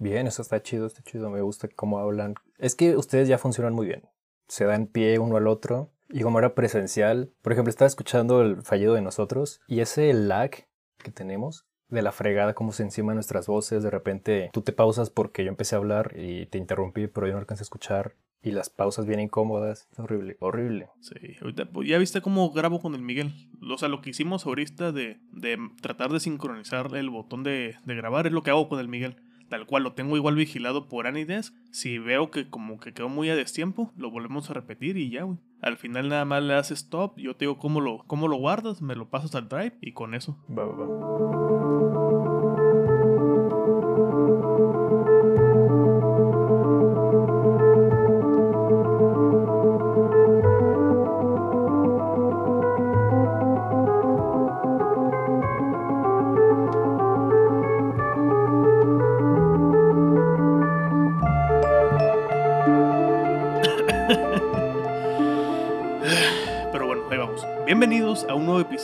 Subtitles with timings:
[0.00, 1.28] Bien, eso está chido, está chido.
[1.28, 2.34] Me gusta cómo hablan.
[2.58, 4.02] Es que ustedes ya funcionan muy bien.
[4.48, 5.92] Se dan pie uno al otro.
[6.08, 10.50] Y como era presencial, por ejemplo, estaba escuchando el fallido de nosotros y ese lag
[10.98, 15.10] que tenemos de la fregada, como se encima nuestras voces, de repente tú te pausas
[15.10, 18.50] porque yo empecé a hablar y te interrumpí, pero yo no alcancé a escuchar y
[18.50, 19.86] las pausas bien incómodas.
[19.92, 20.88] Es horrible, horrible.
[21.00, 23.32] Sí, ahorita pues, ya viste cómo grabo con el Miguel.
[23.70, 27.94] O sea, lo que hicimos ahorita de, de tratar de sincronizar el botón de, de
[27.94, 29.16] grabar es lo que hago con el Miguel
[29.50, 31.52] tal cual lo tengo igual vigilado por Anides.
[31.70, 35.24] Si veo que como que quedó muy a destiempo, lo volvemos a repetir y ya,
[35.24, 35.38] güey.
[35.60, 38.80] Al final nada más le haces stop, yo te digo cómo lo, cómo lo guardas,
[38.80, 40.38] me lo pasas al drive y con eso.
[40.48, 42.09] Va, va, va.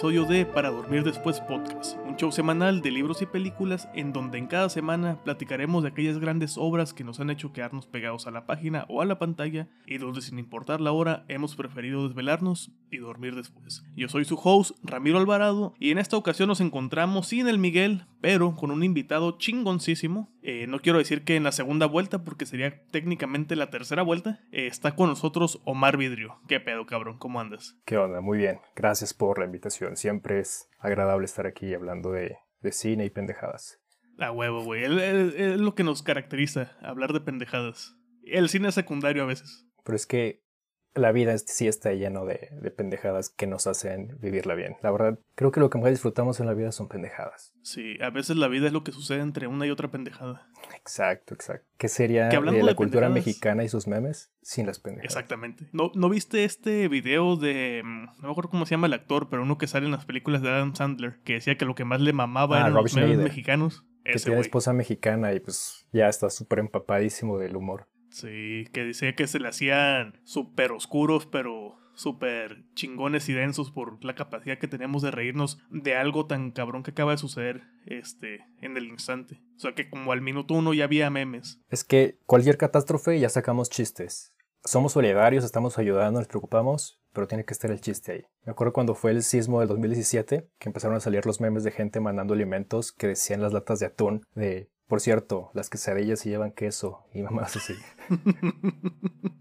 [0.07, 4.39] Episodio de Para Dormir Después Podcast, un show semanal de libros y películas en donde
[4.39, 8.31] en cada semana platicaremos de aquellas grandes obras que nos han hecho quedarnos pegados a
[8.31, 12.71] la página o a la pantalla y donde sin importar la hora hemos preferido desvelarnos
[12.93, 13.85] y dormir después.
[13.97, 18.05] Yo soy su host, Ramiro Alvarado, y en esta ocasión nos encontramos sin el Miguel,
[18.21, 20.31] pero con un invitado chingoncísimo.
[20.49, 24.39] Eh, no quiero decir que en la segunda vuelta, porque sería técnicamente la tercera vuelta.
[24.53, 26.39] Eh, está con nosotros Omar Vidrio.
[26.47, 27.19] ¿Qué pedo, cabrón?
[27.19, 27.77] ¿Cómo andas?
[27.85, 28.21] ¿Qué onda?
[28.21, 28.61] Muy bien.
[28.77, 29.97] Gracias por la invitación.
[29.97, 33.81] Siempre es agradable estar aquí hablando de, de cine y pendejadas.
[34.21, 34.85] A huevo, güey.
[34.85, 37.97] Es- lo que nos caracteriza, hablar de pendejadas.
[38.23, 39.67] El cine es secundario a veces.
[39.85, 40.45] Pero es que
[40.97, 44.77] la vida es- sí está lleno de, de pendejadas que nos hacen vivirla bien.
[44.83, 47.53] La verdad, creo que lo que más disfrutamos en la vida son pendejadas.
[47.63, 50.49] Sí, a veces la vida es lo que sucede entre una y otra pendejada.
[50.75, 51.67] Exacto, exacto.
[51.79, 55.13] ¿Qué sería Que de la de cultura mexicana y sus memes sin las pendejadas?
[55.15, 55.69] Exactamente.
[55.73, 57.83] ¿No, ¿No viste este video de...
[57.85, 60.05] mm, No me acuerdo cómo se llama el actor, pero uno que sale en las
[60.07, 62.83] películas de Adam Sandler, que decía que lo que más le mamaba Ah, eran Rob
[62.85, 63.29] los memes Schneider.
[63.29, 63.85] mexicanos?
[64.05, 67.89] Que Ese tiene esposa mexicana y pues ya está súper empapadísimo del humor.
[68.17, 74.03] Sí, que decía que se le hacían súper oscuros, pero súper chingones y densos por
[74.03, 78.41] la capacidad que tenemos de reírnos de algo tan cabrón que acaba de suceder este,
[78.63, 79.43] en el instante.
[79.57, 81.61] O sea que como al minuto uno ya había memes.
[81.69, 84.33] Es que cualquier catástrofe ya sacamos chistes.
[84.65, 88.25] Somos solidarios, estamos ayudando, nos preocupamos, pero tiene que estar el chiste ahí.
[88.47, 91.71] Me acuerdo cuando fue el sismo del 2017, que empezaron a salir los memes de
[91.71, 96.31] gente mandando alimentos que decían las latas de atún de, por cierto, las quesadillas sí
[96.31, 97.75] llevan queso y mamás así.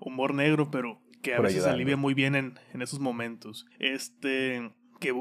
[0.00, 1.74] Humor negro, pero que a Por veces ayudando.
[1.76, 3.66] alivia muy bien en, en esos momentos.
[3.78, 5.12] Este, que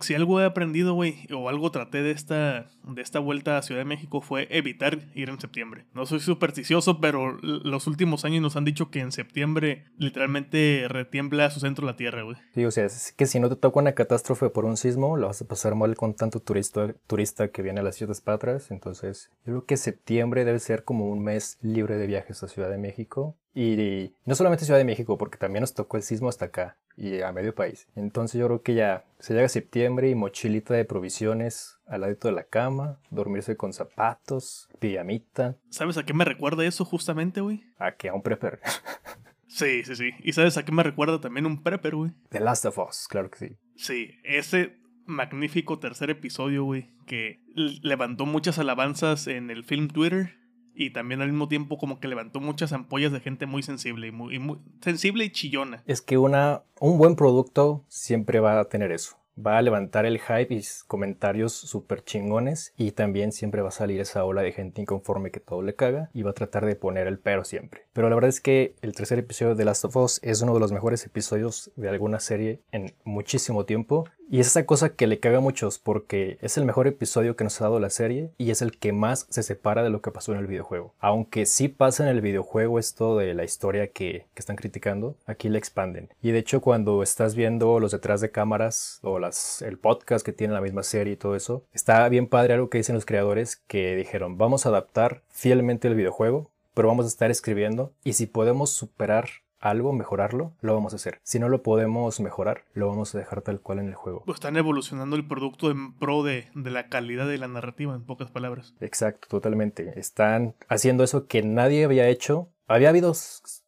[0.00, 3.80] si algo he aprendido, güey, o algo traté de esta, de esta vuelta a Ciudad
[3.80, 5.86] de México fue evitar ir en septiembre.
[5.94, 11.46] No soy supersticioso, pero los últimos años nos han dicho que en septiembre literalmente retiembla
[11.46, 12.36] a su centro la tierra, güey.
[12.54, 15.28] Sí, o sea, es que si no te toca una catástrofe por un sismo, la
[15.28, 18.70] vas a pasar mal con tanto turista, turista que viene a las Ciudades Patras.
[18.70, 22.70] Entonces, yo creo que septiembre debe ser como un mes libre de viajes a Ciudad
[22.70, 23.36] de México.
[23.54, 26.78] Y, y no solamente Ciudad de México, porque también nos tocó el sismo hasta acá
[26.96, 27.86] y a medio país.
[27.96, 32.34] Entonces, yo creo que ya se llega septiembre y mochilita de provisiones al ladito de
[32.34, 37.62] la cama, dormirse con zapatos, pijamita, ¿Sabes a qué me recuerda eso justamente, güey?
[37.78, 38.60] a que a un prepper.
[39.54, 40.10] Sí, sí, sí.
[40.20, 42.12] ¿Y sabes a qué me recuerda también un prepper, güey?
[42.30, 43.56] The Last of Us, claro que sí.
[43.76, 50.36] Sí, ese magnífico tercer episodio, güey, que levantó muchas alabanzas en el film Twitter
[50.74, 54.12] y también al mismo tiempo como que levantó muchas ampollas de gente muy sensible y
[54.12, 55.82] muy, sensible y chillona.
[55.86, 59.16] Es que una, un buen producto siempre va a tener eso.
[59.34, 62.74] Va a levantar el hype y comentarios súper chingones.
[62.76, 66.10] Y también siempre va a salir esa ola de gente inconforme que todo le caga.
[66.12, 67.86] Y va a tratar de poner el pero siempre.
[67.94, 70.60] Pero la verdad es que el tercer episodio de Last of Us es uno de
[70.60, 74.04] los mejores episodios de alguna serie en muchísimo tiempo.
[74.32, 77.44] Y es esa cosa que le caga a muchos porque es el mejor episodio que
[77.44, 80.10] nos ha dado la serie y es el que más se separa de lo que
[80.10, 80.94] pasó en el videojuego.
[81.00, 85.50] Aunque sí pasa en el videojuego esto de la historia que, que están criticando, aquí
[85.50, 86.08] la expanden.
[86.22, 90.32] Y de hecho cuando estás viendo los detrás de cámaras o las, el podcast que
[90.32, 93.56] tiene la misma serie y todo eso, está bien padre algo que dicen los creadores
[93.56, 98.24] que dijeron vamos a adaptar fielmente el videojuego, pero vamos a estar escribiendo y si
[98.24, 99.28] podemos superar
[99.62, 101.20] algo, mejorarlo, lo vamos a hacer.
[101.22, 104.22] Si no lo podemos mejorar, lo vamos a dejar tal cual en el juego.
[104.26, 108.04] Pues están evolucionando el producto en pro de, de la calidad de la narrativa, en
[108.04, 108.74] pocas palabras.
[108.80, 109.98] Exacto, totalmente.
[109.98, 112.48] Están haciendo eso que nadie había hecho.
[112.68, 113.12] Había habido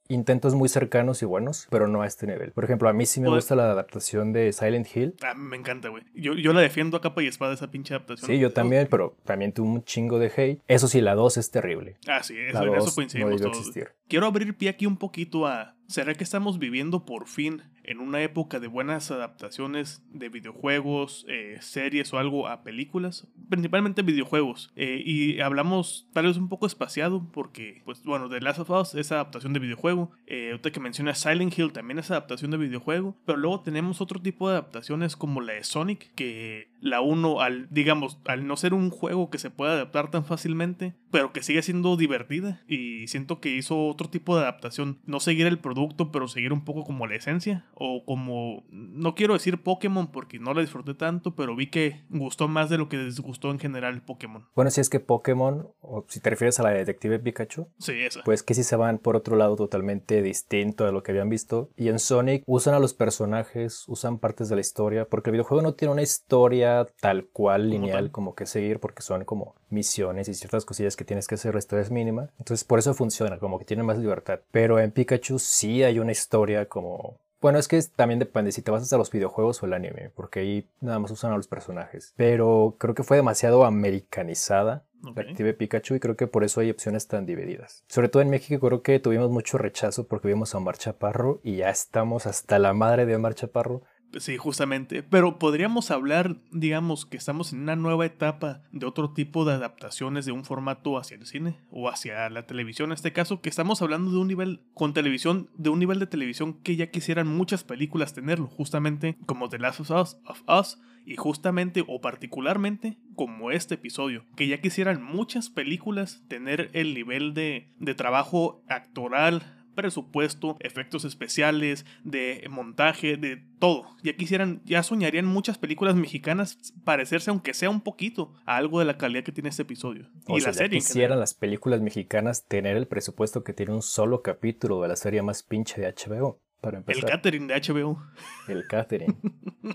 [0.08, 2.52] intentos muy cercanos y buenos, pero no a este nivel.
[2.52, 5.14] Por ejemplo, a mí sí me Pues- gusta la adaptación de Silent Hill.
[5.22, 6.04] Ah, me encanta, güey.
[6.14, 8.26] Yo, yo la defiendo a capa y espada esa pinche adaptación.
[8.26, 10.60] Sí, yo también, pero también tuvo un chingo de hate.
[10.68, 11.96] Eso sí, la 2 es terrible.
[12.06, 13.58] Ah, sí, eso, La en eso 2 no coincidimos debió todos.
[13.58, 13.88] existir.
[14.08, 15.74] Quiero abrir pie aquí un poquito a...
[15.86, 21.58] ¿Será que estamos viviendo por fin en una época de buenas adaptaciones de videojuegos, eh,
[21.60, 23.28] series o algo a películas?
[23.50, 24.72] Principalmente videojuegos.
[24.76, 28.94] Eh, y hablamos tal vez un poco espaciado porque, pues bueno, The Last of Us
[28.94, 30.10] es adaptación de videojuego.
[30.26, 33.16] Eh, ahorita que menciona Silent Hill también es adaptación de videojuego.
[33.26, 37.68] Pero luego tenemos otro tipo de adaptaciones como la de Sonic, que la uno al,
[37.70, 41.62] digamos, al no ser un juego que se pueda adaptar tan fácilmente, pero que sigue
[41.62, 42.60] siendo divertida.
[42.66, 44.98] Y siento que hizo otro tipo de adaptación.
[45.06, 47.66] No seguir el producto, pero seguir un poco como la esencia.
[47.74, 52.48] O como, no quiero decir Pokémon porque no la disfruté tanto, pero vi que gustó
[52.48, 54.44] más de lo que les gustó en general Pokémon.
[54.56, 57.92] Bueno, si es que Pokémon, o si te refieres a la de Detective Pikachu, Sí,
[57.92, 58.24] esa.
[58.24, 61.70] pues que sí se van por otro lado totalmente distinto a lo que habían visto.
[61.76, 65.62] Y en Sonic usan a los personajes, usan partes de la historia, porque el videojuego
[65.62, 68.10] no tiene una historia tal cual lineal tal.
[68.10, 71.58] como que seguir, porque son como misiones y ciertas cosillas que tienes que hacer, la
[71.58, 72.30] historia es mínima.
[72.38, 74.40] Entonces por eso funciona, como que tiene más libertad.
[74.50, 77.20] Pero en Pikachu sí hay una historia como...
[77.40, 80.40] Bueno, es que también depende si te vas a los videojuegos o el anime, porque
[80.40, 82.14] ahí nada más usan a los personajes.
[82.16, 85.16] Pero creo que fue demasiado americanizada Ok.
[85.16, 87.84] Detective Pikachu y creo que por eso hay opciones tan divididas.
[87.88, 91.56] Sobre todo en México creo que tuvimos mucho rechazo porque vimos a Omar Chaparro y
[91.56, 93.82] ya estamos hasta la madre de Omar Chaparro.
[94.18, 95.02] Sí, justamente.
[95.02, 100.24] Pero podríamos hablar, digamos, que estamos en una nueva etapa de otro tipo de adaptaciones
[100.24, 102.90] de un formato hacia el cine o hacia la televisión.
[102.90, 106.06] En este caso, que estamos hablando de un nivel con televisión, de un nivel de
[106.06, 110.78] televisión que ya quisieran muchas películas tenerlo, justamente como The Last of Us, of Us
[111.06, 117.34] y justamente o particularmente como este episodio, que ya quisieran muchas películas tener el nivel
[117.34, 123.86] de, de trabajo actoral, presupuesto, efectos especiales, de montaje, de todo.
[124.02, 128.84] Ya quisieran, ya soñarían muchas películas mexicanas parecerse, aunque sea un poquito, a algo de
[128.84, 130.08] la calidad que tiene este episodio.
[130.26, 130.78] O y sea, la serie.
[130.78, 135.22] quisieran las películas mexicanas tener el presupuesto que tiene un solo capítulo de la serie
[135.22, 136.40] más pinche de HBO.
[136.60, 138.02] Para El empezar, catering de HBO.
[138.48, 139.18] el catering.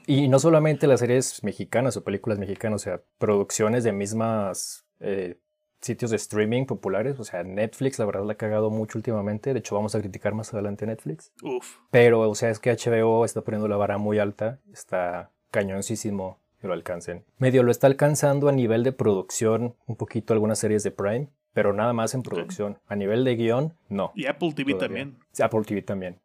[0.07, 5.38] y no solamente las series mexicanas o películas mexicanas, o sea, producciones de mismas eh,
[5.81, 7.20] sitios de streaming populares.
[7.20, 9.54] O sea, Netflix, la verdad, la ha cagado mucho últimamente.
[9.54, 11.31] De hecho, vamos a criticar más adelante Netflix.
[11.44, 11.78] Uf.
[11.92, 16.68] Pero, o sea, es que HBO está poniendo la vara muy alta, está cañoncísimo que
[16.68, 17.24] lo alcancen.
[17.38, 21.74] Medio lo está alcanzando a nivel de producción, un poquito algunas series de Prime, pero
[21.74, 22.78] nada más en producción.
[22.88, 24.12] A nivel de guion, no.
[24.16, 24.88] Y Apple TV Todavía.
[25.04, 25.18] también.
[25.42, 26.20] Apple TV también.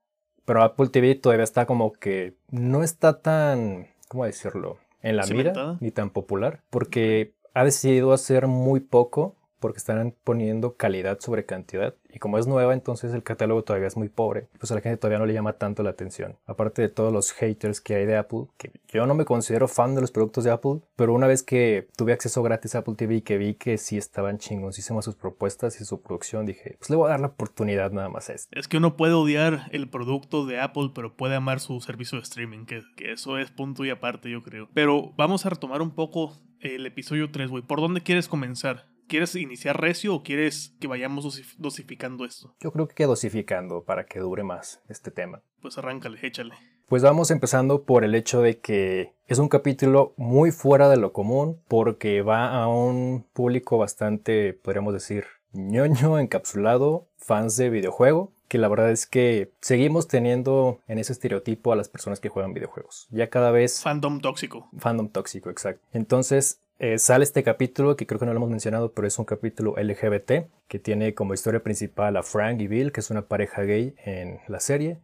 [0.45, 4.79] Pero Apple TV todavía está como que no está tan, ¿cómo decirlo?
[5.03, 10.77] En la mira, ni tan popular, porque ha decidido hacer muy poco porque están poniendo
[10.77, 11.95] calidad sobre cantidad.
[12.13, 14.47] Y como es nueva, entonces el catálogo todavía es muy pobre.
[14.59, 16.37] Pues a la gente todavía no le llama tanto la atención.
[16.45, 19.95] Aparte de todos los haters que hay de Apple, que yo no me considero fan
[19.95, 23.15] de los productos de Apple, pero una vez que tuve acceso gratis a Apple TV
[23.15, 26.97] y que vi que sí estaban chingoncísimas sus propuestas y su producción, dije, pues le
[26.97, 28.51] voy a dar la oportunidad nada más a esto.
[28.53, 32.25] Es que uno puede odiar el producto de Apple, pero puede amar su servicio de
[32.25, 34.69] streaming, que, que eso es punto y aparte, yo creo.
[34.75, 37.63] Pero vamos a retomar un poco el episodio 3, güey.
[37.63, 38.94] ¿Por dónde quieres comenzar?
[39.09, 42.55] ¿Quieres iniciar recio o quieres que vayamos dosif- dosificando esto?
[42.61, 45.43] Yo creo que dosificando para que dure más este tema.
[45.61, 46.55] Pues arráncale, échale.
[46.89, 51.13] Pues vamos empezando por el hecho de que es un capítulo muy fuera de lo
[51.13, 58.59] común porque va a un público bastante, podríamos decir, ñoño, encapsulado, fans de videojuego, que
[58.59, 63.09] la verdad es que seguimos teniendo en ese estereotipo a las personas que juegan videojuegos.
[63.11, 64.69] Ya cada vez Fandom tóxico.
[64.79, 65.87] fandom tóxico, exacto.
[65.93, 69.25] Entonces eh, sale este capítulo que creo que no lo hemos mencionado, pero es un
[69.25, 73.63] capítulo LGBT que tiene como historia principal a Frank y Bill, que es una pareja
[73.63, 74.99] gay en la serie.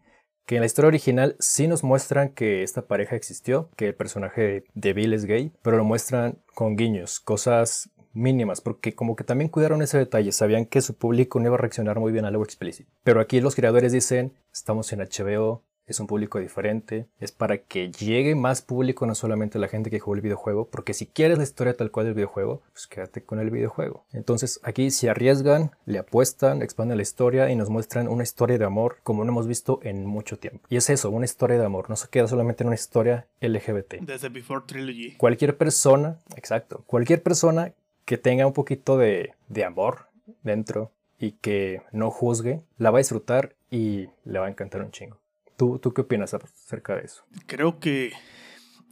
[0.47, 4.65] Que en la historia original sí nos muestran que esta pareja existió, que el personaje
[4.75, 9.49] de Bill es gay, pero lo muestran con guiños, cosas mínimas, porque como que también
[9.49, 12.43] cuidaron ese detalle, sabían que su público no iba a reaccionar muy bien a algo
[12.43, 12.91] explícito.
[13.05, 17.91] Pero aquí los creadores dicen, estamos en HBO, es un público diferente, es para que
[17.91, 21.45] llegue más público, no solamente la gente que jugó el videojuego, porque si quieres la
[21.45, 24.05] historia tal cual del videojuego, pues quédate con el videojuego.
[24.13, 28.65] Entonces aquí se arriesgan, le apuestan, expanden la historia y nos muestran una historia de
[28.65, 30.67] amor como no hemos visto en mucho tiempo.
[30.69, 33.95] Y es eso, una historia de amor, no se queda solamente en una historia LGBT.
[34.01, 35.17] Desde Before Trilogy.
[35.17, 37.73] Cualquier persona, exacto, cualquier persona
[38.05, 40.07] que tenga un poquito de, de amor
[40.43, 44.91] dentro y que no juzgue, la va a disfrutar y le va a encantar un
[44.91, 45.19] chingo.
[45.61, 47.23] ¿Tú, ¿Tú qué opinas acerca de eso?
[47.47, 48.15] Creo que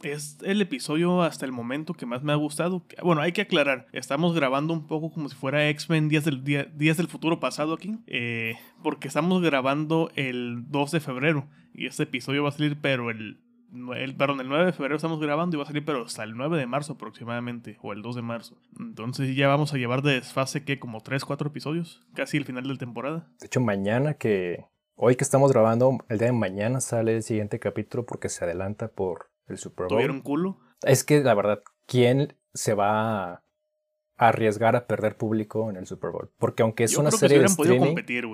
[0.03, 2.83] es el episodio hasta el momento que más me ha gustado.
[3.01, 6.97] Bueno, hay que aclarar, estamos grabando un poco como si fuera X-Men Días del, Días
[6.97, 12.43] del Futuro Pasado aquí, eh, porque estamos grabando el 2 de febrero y este episodio
[12.43, 13.39] va a salir, pero el,
[13.95, 16.37] el, perdón, el 9 de febrero estamos grabando y va a salir, pero hasta el
[16.37, 18.61] 9 de marzo aproximadamente, o el 2 de marzo.
[18.79, 22.61] Entonces ya vamos a llevar de desfase que como 3, 4 episodios, casi el final
[22.61, 23.27] de la temporada.
[23.39, 24.67] De hecho, mañana que...
[25.01, 28.89] Hoy que estamos grabando, el día de mañana sale el siguiente capítulo porque se adelanta
[28.89, 29.87] por el Super Bowl.
[29.87, 30.59] ¿Tuvieron culo?
[30.81, 33.43] Es que la verdad, ¿quién se va a
[34.17, 36.29] arriesgar a perder público en el Super Bowl?
[36.37, 38.25] Porque aunque es una serie de streaming, competir,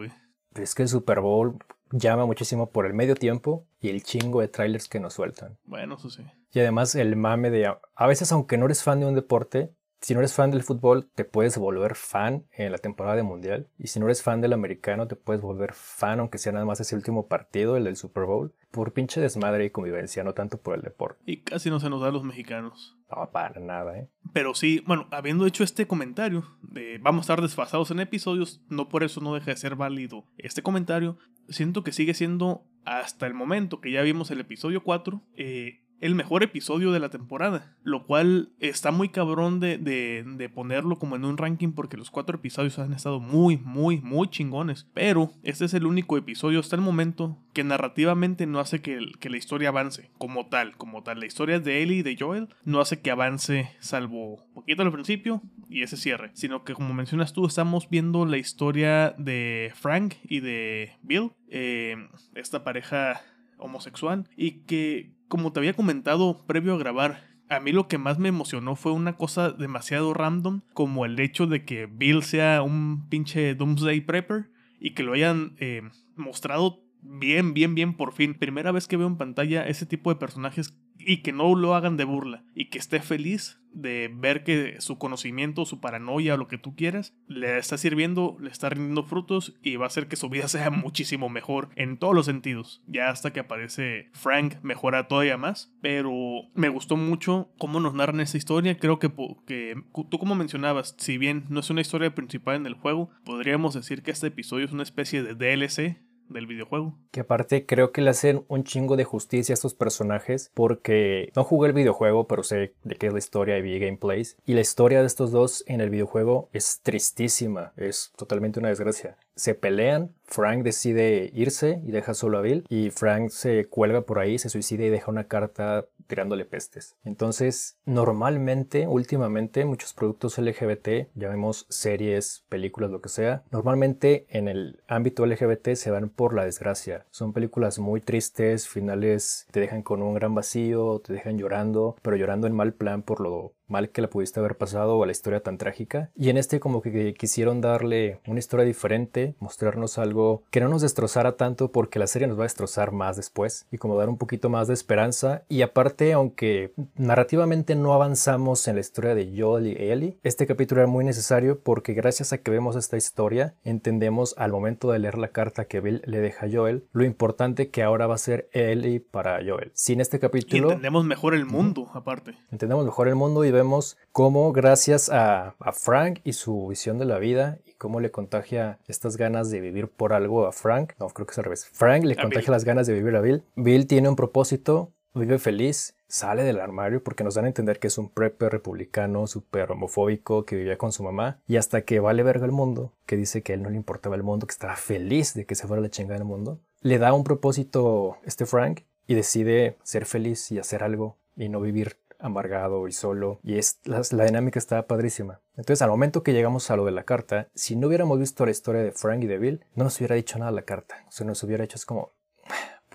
[0.55, 1.59] es que el Super Bowl
[1.91, 5.59] llama muchísimo por el medio tiempo y el chingo de trailers que nos sueltan.
[5.65, 6.23] Bueno, eso sí.
[6.51, 9.71] Y además el mame de a veces aunque no eres fan de un deporte,
[10.05, 13.69] si no eres fan del fútbol, te puedes volver fan en la temporada de mundial.
[13.79, 16.79] Y si no eres fan del americano, te puedes volver fan, aunque sea nada más
[16.79, 20.75] ese último partido, el del Super Bowl, por pinche desmadre y convivencia, no tanto por
[20.75, 21.23] el deporte.
[21.25, 22.95] Y casi no se nos da a los mexicanos.
[23.09, 24.07] No, para nada, ¿eh?
[24.31, 28.89] Pero sí, bueno, habiendo hecho este comentario de vamos a estar desfasados en episodios, no
[28.89, 31.17] por eso no deja de ser válido este comentario.
[31.49, 36.15] Siento que sigue siendo hasta el momento que ya vimos el episodio 4, eh, el
[36.15, 41.25] mejor episodio de la temporada, lo cual está muy cabrón de, de, ponerlo como en
[41.25, 44.87] un ranking porque los cuatro episodios han estado muy, muy, muy chingones.
[44.93, 49.29] Pero este es el único episodio hasta el momento que narrativamente no hace que, que
[49.29, 51.19] la historia avance como tal, como tal.
[51.19, 55.41] La historia de Ellie y de Joel no hace que avance salvo poquito al principio
[55.69, 60.39] y ese cierre, sino que como mencionas tú, estamos viendo la historia de Frank y
[60.39, 61.95] de Bill, eh,
[62.35, 63.21] esta pareja
[63.57, 68.17] homosexual y que como te había comentado previo a grabar, a mí lo que más
[68.17, 73.07] me emocionó fue una cosa demasiado random, como el hecho de que Bill sea un
[73.09, 75.81] pinche Doomsday Prepper y que lo hayan eh,
[76.15, 78.33] mostrado bien, bien, bien por fin.
[78.33, 81.97] Primera vez que veo en pantalla ese tipo de personajes y que no lo hagan
[81.97, 86.57] de burla y que esté feliz de ver que su conocimiento, su paranoia, lo que
[86.57, 90.29] tú quieras, le está sirviendo, le está rindiendo frutos y va a hacer que su
[90.29, 92.81] vida sea muchísimo mejor en todos los sentidos.
[92.87, 96.13] Ya hasta que aparece Frank mejora todavía más, pero
[96.53, 98.77] me gustó mucho cómo nos narran esa historia.
[98.77, 99.11] Creo que,
[99.45, 99.75] que
[100.09, 104.01] tú como mencionabas, si bien no es una historia principal en el juego, podríamos decir
[104.01, 105.97] que este episodio es una especie de DLC
[106.29, 106.93] del videojuego.
[107.11, 111.43] Que aparte creo que le hacen un chingo de justicia a estos personajes porque no
[111.43, 114.37] jugué el videojuego, pero sé de qué es la historia y vi gameplays.
[114.45, 119.17] Y la historia de estos dos en el videojuego es tristísima, es totalmente una desgracia.
[119.35, 124.19] Se pelean, Frank decide irse y deja solo a Bill y Frank se cuelga por
[124.19, 126.95] ahí, se suicida y deja una carta tirándole pestes.
[127.03, 134.81] Entonces, normalmente, últimamente, muchos productos LGBT, llamemos series, películas, lo que sea, normalmente en el
[134.87, 137.05] ámbito LGBT se van por la desgracia.
[137.11, 142.17] Son películas muy tristes, finales te dejan con un gran vacío, te dejan llorando, pero
[142.17, 145.41] llorando en mal plan por lo mal que la pudiste haber pasado a la historia
[145.41, 146.09] tan trágica.
[146.15, 150.81] Y en este como que quisieron darle una historia diferente, mostrarnos algo que no nos
[150.81, 154.17] destrozara tanto porque la serie nos va a destrozar más después y como dar un
[154.17, 155.43] poquito más de esperanza.
[155.49, 160.81] Y aparte, aunque narrativamente no avanzamos en la historia de Joel y Ellie, este capítulo
[160.81, 165.17] era muy necesario porque gracias a que vemos esta historia, entendemos al momento de leer
[165.17, 168.49] la carta que Bill le deja a Joel, lo importante que ahora va a ser
[168.51, 169.71] Ellie para Joel.
[169.73, 170.69] Sin este capítulo...
[170.69, 172.35] Y entendemos mejor el mundo, aparte.
[172.51, 177.17] Entendemos mejor el mundo y vemos cómo gracias a, Frank y su visión de la
[177.17, 181.25] vida y cómo le contagia estas ganas de vivir por algo a Frank, no, creo
[181.25, 184.09] que es al revés, Frank le contagia las ganas de vivir a Bill, Bill tiene
[184.09, 188.09] un propósito, vive feliz, sale del armario porque nos dan a entender que es un
[188.09, 192.51] prepper republicano súper homofóbico que vivía con su mamá y hasta que vale verga el
[192.51, 195.45] mundo, que dice que a él no le importaba el mundo, que estaba feliz de
[195.45, 199.77] que se fuera la chingada del mundo, le da un propósito este Frank y decide
[199.83, 203.39] ser feliz y hacer algo y no vivir amargado y solo.
[203.43, 205.41] Y es, la, dinámica está padrísima.
[205.55, 208.51] Entonces, al momento que llegamos a lo de la carta, si no hubiéramos visto la
[208.51, 211.03] historia de Frank y de Bill, no nos hubiera dicho nada la carta.
[211.07, 212.11] O sea, nos hubiera hecho es como,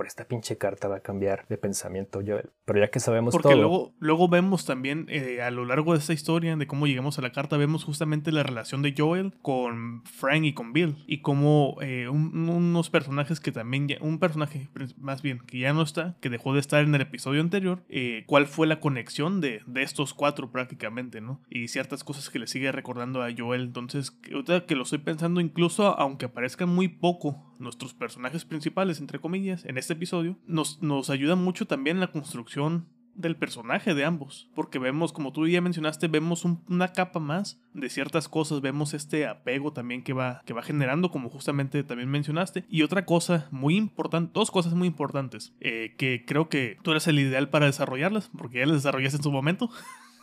[0.01, 2.49] por esta pinche carta va a cambiar de pensamiento Joel.
[2.65, 3.59] Pero ya que sabemos Porque todo.
[3.59, 7.21] luego, luego vemos también eh, a lo largo de esta historia, de cómo llegamos a
[7.21, 10.97] la carta, vemos justamente la relación de Joel con Frank y con Bill.
[11.07, 13.99] Y cómo eh, unos personajes que también ya.
[14.01, 17.43] Un personaje, más bien, que ya no está, que dejó de estar en el episodio
[17.43, 17.83] anterior.
[17.91, 21.43] Eh, ¿Cuál fue la conexión de, de estos cuatro prácticamente, no?
[21.51, 23.65] Y ciertas cosas que le sigue recordando a Joel.
[23.65, 29.19] Entonces, ahorita que lo estoy pensando, incluso aunque aparezcan muy poco nuestros personajes principales, entre
[29.19, 34.05] comillas, en este episodio, nos, nos ayuda mucho también en la construcción del personaje de
[34.05, 38.95] ambos, porque vemos, como tú ya mencionaste, vemos una capa más de ciertas cosas, vemos
[38.95, 43.49] este apego también que va, que va generando, como justamente también mencionaste, y otra cosa
[43.51, 47.67] muy importante, dos cosas muy importantes, eh, que creo que tú eres el ideal para
[47.67, 49.71] desarrollarlas, porque ya las desarrollaste en su momento.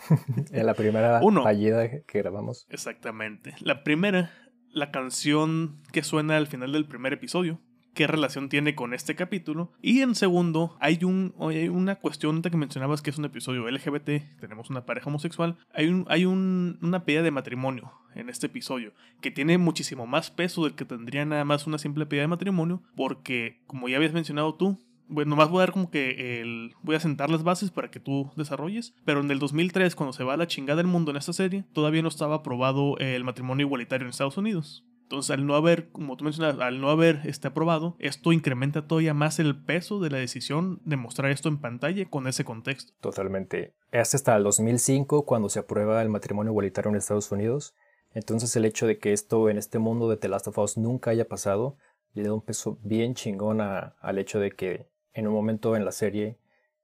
[0.52, 2.66] en la primera Uno, fallida que grabamos.
[2.70, 3.56] Exactamente.
[3.60, 4.32] La primera,
[4.72, 7.60] la canción que suena al final del primer episodio,
[7.98, 9.72] qué relación tiene con este capítulo.
[9.82, 14.40] Y en segundo, hay, un, hay una cuestión que mencionabas que es un episodio LGBT,
[14.40, 18.94] tenemos una pareja homosexual, hay, un, hay un, una pedida de matrimonio en este episodio,
[19.20, 22.84] que tiene muchísimo más peso del que tendría nada más una simple pedida de matrimonio,
[22.96, 26.96] porque como ya habías mencionado tú, bueno, nomás voy a dar como que el, voy
[26.96, 28.94] a sentar las bases para que tú desarrolles.
[29.06, 31.66] Pero en el 2003, cuando se va a la chingada del mundo en esta serie,
[31.74, 34.86] todavía no estaba aprobado el matrimonio igualitario en Estados Unidos.
[35.04, 39.14] Entonces, al no haber, como tú mencionas, al no haber este aprobado, esto incrementa todavía
[39.14, 42.92] más el peso de la decisión de mostrar esto en pantalla con ese contexto.
[43.00, 43.74] Totalmente.
[43.94, 47.74] Es hasta el 2005 cuando se aprueba el matrimonio igualitario en Estados Unidos.
[48.14, 51.12] Entonces, el hecho de que esto en este mundo de The Last of Us nunca
[51.12, 51.78] haya pasado
[52.14, 54.88] le da un peso bien chingón al hecho de que
[55.18, 56.38] en un momento en la serie,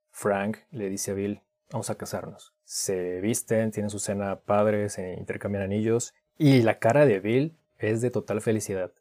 [0.10, 2.54] Frank le dice a Bill, vamos a casarnos.
[2.64, 8.02] Se visten, tienen su cena padre, se intercambian anillos y la cara de Bill es
[8.02, 8.92] de total felicidad,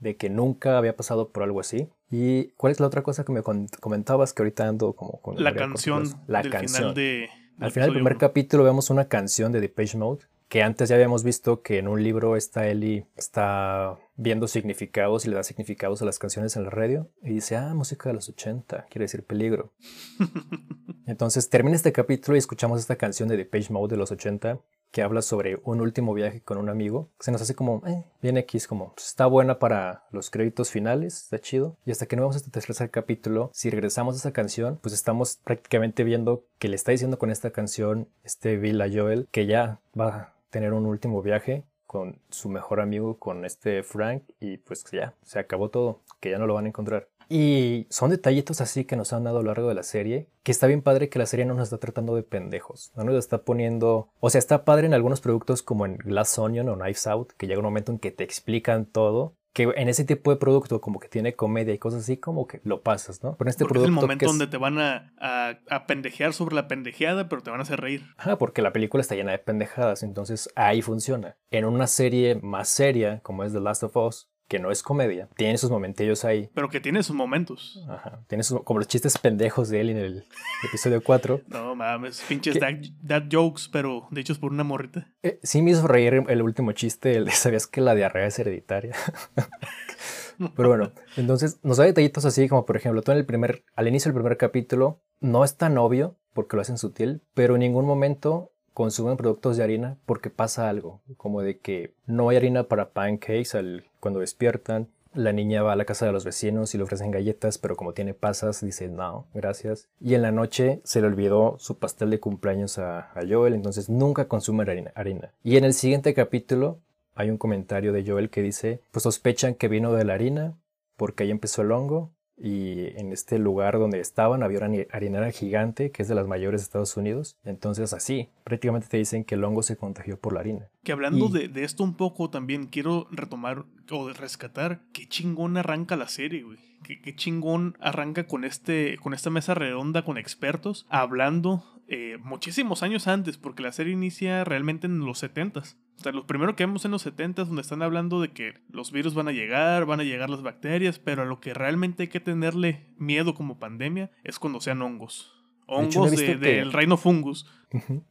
[0.00, 1.88] de que nunca había pasado por algo así.
[2.10, 5.42] ¿Y cuál es la otra cosa que me comentabas que ahorita ando como con...
[5.42, 6.02] La canción.
[6.26, 6.92] La canción.
[6.92, 7.28] de,
[7.60, 11.24] Al final del primer capítulo vemos una canción de Depeche Mode que antes ya habíamos
[11.24, 16.04] visto que en un libro esta Ellie está viendo significados y le da significados a
[16.04, 19.72] las canciones en la radio y dice, ah, música de los 80, quiere decir peligro.
[21.06, 25.00] Entonces termina este capítulo y escuchamos esta canción de Depeche Mode de los 80 que
[25.00, 27.08] habla sobre un último viaje con un amigo.
[27.18, 31.16] Se nos hace como, eh, bien X, como, pues, está buena para los créditos finales,
[31.22, 31.78] está chido.
[31.86, 34.92] Y hasta que no vamos a este tercer capítulo, si regresamos a esa canción, pues
[34.92, 39.46] estamos prácticamente viendo que le está diciendo con esta canción este Bill a Joel que
[39.46, 44.84] ya va tener un último viaje con su mejor amigo, con este Frank, y pues
[44.92, 47.08] ya, se acabó todo, que ya no lo van a encontrar.
[47.28, 50.52] Y son detallitos así que nos han dado a lo largo de la serie, que
[50.52, 53.38] está bien padre que la serie no nos está tratando de pendejos, no nos está
[53.42, 57.32] poniendo, o sea, está padre en algunos productos como en Glass Onion o Knives Out,
[57.32, 60.80] que llega un momento en que te explican todo, que en ese tipo de producto
[60.80, 63.36] como que tiene comedia y cosas así como que lo pasas, ¿no?
[63.36, 66.68] Pero este porque producto es el momento donde te van a, a, pendejear sobre la
[66.68, 68.06] pendejeada, pero te van a hacer reír.
[68.16, 71.36] Ah, porque la película está llena de pendejadas, entonces ahí funciona.
[71.50, 75.28] En una serie más seria como es The Last of Us, que no es comedia,
[75.36, 76.50] tiene sus momentillos ahí.
[76.54, 77.82] Pero que tiene sus momentos.
[77.88, 78.22] Ajá.
[78.26, 80.24] Tiene sus, como los chistes pendejos de él en el
[80.68, 81.42] episodio 4.
[81.48, 85.08] no mames, pinches dad, jokes, pero de hecho es por una morrita.
[85.22, 88.38] Eh, sí me hizo reír el último chiste, el de ¿sabías que la diarrea es
[88.38, 88.94] hereditaria?
[90.56, 93.88] pero bueno, entonces nos da detallitos así como por ejemplo, tú en el primer, al
[93.88, 97.86] inicio del primer capítulo, no es tan obvio porque lo hacen sutil, pero en ningún
[97.86, 102.90] momento consumen productos de harina porque pasa algo, como de que no hay harina para
[102.90, 104.88] pancakes al, cuando despiertan.
[105.14, 107.92] La niña va a la casa de los vecinos y le ofrecen galletas, pero como
[107.92, 109.88] tiene pasas, dice no, gracias.
[110.00, 114.26] Y en la noche se le olvidó su pastel de cumpleaños a, Joel, entonces nunca
[114.26, 115.32] consume harina, harina.
[115.44, 116.78] Y en el siguiente capítulo
[117.14, 120.54] hay un comentario de Joel que dice, pues sospechan que vino de la harina
[120.96, 125.90] porque ahí empezó el hongo y en este lugar donde estaban había una harinera gigante
[125.90, 127.36] que es de las mayores de Estados Unidos.
[127.44, 130.68] Entonces así, prácticamente te dicen que el hongo se contagió por la harina.
[130.82, 136.08] Que hablando de, esto un poco también quiero retomar o rescatar qué chingón arranca la
[136.08, 136.58] serie, güey.
[136.82, 143.06] Qué, chingón arranca con, este, con esta mesa redonda con expertos hablando eh, muchísimos años
[143.06, 145.76] antes, porque la serie inicia realmente en los 70s.
[146.02, 148.90] O sea, lo primero que vemos en los 70 donde están hablando de que los
[148.90, 152.08] virus van a llegar, van a llegar las bacterias, pero a lo que realmente hay
[152.08, 155.32] que tenerle miedo como pandemia es cuando sean hongos.
[155.68, 157.46] Hongos del reino fungus.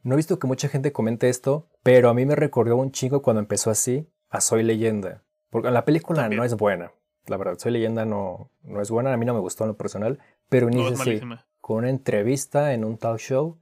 [0.02, 3.20] No he visto que mucha gente comente esto, pero a mí me recordó un chico
[3.20, 5.22] cuando empezó así a Soy Leyenda.
[5.50, 6.92] Porque la película no es buena.
[7.26, 9.12] La verdad, Soy Leyenda no, no es buena.
[9.12, 10.18] A mí no me gustó en lo personal.
[10.48, 11.20] Pero inicia así,
[11.60, 13.61] con una entrevista en un talk show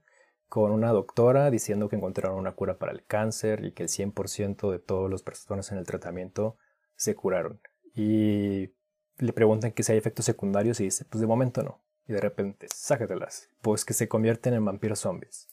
[0.51, 4.69] con una doctora diciendo que encontraron una cura para el cáncer y que el 100%
[4.69, 6.57] de todas las personas en el tratamiento
[6.97, 7.61] se curaron.
[7.95, 8.71] Y
[9.17, 11.81] le preguntan si hay efectos secundarios y dice, pues de momento no.
[12.05, 13.47] Y de repente, sácatelas.
[13.61, 15.47] Pues que se convierten en vampiros zombies.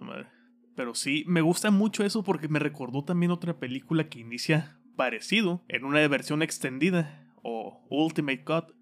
[0.00, 0.26] madre.
[0.74, 5.62] Pero sí, me gusta mucho eso porque me recordó también otra película que inicia parecido
[5.68, 8.74] en una versión extendida o Ultimate Cut,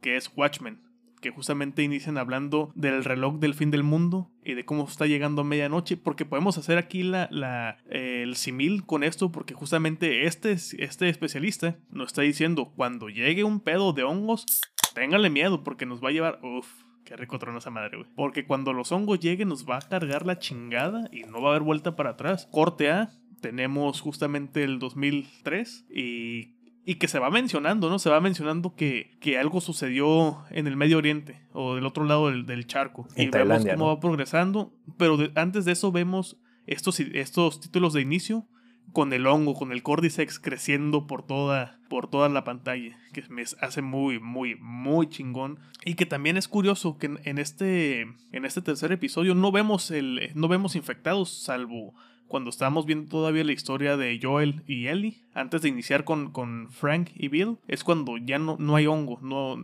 [0.00, 0.87] que es Watchmen
[1.20, 5.42] que justamente inician hablando del reloj del fin del mundo y de cómo está llegando
[5.42, 10.52] a medianoche, porque podemos hacer aquí la, la el simil con esto, porque justamente este,
[10.52, 14.46] este especialista nos está diciendo, cuando llegue un pedo de hongos,
[14.94, 16.68] téngale miedo, porque nos va a llevar, uff,
[17.08, 18.08] Qué rico trono esa madre, güey.
[18.14, 21.50] Porque cuando los hongos lleguen nos va a cargar la chingada y no va a
[21.52, 22.46] haber vuelta para atrás.
[22.52, 26.57] Corte A, tenemos justamente el 2003 y
[26.88, 27.98] y que se va mencionando, ¿no?
[27.98, 32.30] Se va mencionando que, que algo sucedió en el Medio Oriente o del otro lado
[32.30, 33.06] del, charco.
[33.14, 34.72] y vemos cómo va progresando.
[34.96, 38.46] Pero antes de eso vemos estos, estos títulos de inicio
[38.94, 43.42] con el hongo, con el Cordyceps creciendo por toda, por toda la pantalla, que me
[43.42, 45.58] hace muy, muy, muy chingón.
[45.84, 48.00] Y que también es curioso que en, este,
[48.32, 51.92] en este tercer episodio no vemos, el, no vemos infectados, salvo
[52.28, 56.70] cuando estábamos viendo todavía la historia de Joel y Ellie, antes de iniciar con, con
[56.70, 59.18] Frank y Bill, es cuando ya no, no hay hongo.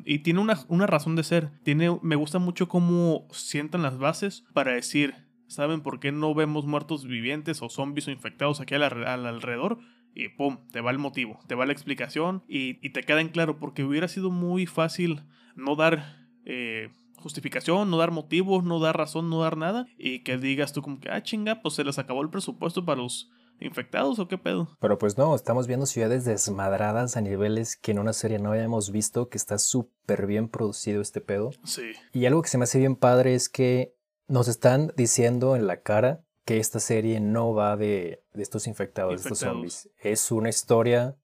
[0.05, 1.51] Y tiene una, una razón de ser.
[1.63, 5.15] Tiene, me gusta mucho cómo sientan las bases para decir,
[5.47, 9.79] ¿saben por qué no vemos muertos vivientes o zombies o infectados aquí al, alrededor?
[10.15, 13.29] Y pum, te va el motivo, te va la explicación y, y te queda en
[13.29, 15.21] claro, porque hubiera sido muy fácil
[15.55, 16.25] no dar...
[16.47, 16.91] Eh,
[17.25, 19.87] justificación, no dar motivos, no dar razón, no dar nada.
[19.97, 23.01] Y que digas tú como que, ah, chinga, pues se les acabó el presupuesto para
[23.01, 24.69] los infectados o qué pedo.
[24.79, 28.91] Pero pues no, estamos viendo ciudades desmadradas a niveles que en una serie no habíamos
[28.91, 31.51] visto, que está súper bien producido este pedo.
[31.65, 31.93] Sí.
[32.13, 33.95] Y algo que se me hace bien padre es que
[34.29, 39.13] nos están diciendo en la cara que esta serie no va de, de estos infectados,
[39.13, 39.89] de estos zombies.
[39.99, 41.17] Es una historia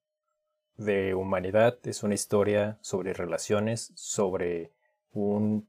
[0.79, 4.73] de humanidad, es una historia sobre relaciones, sobre
[5.13, 5.69] un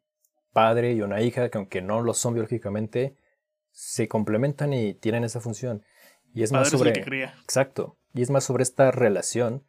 [0.52, 3.16] padre y una hija que aunque no lo son biológicamente,
[3.72, 5.84] se complementan y tienen esa función.
[6.34, 6.92] Y es más sobre...
[7.44, 7.98] Exacto.
[8.14, 9.64] Y es más sobre esta relación,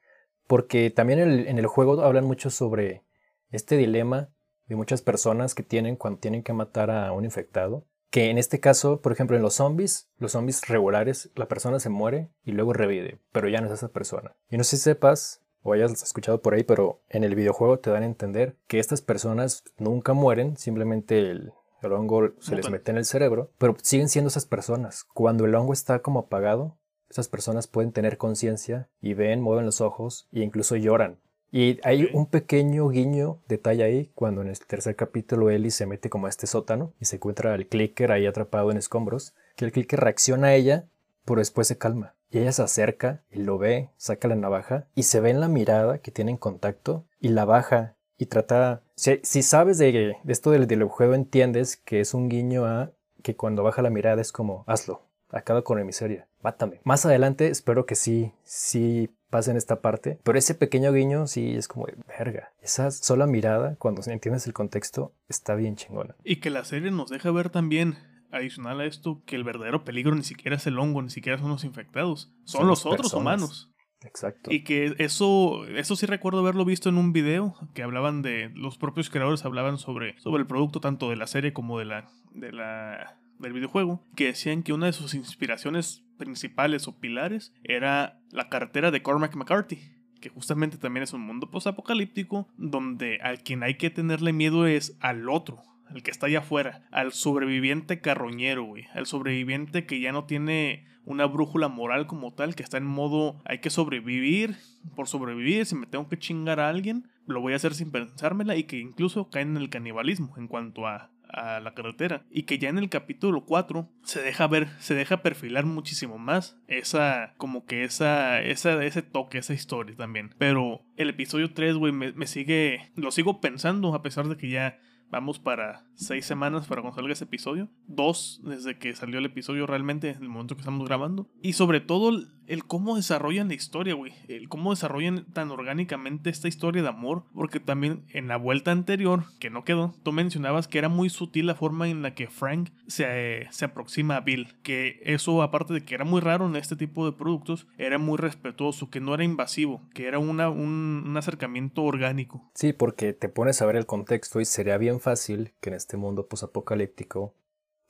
[0.47, 3.03] porque también en el, juego hablan mucho sobre
[3.51, 4.31] este dilema
[4.67, 7.87] de muchas personas que tienen cuando tienen que matar a un infectado.
[8.11, 11.89] Que en este caso, por ejemplo, en los zombies, los zombies regulares, la persona se
[11.89, 14.35] muere y luego revive, pero ya no es esa persona.
[14.51, 17.91] Y no sé si sepas, o hayas escuchado por ahí, pero en el videojuego te
[17.91, 22.99] dan a entender que estas personas nunca mueren, simplemente el, hongo se les mete en
[22.99, 25.05] el cerebro, pero siguen siendo esas personas.
[25.05, 26.77] Cuando el hongo está como apagado,
[27.11, 31.19] esas personas pueden tener conciencia y ven, mueven los ojos e incluso lloran.
[31.55, 36.09] Y hay un pequeño guiño, detalle ahí, cuando en el tercer capítulo Ellie se mete
[36.09, 39.73] como a este sótano y se encuentra el clicker ahí atrapado en escombros, que el
[39.73, 40.87] clicker reacciona a ella,
[41.27, 42.15] pero después se calma.
[42.33, 45.49] Y ella se acerca y lo ve, saca la navaja y se ve en la
[45.49, 48.83] mirada que tienen contacto y la baja y trata...
[48.95, 52.91] Si, sabes de, esto del, del entiendes que es un guiño a
[53.23, 56.81] que cuando baja la mirada es como hazlo, acaba con la miseria, mátame.
[56.85, 59.11] Más adelante espero que sí, sí
[59.47, 62.53] en esta parte, pero ese pequeño guiño sí es como verga.
[62.61, 66.15] Esa sola mirada, cuando entiendes el contexto, está bien chingona.
[66.23, 67.97] Y que la serie nos deja ver también
[68.33, 71.51] adicional a esto, que el verdadero peligro ni siquiera es el hongo, ni siquiera son
[71.51, 73.71] los infectados, son, los otros humanos.
[74.05, 74.51] Exacto.
[74.53, 78.77] Y que eso, eso sí recuerdo haberlo visto en un video que hablaban de, los
[78.77, 82.51] propios creadores hablaban sobre, sobre el producto tanto de la serie como de la, de
[82.51, 88.49] la, del videojuego, que decían que una de sus inspiraciones principales o pilares era la
[88.49, 89.79] carretera de Cormac McCarthy
[90.23, 94.97] que justamente también es un mundo post-apocalíptico donde al quien hay que tenerle miedo es
[95.01, 95.63] al otro,
[95.95, 100.87] el que está allá afuera, al sobreviviente carroñero, güey, al sobreviviente que ya no tiene
[101.05, 104.57] una brújula moral como tal, que está en modo hay que sobrevivir
[104.95, 108.57] por sobrevivir, si me tengo que chingar a alguien, lo voy a hacer sin pensármela
[108.57, 112.59] y que incluso cae en el canibalismo en cuanto a, a la carretera y que
[112.59, 117.65] ya en el capítulo 4 se deja ver, se deja perfilar muchísimo más esa, como
[117.65, 120.35] que esa, esa, ese toque, esa historia también.
[120.39, 124.51] Pero el episodio 3, güey, me, me sigue, lo sigo pensando a pesar de que
[124.51, 124.79] ya
[125.13, 127.69] Vamos para seis semanas para cuando salga ese episodio.
[127.87, 131.29] Dos desde que salió el episodio realmente, en el momento que estamos grabando.
[131.43, 134.13] Y sobre todo el cómo desarrollan la historia, güey.
[134.29, 137.25] El cómo desarrollan tan orgánicamente esta historia de amor.
[137.35, 141.47] Porque también en la vuelta anterior, que no quedó, tú mencionabas que era muy sutil
[141.47, 144.55] la forma en la que Frank se, se aproxima a Bill.
[144.63, 148.19] Que eso, aparte de que era muy raro en este tipo de productos, era muy
[148.19, 152.51] respetuoso, que no era invasivo, que era un, un acercamiento orgánico.
[152.55, 155.97] Sí, porque te pones a ver el contexto y sería bien fácil que en este
[155.97, 157.35] mundo posapocalíptico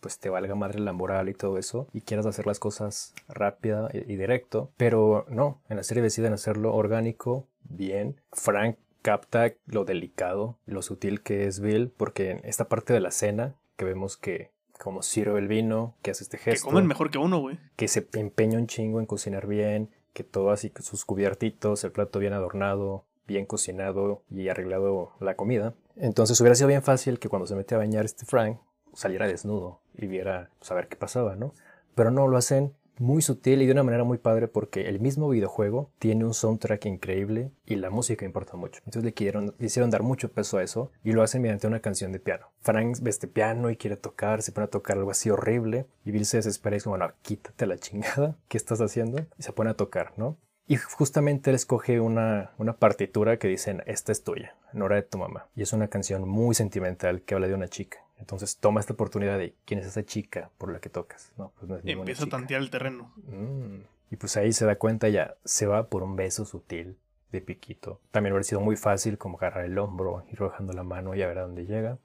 [0.03, 3.89] pues te valga madre la moral y todo eso y quieras hacer las cosas rápida
[3.93, 8.21] y, directo, pero no, en la serie deciden hacerlo orgánico, bien.
[8.33, 13.13] Frank capta lo delicado, lo sutil que es Bill, porque en esta parte de la
[13.13, 16.67] cena que vemos que como sirve el vino, que hace este gesto.
[16.67, 17.61] Que comen mejor que uno, güey.
[17.77, 22.19] Que se empeña un chingo en cocinar bien, que todo así, sus cubiertitos, el plato
[22.19, 25.75] bien adornado, bien cocinado y arreglado la comida.
[25.95, 28.59] Entonces hubiera sido bien fácil que cuando se mete a bañar este Frank
[28.95, 31.55] saliera desnudo y viera saber pues, qué pasaba, ¿no?
[31.95, 35.29] Pero no lo hacen muy sutil y de una manera muy padre porque el mismo
[35.29, 38.81] videojuego tiene un soundtrack increíble y la música importa mucho.
[38.85, 42.13] Entonces le, quisieron, hicieron dar mucho peso a eso y lo hacen mediante una canción
[42.13, 42.47] de piano.
[42.61, 46.11] Frank ve este piano y quiere tocar, se pone a tocar algo así horrible y
[46.11, 49.25] Bill se desespera y dice, bueno, quítate la chingada, ¿qué estás haciendo?
[49.39, 50.37] Y se pone a tocar, ¿no?
[50.69, 55.03] Y justamente él escoge una, una partitura que dicen, esta es tuya, no era de
[55.03, 55.49] tu mamá.
[55.57, 57.99] Y es una canción muy sentimental que habla de una chica.
[58.23, 61.33] Entonces toma esta oportunidad de quién es esa chica por la que tocas.
[61.37, 63.13] No, pues no es Empieza a tantear el terreno.
[63.17, 63.81] Mm.
[64.13, 66.97] Y pues ahí se da cuenta ya, se va por un beso sutil
[67.33, 68.01] de piquito.
[68.13, 71.27] También hubiera sido muy fácil como agarrar el hombro, ir bajando la mano y a
[71.27, 71.99] ver a dónde llega.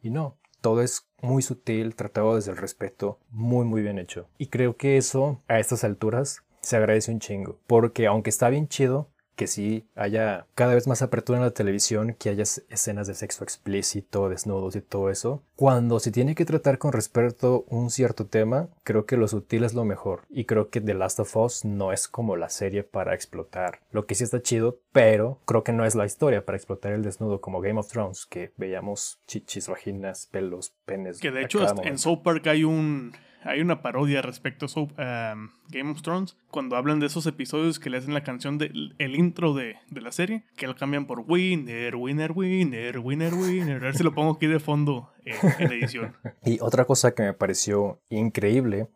[0.00, 4.26] Y no, todo es muy sutil, tratado desde el respeto, muy muy bien hecho.
[4.38, 8.68] Y creo que eso a estas alturas se agradece un chingo, porque aunque está bien
[8.68, 13.14] chido, que sí haya cada vez más apertura en la televisión, que haya escenas de
[13.14, 15.44] sexo explícito, desnudos y todo eso.
[15.54, 19.74] Cuando se tiene que tratar con respeto un cierto tema, creo que lo sutil es
[19.74, 20.22] lo mejor.
[20.28, 23.78] Y creo que The Last of Us no es como la serie para explotar.
[23.92, 27.04] Lo que sí está chido, pero creo que no es la historia para explotar el
[27.04, 31.20] desnudo como Game of Thrones, que veíamos chichis, vaginas, pelos, penes.
[31.20, 33.12] Que de hecho en South Park hay un
[33.44, 35.34] hay una parodia respecto a
[35.68, 39.14] Game of Thrones, cuando hablan de esos episodios que le hacen la canción del el
[39.14, 43.76] intro de, la serie, que lo cambian por Winner, Winner, Winner, Winner, Winner.
[43.76, 46.16] A ver si lo pongo aquí de fondo en edición.
[46.44, 48.88] y otra cosa que me pareció increíble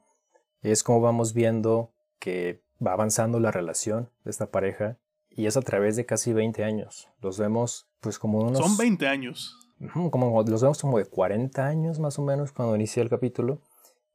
[0.62, 4.98] es cómo vamos viendo que va avanzando la relación de esta pareja
[5.30, 7.08] y es a través de casi 20 años.
[7.20, 8.58] Los vemos pues como unos...
[8.58, 9.58] Son 20 años.
[9.92, 13.60] Como, los vemos como de 40 años más o menos cuando inicia el capítulo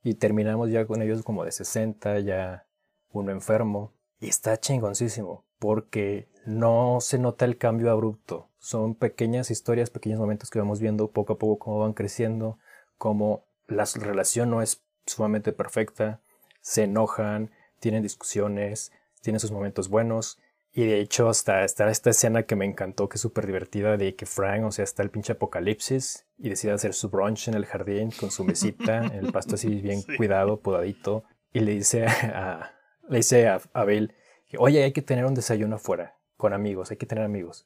[0.07, 2.65] y terminamos ya con ellos como de 60, ya
[3.11, 3.91] uno enfermo.
[4.21, 8.47] Y está chingoncísimo, porque no se nota el cambio abrupto.
[8.57, 12.57] Son pequeñas historias, pequeños momentos que vamos viendo poco a poco cómo van creciendo,
[12.97, 16.21] cómo la relación no es sumamente perfecta,
[16.61, 20.39] se enojan, tienen discusiones, tienen sus momentos buenos
[20.77, 24.13] y de hecho, hasta, está esta escena que me encantó, que es súper divertida, de
[24.13, 27.65] que Frank, o sea, está el pinche apocalipsis y decide hacer su brunch en el
[27.65, 32.75] jardín con su mesita, en el pasto así bien cuidado, podadito, y le dice a,
[33.09, 34.13] le dice a Abel,
[34.59, 37.65] oye, hay que tener un desayuno afuera, con amigos, hay que tener amigos.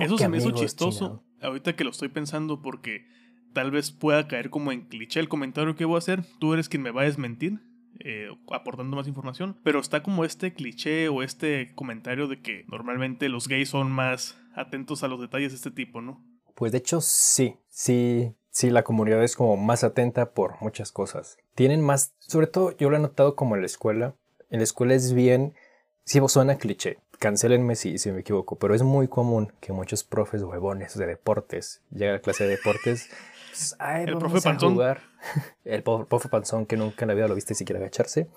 [0.00, 3.04] Eso se me hizo chistoso, ahorita que lo estoy pensando, porque
[3.52, 6.68] tal vez pueda caer como en cliché el comentario que voy a hacer, tú eres
[6.68, 7.58] quien me va a desmentir
[8.00, 9.56] eh, aportando más información.
[9.62, 14.38] Pero está como este cliché o este comentario de que normalmente los gays son más
[14.54, 16.22] atentos a los detalles de este tipo, ¿no?
[16.54, 21.36] Pues de hecho sí, sí, sí, la comunidad es como más atenta por muchas cosas.
[21.54, 24.14] Tienen más, sobre todo yo lo he notado como en la escuela.
[24.50, 25.54] En la escuela es bien,
[26.04, 30.42] sí suena cliché, cancelenme si, si me equivoco, pero es muy común que muchos profes
[30.42, 33.08] huevones de deportes, llega a clase de deportes
[33.54, 33.76] pues,
[34.08, 34.78] el profe Panzón.
[35.64, 38.28] El profe Panzón que nunca en la vida lo viste siquiera agacharse.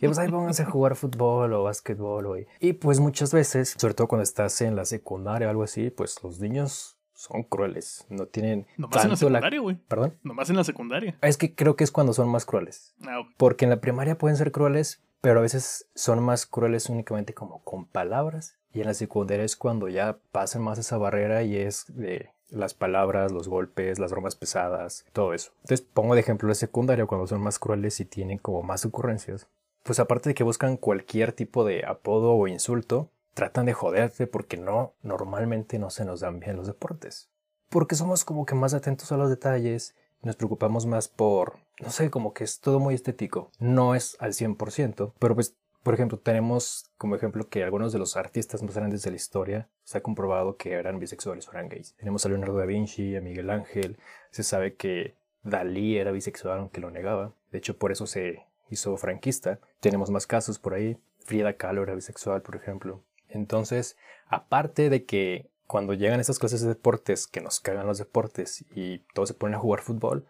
[0.00, 2.46] Y pues ahí pónganse a jugar fútbol o básquetbol.
[2.60, 6.22] Y pues muchas veces, sobre todo cuando estás en la secundaria o algo así, pues
[6.22, 8.06] los niños son crueles.
[8.08, 8.66] No tienen.
[8.78, 9.76] Nomás en la secundaria, güey.
[9.88, 10.18] ¿Perdón?
[10.22, 11.18] Nomás en la secundaria.
[11.20, 12.94] Es que creo que es cuando son más crueles.
[13.06, 17.34] Ah, Porque en la primaria pueden ser crueles, pero a veces son más crueles únicamente
[17.34, 18.56] como con palabras.
[18.72, 22.74] Y en la secundaria es cuando ya pasan más esa barrera y es de las
[22.74, 25.52] palabras, los golpes, las bromas pesadas, todo eso.
[25.62, 29.48] Entonces pongo de ejemplo la secundaria cuando son más crueles y tienen como más ocurrencias.
[29.82, 34.56] Pues aparte de que buscan cualquier tipo de apodo o insulto, tratan de joderte porque
[34.56, 37.30] no, normalmente no se nos dan bien los deportes.
[37.68, 42.10] Porque somos como que más atentos a los detalles, nos preocupamos más por, no sé,
[42.10, 43.50] como que es todo muy estético.
[43.58, 48.16] No es al 100%, pero pues por ejemplo, tenemos como ejemplo que algunos de los
[48.16, 51.94] artistas más grandes de la historia se ha comprobado que eran bisexuales o eran gays.
[51.96, 53.98] Tenemos a Leonardo da Vinci, a Miguel Ángel,
[54.30, 57.32] se sabe que Dalí era bisexual aunque lo negaba.
[57.50, 59.58] De hecho, por eso se hizo franquista.
[59.80, 60.98] Tenemos más casos por ahí.
[61.24, 63.02] Frida Kahlo era bisexual, por ejemplo.
[63.28, 68.64] Entonces, aparte de que cuando llegan estas clases de deportes que nos cagan los deportes
[68.74, 70.26] y todos se ponen a jugar fútbol,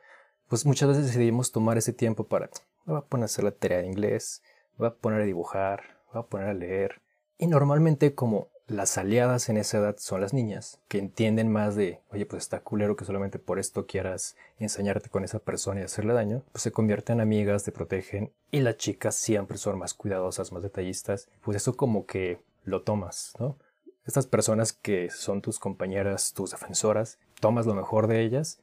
[0.48, 2.50] pues muchas veces decidimos tomar ese tiempo para,
[2.84, 4.42] voy a poner a hacer la tarea de inglés,
[4.80, 7.00] voy a poner a dibujar, voy a poner a leer.
[7.38, 12.00] Y normalmente como las aliadas en esa edad son las niñas, que entienden más de,
[12.10, 16.14] oye, pues está culero que solamente por esto quieras ensañarte con esa persona y hacerle
[16.14, 20.52] daño, pues se convierten en amigas, te protegen y las chicas siempre son más cuidadosas,
[20.52, 23.58] más detallistas, pues eso como que lo tomas, ¿no?
[24.06, 28.62] Estas personas que son tus compañeras, tus defensoras, tomas lo mejor de ellas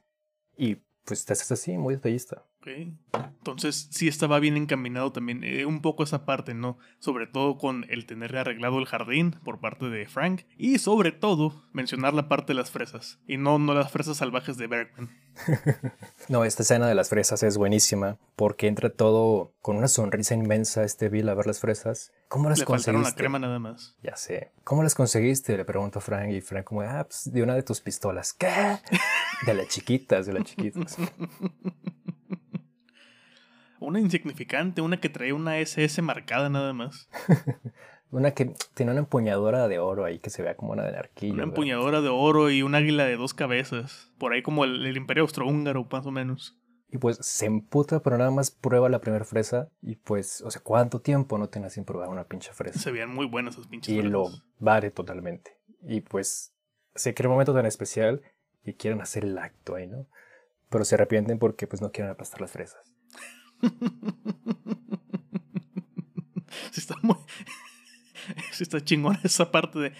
[0.56, 2.44] y pues te así, muy detallista.
[2.68, 3.24] Ok.
[3.48, 6.78] Entonces sí estaba bien encaminado también eh, un poco esa parte, ¿no?
[7.00, 11.64] Sobre todo con el tener arreglado el jardín por parte de Frank y sobre todo
[11.72, 15.10] mencionar la parte de las fresas y no, no las fresas salvajes de Bergman.
[16.30, 20.84] no, esta escena de las fresas es buenísima porque entra todo con una sonrisa inmensa
[20.84, 22.12] este Bill a ver las fresas.
[22.28, 23.10] ¿Cómo las Le conseguiste?
[23.10, 23.96] la crema nada más.
[24.04, 24.52] Ya sé.
[24.66, 25.56] ¿Cómo las conseguiste?
[25.56, 28.34] Le pregunto a Frank y Frank como, ah, pues de una de tus pistolas.
[28.34, 28.80] ¿Qué?
[29.46, 30.98] De las chiquitas, de las chiquitas.
[33.80, 37.10] Una insignificante, una que traía una SS marcada nada más.
[38.12, 41.34] una que tiene una empuñadora de oro ahí que se vea como una de narquillo.
[41.34, 44.12] Una empuñadora de oro y un águila de dos cabezas.
[44.18, 46.58] Por ahí como el, el imperio austrohúngaro, más o menos.
[46.90, 49.70] Y pues se emputa, pero nada más prueba la primera fresa.
[49.82, 52.80] Y pues, o sea, ¿cuánto tiempo no tenés sin probar una pinche fresa?
[52.80, 54.12] Se veían muy buenas esas pinches Y fresas.
[54.12, 55.58] lo vale totalmente.
[55.84, 56.54] Y pues,
[56.96, 58.22] se crea un momento tan especial
[58.64, 60.08] y quieren hacer el acto ahí, ¿no?
[60.70, 62.94] Pero se arrepienten porque pues no quieren aplastar las fresas.
[66.72, 67.16] sí está muy...
[68.52, 69.94] sí está chingona esa parte de,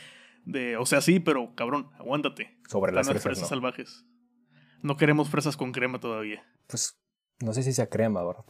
[0.46, 0.78] de...
[0.78, 2.58] O sea, sí, pero cabrón, aguántate.
[2.68, 3.50] Sobre las fresas, fresas no.
[3.50, 4.06] salvajes.
[4.82, 6.46] No queremos fresas con crema todavía.
[6.68, 7.00] Pues,
[7.40, 8.46] no sé si sea crema, ¿verdad?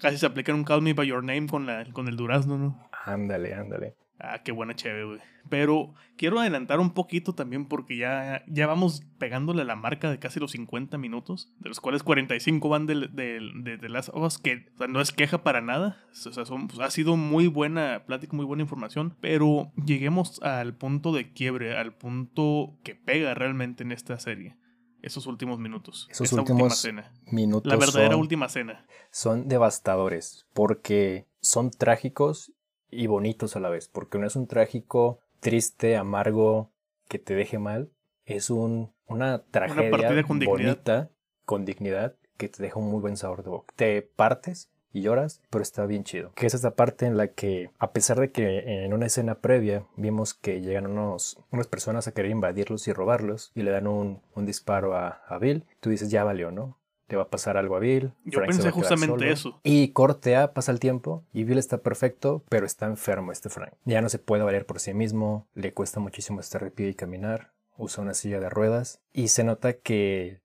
[0.00, 2.90] Casi se aplica un Call Me By Your Name con, la, con el durazno, ¿no?
[3.04, 3.96] ándale, ándale.
[4.18, 5.18] Ah, qué buena chévere, güey.
[5.50, 10.18] Pero quiero adelantar un poquito también porque ya, ya vamos pegándole a la marca de
[10.18, 14.38] casi los 50 minutos, de los cuales 45 van de, de, de, de las hojas
[14.38, 16.02] que o sea, no es queja para nada.
[16.10, 20.74] O sea, son- pues, ha sido muy buena plática, muy buena información, pero lleguemos al
[20.74, 24.56] punto de quiebre, al punto que pega realmente en esta serie.
[25.02, 26.08] Esos últimos minutos.
[26.10, 27.12] Esos esta última últimos cena.
[27.30, 28.86] Minutos La verdadera son, última cena.
[29.12, 32.52] son devastadores porque son trágicos
[32.90, 33.88] y bonitos a la vez.
[33.88, 36.70] Porque no es un trágico triste, amargo,
[37.08, 37.90] que te deje mal.
[38.24, 41.10] Es un, una tragedia con bonita,
[41.44, 43.72] con dignidad, que te deja un muy buen sabor de boca.
[43.76, 46.32] Te partes y lloras, pero está bien chido.
[46.34, 49.84] Que es esta parte en la que, a pesar de que en una escena previa
[49.96, 54.22] vimos que llegan unos, unas personas a querer invadirlos y robarlos y le dan un,
[54.34, 56.78] un disparo a, a Bill, tú dices, ya valió, ¿no?
[57.08, 58.12] Le va a pasar algo a Bill.
[58.24, 59.32] Yo Frank se pensé va a quedar justamente solo.
[59.32, 59.60] eso.
[59.62, 63.72] Y corte A, pasa el tiempo y Bill está perfecto, pero está enfermo este Frank.
[63.84, 66.94] Ya no se puede valer por sí mismo, le cuesta muchísimo estar de pie y
[66.94, 70.40] caminar, usa una silla de ruedas y se nota que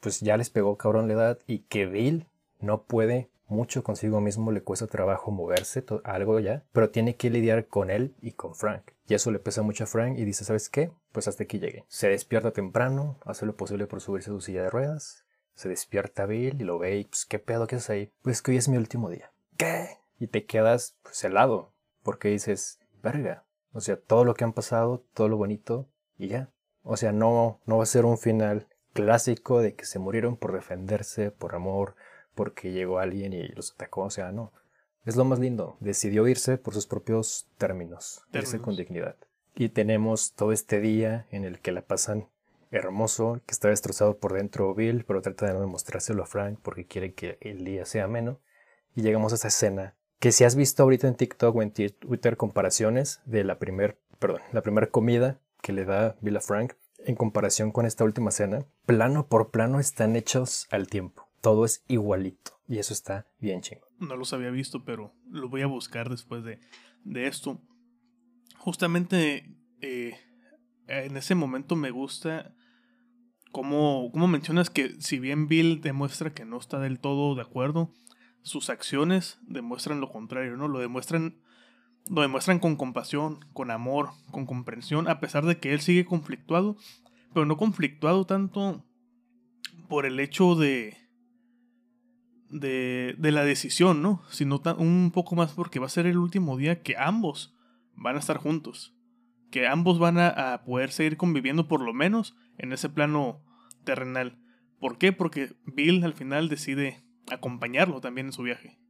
[0.00, 2.26] pues ya les pegó cabrón la edad y que Bill
[2.60, 7.66] no puede mucho consigo mismo, le cuesta trabajo moverse, algo ya, pero tiene que lidiar
[7.66, 8.92] con él y con Frank.
[9.06, 10.90] Y eso le pesa mucho a Frank y dice, ¿sabes qué?
[11.12, 11.84] Pues hasta aquí llegué.
[11.88, 15.23] Se despierta temprano, hace lo posible por subirse a su silla de ruedas,
[15.54, 18.12] se despierta Bill y lo ve y pues, ¿qué pedo que haces ahí?
[18.22, 19.32] Pues que hoy es mi último día.
[19.56, 19.98] ¿Qué?
[20.18, 25.04] Y te quedas pues helado, porque dices, verga, o sea, todo lo que han pasado,
[25.14, 26.50] todo lo bonito y ya.
[26.82, 30.52] O sea, no, no va a ser un final clásico de que se murieron por
[30.52, 31.96] defenderse, por amor,
[32.34, 34.52] porque llegó alguien y los atacó, o sea, no.
[35.04, 39.16] Es lo más lindo, decidió irse por sus propios términos, irse con dignidad.
[39.54, 42.28] Y tenemos todo este día en el que la pasan
[42.74, 46.86] hermoso, que está destrozado por dentro Bill, pero trata de no demostrárselo a Frank porque
[46.86, 48.40] quiere que el día sea ameno.
[48.94, 52.36] Y llegamos a esa escena que si has visto ahorita en TikTok o en Twitter
[52.36, 57.86] comparaciones de la primer, primera comida que le da Bill a Frank en comparación con
[57.86, 61.28] esta última cena, plano por plano están hechos al tiempo.
[61.40, 63.86] Todo es igualito y eso está bien chingo.
[63.98, 66.58] No los había visto, pero lo voy a buscar después de,
[67.04, 67.60] de esto.
[68.56, 70.18] Justamente eh,
[70.86, 72.54] en ese momento me gusta
[73.54, 77.88] cómo, cómo mencionas que si bien Bill demuestra que no está del todo de acuerdo,
[78.42, 80.66] sus acciones demuestran lo contrario, ¿no?
[80.66, 81.36] Lo demuestran,
[82.10, 86.76] lo demuestran con compasión, con amor, con comprensión, a pesar de que él sigue conflictuado,
[87.32, 88.84] pero no conflictuado tanto
[89.88, 90.96] por el hecho de,
[92.50, 94.24] de, de la decisión, ¿no?
[94.30, 97.54] Sino un poco más porque va a ser el último día que ambos
[97.94, 98.96] van a estar juntos.
[99.54, 103.40] Que ambos van a, a poder seguir conviviendo por lo menos en ese plano
[103.84, 104.36] terrenal.
[104.80, 105.12] ¿Por qué?
[105.12, 108.80] Porque Bill al final decide acompañarlo también en su viaje.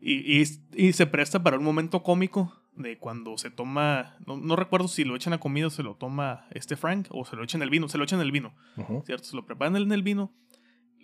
[0.00, 0.44] Y, y-
[0.76, 5.02] y se presta para un momento cómico de cuando se toma, no, no recuerdo si
[5.04, 7.68] lo echan a comida o se lo toma este Frank o se lo echan el
[7.70, 8.54] vino, se lo echan el vino.
[8.76, 9.02] Ujú.
[9.04, 9.24] ¿cierto?
[9.24, 10.32] Se lo preparan en el vino.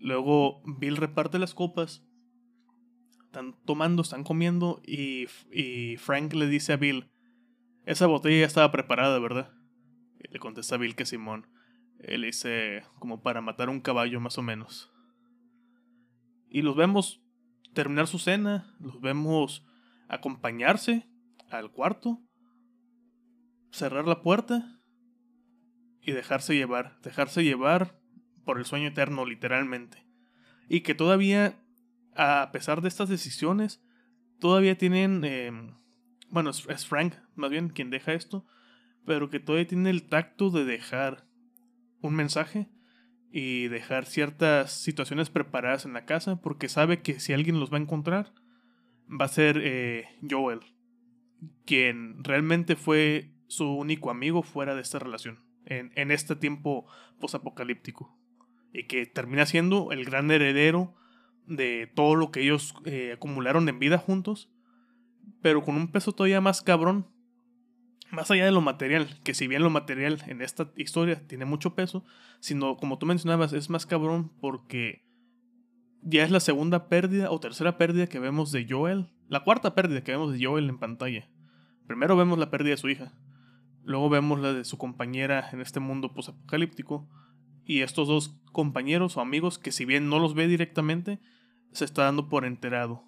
[0.00, 2.04] Luego Bill reparte las copas.
[3.24, 4.80] Están tomando, están comiendo.
[4.86, 7.10] Y, y Frank le dice a Bill:
[7.88, 9.51] Esa botella ya estaba preparada, ¿verdad?
[10.18, 11.46] Le contesta Bill que Simón.
[12.01, 14.92] Él dice: Como para matar un caballo, más o menos.
[16.51, 17.22] Y los vemos
[17.72, 18.77] terminar su cena.
[18.79, 19.66] Los vemos
[20.07, 21.09] acompañarse
[21.48, 22.20] al cuarto.
[23.70, 24.83] Cerrar la puerta
[26.03, 27.98] y dejarse llevar, dejarse llevar
[28.44, 30.07] por el sueño eterno, literalmente.
[30.68, 31.59] y que todavía,
[32.14, 33.83] a pesar de estas decisiones,
[34.38, 35.79] todavía tienen, em,
[36.30, 38.46] bueno, es, Frank más bien quien deja esto,
[39.06, 41.26] pero que todavía tiene el tacto de dejar
[42.00, 42.68] un mensaje
[43.30, 47.78] y dejar ciertas situaciones preparadas en la casa porque sabe que si alguien los va
[47.78, 48.32] a encontrar
[49.09, 50.61] va a ser eh, Joel,
[51.64, 56.86] quien realmente fue su único amigo fuera de esta relación, en, en este tiempo
[57.18, 58.18] posapocalíptico,
[58.72, 60.94] y que termina siendo el gran heredero
[61.46, 64.50] de todo lo que ellos eh, acumularon en vida juntos,
[65.43, 67.07] pero con un peso todavía más cabrón,
[68.11, 71.74] más allá de lo material, que si bien lo material en esta historia tiene mucho
[71.74, 72.05] peso,
[72.41, 75.05] sino como tú mencionabas, es más cabrón porque
[76.03, 80.03] ya es la segunda pérdida o tercera pérdida que vemos de Joel, la cuarta pérdida
[80.03, 81.28] que vemos de Joel en pantalla.
[81.86, 83.12] Primero vemos la pérdida de su hija,
[83.84, 87.09] luego vemos la de su compañera en este mundo posapocalíptico,
[87.68, 91.20] y estos dos compañeros o amigos que si bien no los ve directamente,
[91.72, 93.05] se está dando por enterado.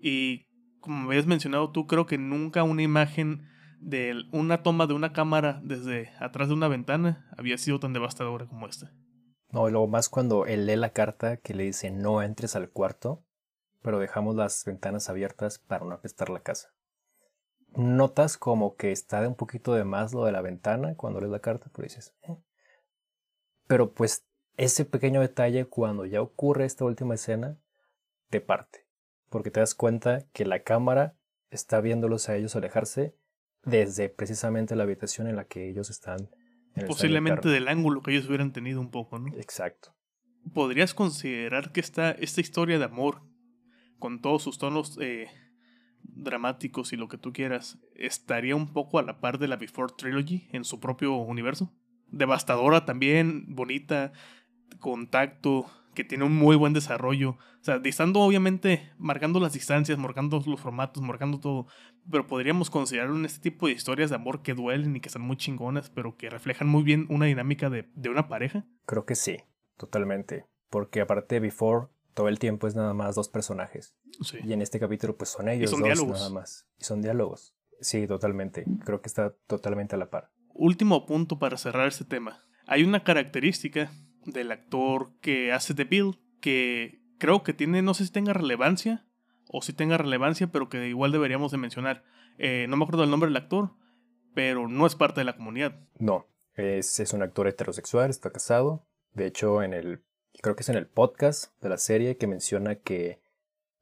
[0.00, 0.46] Y
[0.80, 3.46] como habías mencionado tú, creo que nunca una imagen
[3.80, 8.46] de una toma de una cámara desde atrás de una ventana había sido tan devastadora
[8.46, 8.92] como esta.
[9.50, 12.70] No, y luego más cuando él lee la carta que le dice no entres al
[12.70, 13.24] cuarto,
[13.82, 16.68] pero dejamos las ventanas abiertas para no apestar la casa.
[17.74, 21.32] Notas como que está de un poquito de más lo de la ventana cuando lees
[21.32, 22.36] la carta, pero dices, eh".
[23.66, 24.26] pero pues
[24.56, 27.58] ese pequeño detalle cuando ya ocurre esta última escena
[28.28, 28.86] te parte,
[29.30, 31.16] porque te das cuenta que la cámara
[31.50, 33.16] está viéndolos a ellos alejarse
[33.64, 36.28] desde precisamente la habitación en la que ellos están.
[36.86, 39.34] Posiblemente del ángulo que ellos hubieran tenido un poco, ¿no?
[39.36, 39.94] Exacto.
[40.54, 43.22] ¿Podrías considerar que esta, esta historia de amor,
[43.98, 45.28] con todos sus tonos eh,
[46.02, 49.92] dramáticos y lo que tú quieras, estaría un poco a la par de la Before
[49.96, 51.72] Trilogy en su propio universo?
[52.08, 54.12] Devastadora también, bonita,
[54.78, 55.66] contacto,
[56.00, 57.32] que tiene un muy buen desarrollo.
[57.32, 61.66] O sea, distando obviamente, marcando las distancias, marcando los formatos, marcando todo.
[62.10, 65.20] Pero podríamos considerar en este tipo de historias de amor que duelen y que son
[65.20, 68.64] muy chingonas, pero que reflejan muy bien una dinámica de, una pareja.
[68.86, 69.40] Creo que sí,
[69.76, 70.46] totalmente.
[70.70, 73.94] Porque aparte de Before, todo el tiempo es nada más dos personajes.
[74.42, 76.66] Y en este capítulo, pues son ellos dos nada más.
[76.78, 77.54] Y son diálogos.
[77.82, 78.64] Sí, totalmente.
[78.86, 80.30] Creo que está totalmente a la par.
[80.54, 82.40] Último punto para cerrar este tema.
[82.66, 83.90] Hay una característica
[84.24, 89.06] del actor que hace The Bill, que creo que tiene, no sé si tenga relevancia
[89.48, 92.04] o si tenga relevancia, pero que igual deberíamos de mencionar.
[92.38, 93.70] Eh, no me acuerdo el nombre del actor,
[94.34, 95.78] pero no es parte de la comunidad.
[95.98, 98.86] No, es, es un actor heterosexual, está casado.
[99.12, 100.02] De hecho, en el,
[100.40, 103.20] creo que es en el podcast de la serie que menciona que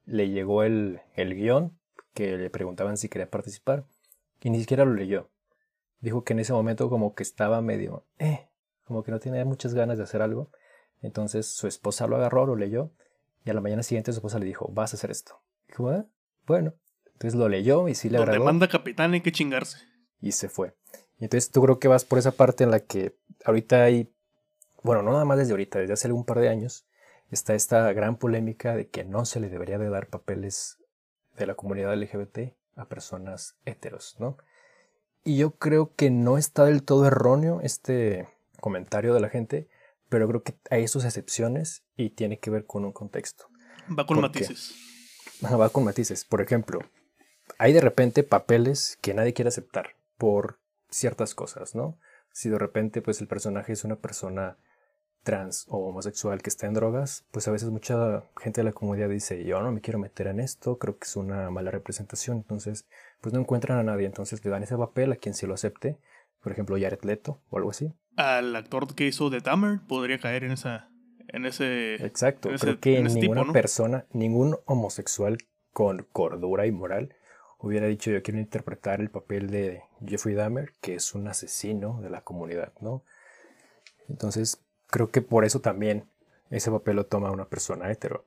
[0.05, 1.79] le llegó el, el guion,
[2.15, 3.87] que le preguntaban si quería participar,
[4.41, 5.31] y ni siquiera lo leyó.
[6.01, 8.48] Dijo que en ese momento como que estaba medio, eh,
[8.89, 10.51] como que no tenía muchas ganas de hacer algo.
[11.03, 12.91] Entonces su esposa lo agarró, lo leyó,
[13.45, 15.41] y a la mañana siguiente su esposa le dijo, vas a hacer esto.
[15.69, 16.07] Dijo, ah,
[16.47, 16.73] bueno.
[17.13, 18.43] Entonces lo leyó y sí le agradó.
[18.45, 19.79] manda capitán hay que chingarse.
[20.21, 20.75] Y se fue.
[21.19, 24.13] Y entonces tú creo que vas por esa parte en la que ahorita hay,
[24.83, 26.87] bueno, no nada más desde ahorita, desde hace algún par de años,
[27.31, 30.79] está esta gran polémica de que no se le debería de dar papeles
[31.37, 34.39] de la comunidad LGBT a personas heteros, ¿no?
[35.25, 38.29] Y yo creo que no está del todo erróneo este,
[38.61, 39.69] comentario de la gente,
[40.09, 43.49] pero creo que hay sus excepciones y tiene que ver con un contexto.
[43.97, 44.75] Va con matices.
[45.43, 46.25] Va con matices.
[46.25, 46.81] Por ejemplo,
[47.59, 50.59] hay de repente papeles que nadie quiere aceptar por
[50.91, 51.99] ciertas cosas, ¿no?
[52.33, 54.59] Si de repente pues el personaje es una persona
[55.23, 59.09] trans o homosexual que está en drogas, pues a veces mucha gente de la comunidad
[59.09, 62.87] dice, yo no me quiero meter en esto, creo que es una mala representación, entonces
[63.21, 65.99] pues no encuentran a nadie, entonces le dan ese papel a quien se lo acepte,
[66.49, 70.45] por ejemplo Jared Leto o algo así, al actor que hizo The Dahmer podría caer
[70.45, 70.89] en esa
[71.29, 75.37] en ese exacto creo que ninguna persona ningún homosexual
[75.75, 77.15] con cordura y moral
[77.59, 82.09] hubiera dicho yo quiero interpretar el papel de Jeffrey Dahmer que es un asesino de
[82.09, 83.05] la comunidad no
[84.09, 86.09] entonces creo que por eso también
[86.49, 88.25] ese papel lo toma una persona hetero.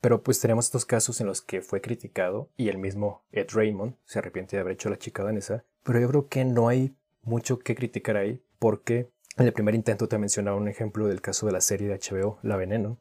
[0.00, 3.96] Pero pues tenemos estos casos en los que fue criticado y el mismo Ed Raymond
[4.06, 7.58] se arrepiente de haber hecho la chica danesa pero yo creo que no hay mucho
[7.58, 11.52] que criticar ahí porque en el primer intento te mencionaba un ejemplo del caso de
[11.52, 12.98] la serie de HBO La Veneno,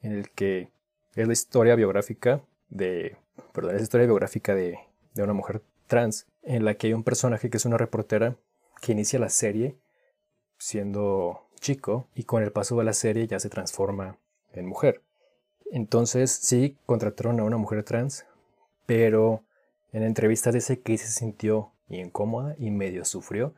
[0.00, 0.70] en el que
[1.14, 3.16] es la historia biográfica de,
[3.52, 4.78] perdón, es la historia biográfica de,
[5.14, 8.36] de una mujer trans, en la que hay un personaje que es una reportera
[8.80, 9.76] que inicia la serie
[10.58, 14.18] siendo chico y con el paso de la serie ya se transforma
[14.52, 15.02] en mujer.
[15.72, 18.24] Entonces sí contrataron a una mujer trans,
[18.86, 19.42] pero
[19.92, 23.54] en entrevistas dice que se sintió incómoda y medio sufrió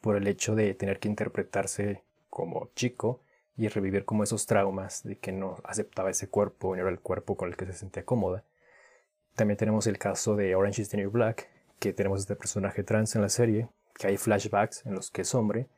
[0.00, 3.20] por el hecho de tener que interpretarse como chico
[3.56, 7.36] y revivir como esos traumas de que no aceptaba ese cuerpo, no era el cuerpo
[7.36, 8.44] con el que se sentía cómoda.
[9.34, 11.48] También tenemos el caso de Orange is the New Black,
[11.78, 15.34] que tenemos este personaje trans en la serie, que hay flashbacks en los que es
[15.34, 15.68] hombre,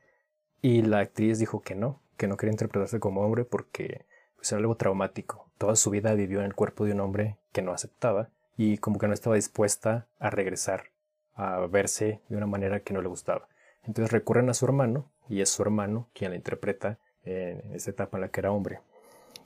[0.62, 4.04] y la actriz dijo que no, que no quería interpretarse como hombre porque
[4.36, 5.50] pues, era algo traumático.
[5.56, 8.98] Toda su vida vivió en el cuerpo de un hombre que no aceptaba y como
[8.98, 10.90] que no estaba dispuesta a regresar
[11.34, 13.48] a verse de una manera que no le gustaba.
[13.84, 18.16] Entonces recurren a su hermano y es su hermano quien la interpreta en esa etapa
[18.16, 18.80] en la que era hombre.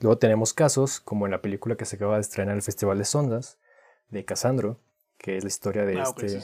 [0.01, 2.97] Luego tenemos casos como en la película que se acaba de estrenar en el Festival
[2.97, 3.59] de Sondas,
[4.09, 4.79] de Casandro,
[5.17, 6.41] que es la historia de ah, este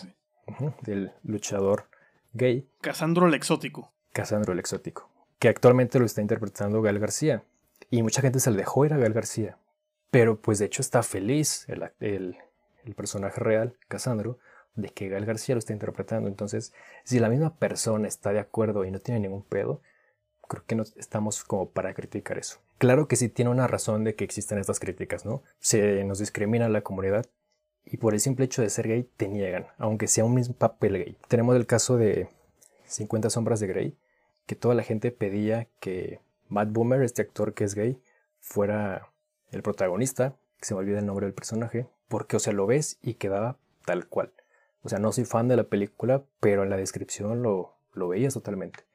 [0.81, 1.87] del luchador
[2.33, 2.67] gay.
[2.81, 3.91] Casandro el exótico.
[4.13, 7.43] Casandro el exótico, que actualmente lo está interpretando Gael García.
[7.89, 9.57] Y mucha gente se le dejó ir a Gael García.
[10.11, 12.37] Pero pues de hecho está feliz el, el,
[12.83, 14.39] el personaje real, Casandro,
[14.75, 16.27] de que Gael García lo está interpretando.
[16.29, 19.81] Entonces, si la misma persona está de acuerdo y no tiene ningún pedo,
[20.47, 22.59] creo que no estamos como para criticar eso.
[22.77, 25.43] Claro que sí tiene una razón de que existen estas críticas, ¿no?
[25.59, 27.25] Se nos discrimina a la comunidad,
[27.85, 30.93] y por el simple hecho de ser gay te niegan, aunque sea un mismo papel
[30.93, 31.17] gay.
[31.27, 32.29] Tenemos el caso de
[32.85, 33.97] 50 sombras de Grey,
[34.45, 36.19] que toda la gente pedía que
[36.49, 37.97] Matt Boomer, este actor que es gay,
[38.39, 39.09] fuera
[39.51, 42.97] el protagonista, que se me olvida el nombre del personaje, porque o sea, lo ves
[43.01, 44.31] y quedaba tal cual.
[44.83, 48.33] O sea, no soy fan de la película, pero en la descripción lo, lo veías
[48.33, 48.85] totalmente.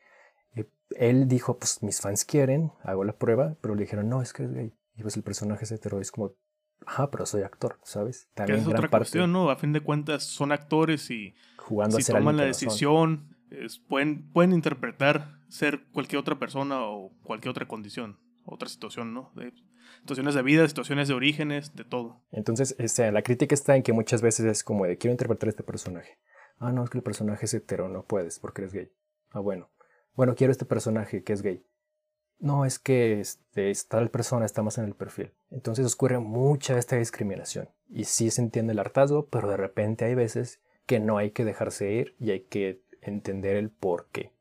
[0.54, 0.66] Y
[0.96, 4.44] él dijo, pues mis fans quieren, hago la prueba, pero le dijeron, no, es que
[4.44, 4.72] es gay.
[4.96, 6.32] Y pues el personaje es hetero, es como,
[6.84, 8.28] Ajá, pero soy actor, ¿sabes?
[8.34, 9.50] También es otra cuestión, ¿no?
[9.50, 13.34] A fin de cuentas son actores y Jugando si toman la decisión,
[13.88, 19.32] pueden, pueden interpretar ser cualquier otra persona o cualquier otra condición, otra situación, ¿no?
[20.00, 22.20] Situaciones de vida, situaciones de orígenes, de todo.
[22.32, 25.62] Entonces, este, la crítica está en que muchas veces es como de quiero interpretar este
[25.62, 26.18] personaje.
[26.58, 28.90] Ah, no, es que el personaje es hetero, no puedes porque eres gay.
[29.30, 29.70] Ah, bueno.
[30.14, 31.62] Bueno, quiero este personaje que es gay
[32.38, 35.32] no, es que este, tal persona está más en el perfil.
[35.50, 37.68] Entonces ocurre mucha esta discriminación.
[37.88, 41.44] Y sí se entiende el hartazgo, pero de repente hay veces que no hay que
[41.44, 44.32] dejarse ir y hay que entender el por qué.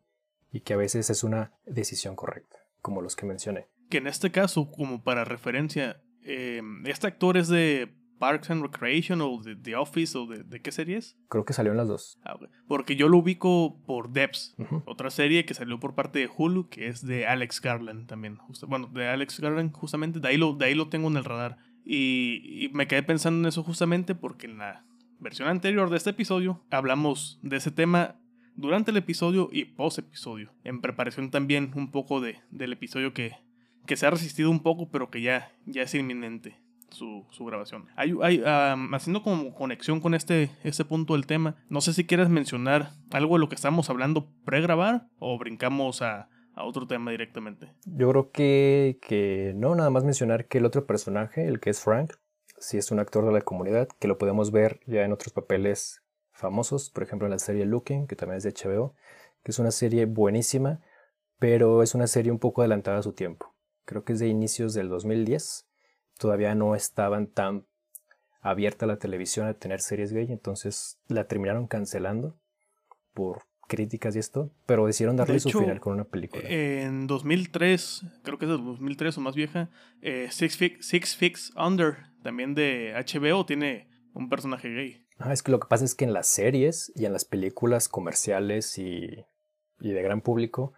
[0.52, 3.68] Y que a veces es una decisión correcta, como los que mencioné.
[3.96, 9.22] Que en este caso, como para referencia, eh, este actor es de Parks and Recreation
[9.22, 11.18] o de The Office o de, qué series?
[11.30, 12.20] Creo que salió en las dos.
[12.26, 12.38] Ah,
[12.68, 14.54] Porque yo lo ubico por Debs,
[14.86, 18.38] otra serie que salió por parte de Hulu, que es de Alex Garland también.
[18.68, 21.56] bueno, de Alex Garland justamente, de ahí lo, de ahí lo tengo en el radar.
[21.86, 24.84] Y, y me quedé pensando en eso justamente porque en la
[25.22, 28.18] versión anterior de este episodio hablamos de ese tema
[28.58, 30.52] durante el episodio y post episodio.
[30.66, 33.46] En preparación también un poco de, del episodio que,
[33.86, 36.58] que se ha resistido un poco, pero que ya, ya es inminente
[36.90, 37.88] su, grabación.
[37.96, 42.30] Hay, hay haciendo como conexión con este, este punto del tema, no sé si quieres
[42.30, 47.74] mencionar algo de lo que estamos hablando pre-grabar o brincamos a, a otro tema directamente.
[47.86, 51.82] Yo creo que, que no, nada más mencionar que el otro personaje, el que es
[51.82, 52.14] Frank,
[52.58, 56.02] sí es un actor de la comunidad, que lo podemos ver ya en otros papeles
[56.32, 58.96] famosos, por ejemplo en la serie Looking, que también es de HBO,
[59.44, 60.82] que es una serie buenísima,
[61.40, 63.55] pero es una serie un poco adelantada a su tiempo.
[63.86, 65.66] Creo que es de inicios del 2010
[66.18, 67.66] todavía no estaban tan
[68.42, 72.38] abierta la televisión a tener series gay, entonces la terminaron cancelando
[73.14, 76.44] por críticas y esto, pero decidieron darle su final con una película.
[76.48, 79.70] En 2003, creo que es de 2003 o más vieja,
[80.02, 85.08] eh, Six, Fix, Under, también de HBO, tiene un personaje gay.
[85.18, 87.88] Ah, es que lo que pasa es que en las series y en las películas
[87.88, 89.26] comerciales y,
[89.80, 90.74] y de gran público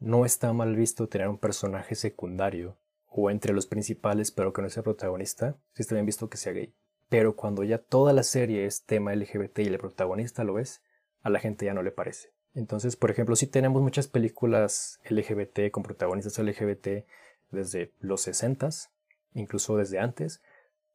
[0.00, 2.76] no está mal visto tener un personaje secundario
[3.06, 6.52] o entre los principales, pero que no sea protagonista, sí está bien visto que sea
[6.52, 6.74] gay.
[7.08, 10.82] Pero cuando ya toda la serie es tema LGBT y el protagonista lo es,
[11.22, 12.32] a la gente ya no le parece.
[12.54, 17.04] Entonces, por ejemplo, si tenemos muchas películas LGBT con protagonistas LGBT
[17.50, 18.70] desde los 60
[19.34, 20.40] incluso desde antes,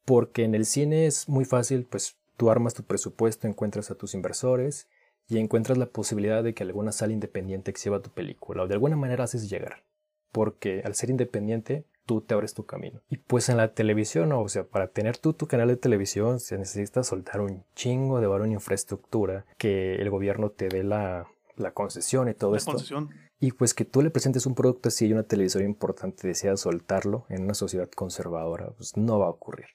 [0.04, 4.14] porque en el cine es muy fácil, pues tú armas tu presupuesto, encuentras a tus
[4.14, 4.88] inversores
[5.28, 8.96] y encuentras la posibilidad de que alguna sala independiente exhiba tu película o de alguna
[8.96, 9.84] manera haces llegar.
[10.32, 13.02] Porque al ser independiente tú te abres tu camino.
[13.10, 16.58] Y pues en la televisión, o sea, para tener tú tu canal de televisión se
[16.58, 21.72] necesita soltar un chingo de valor en infraestructura, que el gobierno te dé la, la
[21.72, 22.72] concesión y todo la esto.
[22.72, 23.10] Concesión.
[23.40, 27.26] Y pues que tú le presentes un producto así y una televisora importante desea soltarlo
[27.30, 29.68] en una sociedad conservadora, pues no va a ocurrir.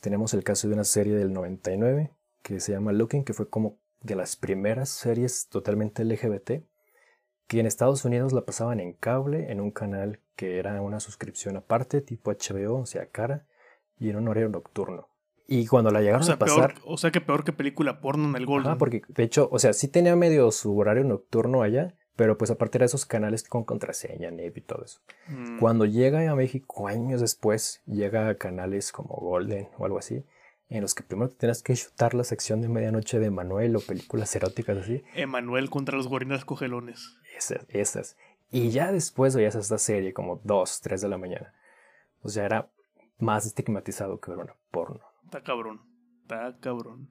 [0.00, 2.12] Tenemos el caso de una serie del 99
[2.42, 6.64] que se llama Looking, que fue como de las primeras series totalmente LGBT,
[7.46, 11.56] que en Estados Unidos la pasaban en cable en un canal que era una suscripción
[11.56, 13.46] aparte, tipo HBO, o sea, cara,
[13.98, 15.08] y en un horario nocturno.
[15.50, 16.74] Y cuando la llegaron a pasar.
[16.84, 18.72] o sea que peor que película porno en el Golden.
[18.72, 22.50] Ah, porque de hecho, o sea, sí tenía medio su horario nocturno allá, Pero pues
[22.50, 25.00] aparte de esos canales con contraseña, NEP y todo eso.
[25.28, 30.24] Mm, Cuando llega a México, años después, llega a canales como Golden o algo así,
[30.68, 33.80] en los que primero te tienes que chutar la sección de medianoche de Manuel o
[33.80, 35.02] películas eróticas así.
[35.14, 37.16] Emanuel contra los gorilas cogelones.
[37.36, 38.16] Esas, esas.
[38.50, 41.52] Y ya después veías esta serie como 2, 3 de la mañana.
[42.22, 42.70] O sea, era
[43.18, 45.00] más estigmatizado que ver una porno.
[45.24, 45.80] Está cabrón.
[46.22, 47.08] Está cabrón.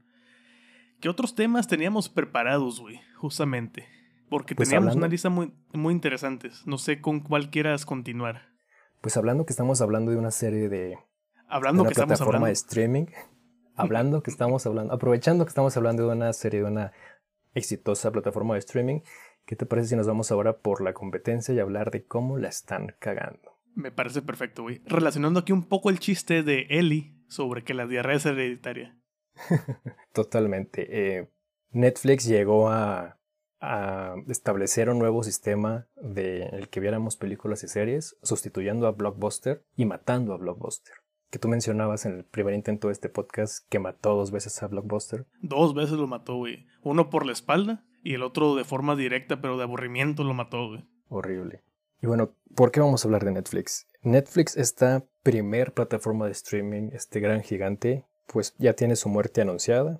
[0.99, 2.99] ¿Qué otros temas teníamos preparados, güey?
[3.17, 3.87] Justamente.
[4.29, 6.65] Porque Pues teníamos hablando- una lista muy, muy interesantes.
[6.65, 8.49] No sé con cuál quieras continuar.
[9.01, 10.97] Pues hablando que estamos hablando de una serie de, de
[11.47, 12.47] Hablando una que estamos plataforma hablando.
[12.47, 13.05] de streaming,
[13.77, 16.91] hablando que estamos hablando, aprovechando que estamos hablando de una serie de una
[17.53, 18.99] exitosa plataforma de streaming,
[19.45, 22.49] ¿qué te parece si nos vamos ahora por la competencia y hablar de cómo la
[22.49, 23.57] están cagando?
[23.75, 24.81] Me parece perfecto, güey.
[24.85, 28.97] Relacionando aquí un poco el chiste de Ellie sobre que la diarrea es hereditaria.
[30.13, 30.87] Totalmente.
[30.89, 31.29] Eh,
[31.69, 33.19] Netflix llegó a,
[33.59, 39.63] a establecer un nuevo sistema de el que viéramos películas y series, sustituyendo a Blockbuster
[39.75, 40.95] y matando a Blockbuster.
[41.29, 44.67] Que tú mencionabas en el primer intento de este podcast que mató dos veces a
[44.67, 45.25] Blockbuster.
[45.41, 46.65] Dos veces lo mató, güey.
[46.83, 50.69] Uno por la espalda y el otro de forma directa, pero de aburrimiento lo mató,
[50.69, 50.85] güey.
[51.09, 51.63] Horrible.
[52.01, 53.87] Y bueno, ¿por qué vamos a hablar de Netflix?
[54.01, 59.99] Netflix, esta primer plataforma de streaming, este gran gigante, pues ya tiene su muerte anunciada.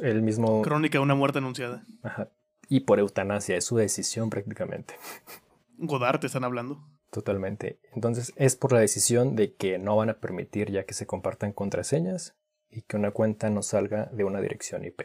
[0.00, 0.62] El mismo...
[0.62, 1.84] Crónica de una muerte anunciada.
[2.02, 2.28] Ajá.
[2.68, 4.94] Y por eutanasia, es su decisión prácticamente.
[5.78, 6.84] Godard te están hablando.
[7.16, 7.78] Totalmente.
[7.94, 11.54] Entonces es por la decisión de que no van a permitir ya que se compartan
[11.54, 12.36] contraseñas
[12.68, 15.00] y que una cuenta no salga de una dirección IP.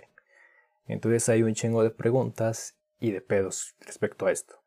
[0.88, 4.62] Entonces hay un chingo de preguntas y de pedos respecto a esto.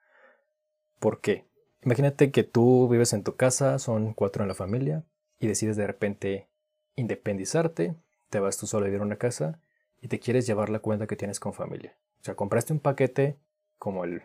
[0.99, 1.45] ¿Por qué?
[1.82, 5.05] Imagínate que tú vives en tu casa, son cuatro en la familia,
[5.38, 6.49] y decides de repente
[6.95, 7.95] independizarte,
[8.30, 9.61] te vas tú solo a vivir a una casa
[10.01, 11.95] y te quieres llevar la cuenta que tienes con familia.
[12.22, 13.36] O sea, compraste un paquete
[13.76, 14.22] como el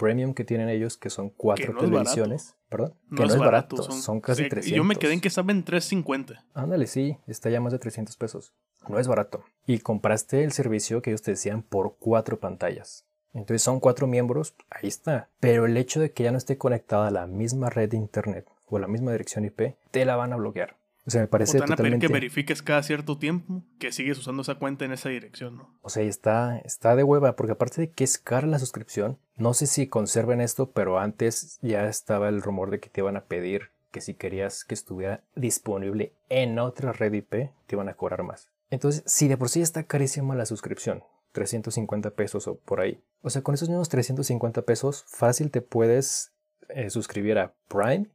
[0.00, 2.56] premium que tienen ellos, que son cuatro no televisiones.
[2.70, 4.76] Perdón, No que no es barato, barato, son- son, casi Sí, 300.
[4.76, 6.42] Yo me quedé en que saben 3.50.
[6.54, 8.52] Ándale, sí, está ya más de 300 pesos.
[8.88, 9.44] No es barato.
[9.66, 13.04] Y compraste el servicio que ellos te decían por cuatro pantallas.
[13.34, 15.28] Entonces son cuatro miembros, ahí está.
[15.38, 18.46] Pero el hecho de que ya no esté conectada a la misma red de internet
[18.68, 20.76] o a la misma dirección IP, te la van a bloquear.
[21.06, 22.06] O sea, me O parece te van a pedir totalmente...
[22.06, 25.78] que verifiques cada cierto tiempo que sigues usando esa cuenta en esa dirección, ¿no?
[25.82, 29.54] O sea, está, está de hueva, porque aparte de que es cara la suscripción, no
[29.54, 33.24] sé si conserven esto, pero antes ya estaba el rumor de que te iban a
[33.24, 38.22] pedir que si querías que estuviera disponible en otra red IP, te iban a cobrar
[38.22, 38.50] más.
[38.70, 43.02] Entonces, si de por sí está carísima la suscripción, 350 pesos o por ahí.
[43.22, 46.32] O sea, con esos mismos 350 pesos, fácil te puedes
[46.68, 48.06] eh, suscribir a Prime,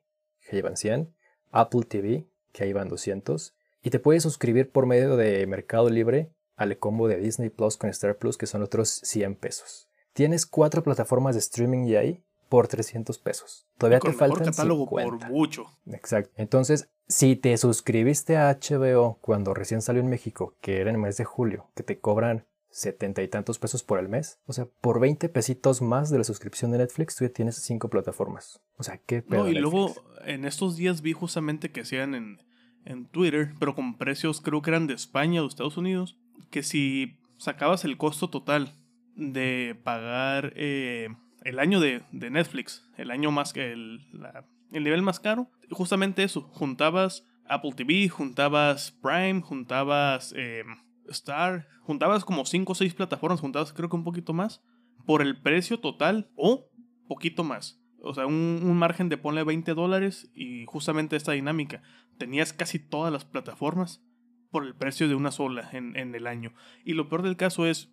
[0.47, 1.13] que llevan 100,
[1.51, 2.25] Apple TV,
[2.55, 3.53] que ahí van 200,
[3.83, 7.89] y te puedes suscribir por medio de Mercado Libre al combo de Disney Plus con
[7.89, 9.89] Star Plus, que son otros 100 pesos.
[10.13, 13.67] Tienes cuatro plataformas de streaming y ahí por 300 pesos.
[13.77, 15.27] Todavía Con te mejor faltan catálogo 50.
[15.27, 15.65] por mucho.
[15.87, 16.31] Exacto.
[16.37, 21.01] Entonces, si te suscribiste a HBO cuando recién salió en México, que era en el
[21.01, 22.45] mes de julio, que te cobran
[22.75, 26.25] setenta y tantos pesos por el mes, o sea, por 20 pesitos más de la
[26.25, 28.61] suscripción de Netflix, tú ya tienes cinco plataformas.
[28.75, 29.43] O sea, qué pedo.
[29.43, 29.61] No, y Netflix?
[29.71, 29.95] luego
[30.25, 32.41] en estos días vi justamente que hacían en,
[32.83, 36.17] en Twitter, pero con precios creo que eran de España o de Estados Unidos,
[36.51, 38.73] que si sacabas el costo total
[39.15, 41.07] de pagar eh,
[41.43, 45.49] el año de, de Netflix, el año más que el, la- el nivel más caro,
[45.71, 50.63] justamente eso, juntabas Apple TV, juntabas Prime, juntabas eh,
[51.09, 54.63] Star, juntabas como 5 o 6 plataformas, juntabas creo que un poquito más,
[55.05, 56.69] por el precio total o
[57.07, 57.79] poquito más.
[58.01, 61.81] O sea, un, un margen de ponle 20 dólares y justamente esta dinámica.
[62.17, 64.03] Tenías casi todas las plataformas
[64.51, 66.53] por el precio de una sola en, en el año.
[66.83, 67.91] Y lo peor del caso es,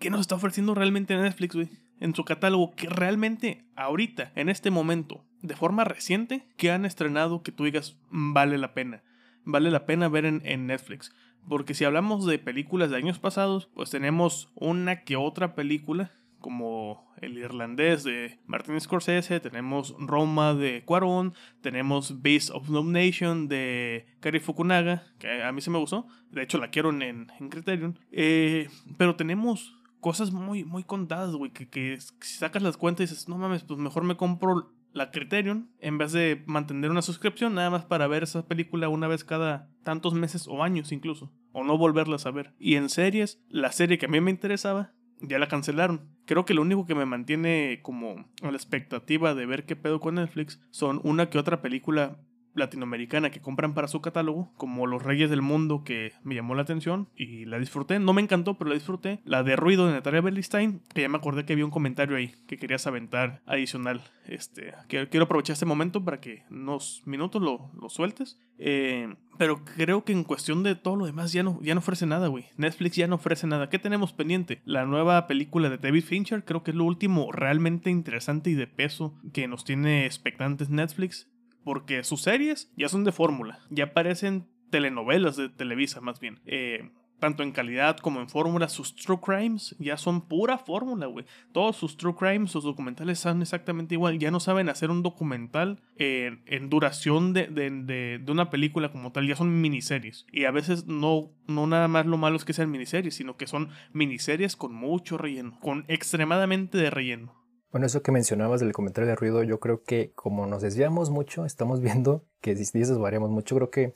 [0.00, 1.70] ¿qué nos está ofreciendo realmente Netflix, güey?
[1.98, 7.42] En su catálogo, que realmente ahorita, en este momento, de forma reciente, que han estrenado
[7.42, 9.02] que tú digas, "Mm, vale la pena.
[9.44, 11.12] Vale la pena ver en, en Netflix.
[11.48, 17.12] Porque si hablamos de películas de años pasados, pues tenemos una que otra película, como
[17.20, 24.06] El Irlandés de Martin Scorsese, tenemos Roma de Cuarón, tenemos Beast of No Nation de
[24.20, 27.98] Kari Fukunaga, que a mí se me gustó, de hecho la quiero en, en, Criterion,
[28.10, 33.14] Eh, pero tenemos cosas muy, muy contadas, güey, que, que si sacas las cuentas y
[33.14, 37.54] dices, no mames, pues mejor me compro la Criterion en vez de mantener una suscripción
[37.54, 41.64] nada más para ver esa película una vez cada tantos meses o años incluso, o
[41.64, 42.54] no volverlas a ver.
[42.58, 46.08] Y en series, la serie que a mí me interesaba, ya la cancelaron.
[46.26, 50.14] Creo que lo único que me mantiene como la expectativa de ver qué pedo con
[50.14, 52.18] Netflix son una que otra película
[52.54, 56.62] latinoamericana que compran para su catálogo, como Los Reyes del Mundo, que me llamó la
[56.62, 57.98] atención y la disfruté.
[57.98, 59.20] No me encantó, pero la disfruté.
[59.24, 62.34] La de Ruido de Natalia Berlistein, que ya me acordé que había un comentario ahí
[62.46, 64.02] que querías aventar adicional.
[64.26, 68.38] Este, quiero, aprovechar este momento para que unos minutos lo, lo sueltes.
[68.58, 72.06] Eh, pero creo que en cuestión de todo lo demás ya no, ya no ofrece
[72.06, 72.46] nada, güey.
[72.56, 73.68] Netflix ya no ofrece nada.
[73.68, 74.62] ¿Qué tenemos pendiente?
[74.64, 78.66] La nueva película de David Fincher, creo que es lo último realmente interesante y de
[78.66, 81.28] peso que nos tiene expectantes Netflix
[81.64, 86.40] porque sus series ya son de fórmula, ya parecen telenovelas de Televisa más bien.
[86.46, 86.90] Eh,
[87.24, 91.24] tanto en calidad como en fórmula, sus true crimes ya son pura fórmula, güey.
[91.52, 94.18] Todos sus true crimes, sus documentales son exactamente igual.
[94.18, 99.26] Ya no saben hacer un documental en duración de, de, de, una película como tal,
[99.26, 100.26] ya son miniseries.
[100.32, 103.46] Y a veces no, no nada más lo malo es que sean miniseries, sino que
[103.46, 107.43] son miniseries con mucho relleno, con extremadamente de relleno.
[107.74, 111.44] Bueno, eso que mencionabas del comentario de ruido, yo creo que como nos desviamos mucho,
[111.44, 113.94] estamos viendo que si variamos mucho, creo que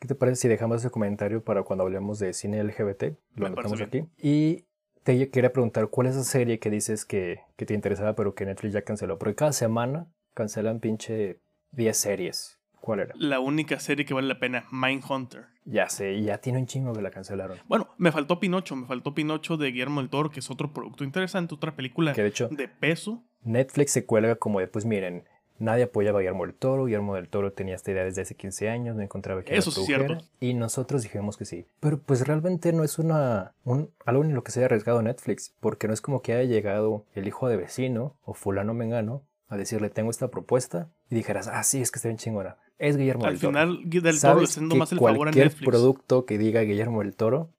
[0.00, 3.16] ¿qué te parece si dejamos ese comentario para cuando hablemos de cine LGBT?
[3.36, 4.04] Lo anotamos aquí.
[4.18, 4.64] Y
[5.04, 8.44] te quería preguntar, ¿cuál es esa serie que dices que, que te interesaba pero que
[8.44, 9.16] Netflix ya canceló?
[9.16, 11.38] Porque cada semana cancelan pinche
[11.70, 12.59] 10 series.
[12.80, 13.14] ¿Cuál era?
[13.16, 15.46] La única serie que vale la pena, Mindhunter.
[15.64, 17.58] Ya sé, ya tiene un chingo que la cancelaron.
[17.68, 21.04] Bueno, me faltó Pinocho, me faltó Pinocho de Guillermo del Toro, que es otro producto
[21.04, 23.22] interesante, otra película que de, hecho, de peso.
[23.42, 25.24] Netflix se cuelga como de, pues miren,
[25.58, 28.70] nadie apoyaba a Guillermo del Toro, Guillermo del Toro tenía esta idea desde hace 15
[28.70, 30.18] años, no encontraba que Eso es cierto.
[30.40, 31.66] Y nosotros dijimos que sí.
[31.78, 35.54] Pero pues realmente no es una un, algo en lo que se haya arriesgado Netflix,
[35.60, 39.56] porque no es como que haya llegado el hijo de vecino o fulano mengano a
[39.56, 43.26] decirle tengo esta propuesta y dijeras, ah, sí, es que está bien chingona es Guillermo
[43.26, 43.58] del Toro.
[43.58, 45.66] Al final, del Toro haciendo más el favor a Netflix.
[45.66, 47.50] producto que diga Guillermo del Toro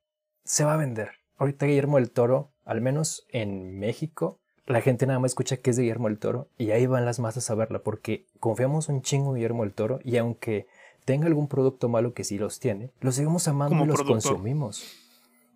[0.43, 1.11] se va a vender.
[1.37, 5.77] Ahorita Guillermo del Toro, al menos en México, la gente nada más escucha que es
[5.77, 9.29] de Guillermo del Toro y ahí van las masas a verla porque confiamos un chingo
[9.29, 10.67] en Guillermo del Toro y aunque
[11.05, 14.83] tenga algún producto malo que sí los tiene, los seguimos amando y los consumimos.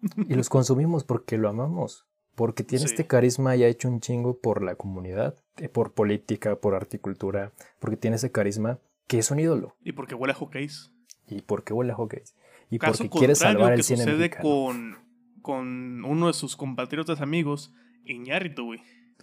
[0.30, 2.06] y los consumimos porque lo amamos.
[2.36, 6.58] Porque tiene este carisma y ha hecho un chingo por la comunidad, eh, por política,
[6.58, 9.76] por articultura, porque tiene ese carisma que es un ídolo.
[9.84, 10.92] Y porque huele a hockeys.
[11.28, 12.36] Y porque huele a hockeys.
[12.70, 14.98] Y porque quiere salvar el cine sucede con,
[15.42, 17.74] con uno de sus compatriotas amigos,
[18.06, 18.82] Iñárritu, güey.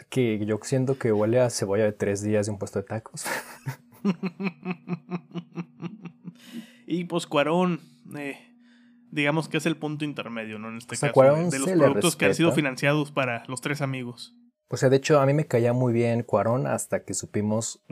[0.08, 3.24] Que yo siento que huele a cebolla de tres días de un puesto de tacos.
[6.86, 7.80] y pues Cuarón,
[8.16, 8.38] eh,
[9.10, 10.70] digamos que es el punto intermedio, ¿no?
[10.70, 14.34] En este caso, de, los productos que han sido financiados para los tres amigos.
[14.68, 17.84] O sea, de hecho, a mí me caía muy bien Cuarón hasta que supimos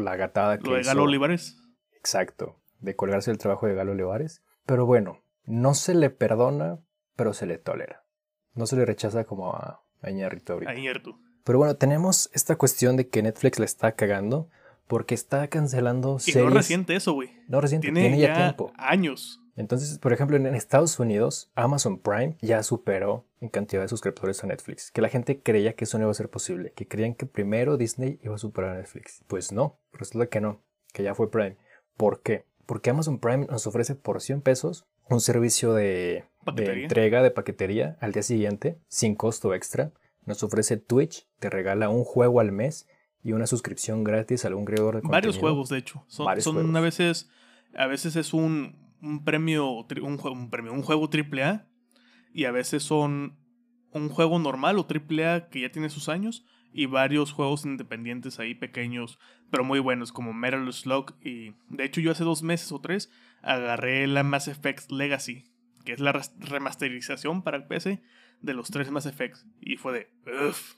[0.00, 1.58] la gatada que Lo de Galo Olivares.
[1.96, 4.42] Exacto, de colgarse el trabajo de Galo Olivares.
[4.66, 6.78] Pero bueno, no se le perdona,
[7.16, 8.04] pero se le tolera.
[8.54, 10.72] No se le rechaza como a, a Iñárritu ahorita.
[11.44, 14.48] Pero bueno, tenemos esta cuestión de que Netflix le está cagando
[14.90, 17.30] porque está cancelando y no reciente eso, güey.
[17.46, 18.72] No reciente, tiene, ya, tiempo.
[18.76, 19.40] años.
[19.54, 24.48] Entonces, por ejemplo, en Estados Unidos, Amazon Prime ya superó en cantidad de suscriptores a
[24.48, 24.90] Netflix.
[24.90, 26.72] Que la gente creía que eso no iba a ser posible.
[26.72, 29.22] Que creían que primero Disney iba a superar a Netflix.
[29.28, 30.60] Pues no, resulta que no,
[30.92, 31.56] que ya fue Prime.
[31.96, 32.44] ¿Por qué?
[32.66, 37.96] Porque Amazon Prime nos ofrece por 100 pesos un servicio de, de entrega de paquetería
[38.00, 39.92] al día siguiente, sin costo extra.
[40.26, 42.88] Nos ofrece Twitch, te regala un juego al mes
[43.22, 46.04] y una suscripción gratis a algún creador de Varios juegos, de hecho.
[46.08, 47.30] Son, son a veces,
[47.74, 49.70] a veces es un, un premio,
[50.02, 51.66] un premio, un juego AAA
[52.32, 53.38] y a veces son
[53.92, 58.54] un juego normal o AAA que ya tiene sus años y varios juegos independientes ahí
[58.54, 59.18] pequeños,
[59.50, 63.10] pero muy buenos como Metal Slug y de hecho yo hace dos meses o tres
[63.42, 65.44] agarré la Mass Effect Legacy,
[65.84, 68.02] que es la remasterización para el PC
[68.40, 70.74] de los tres Mass Effects y fue de, uff,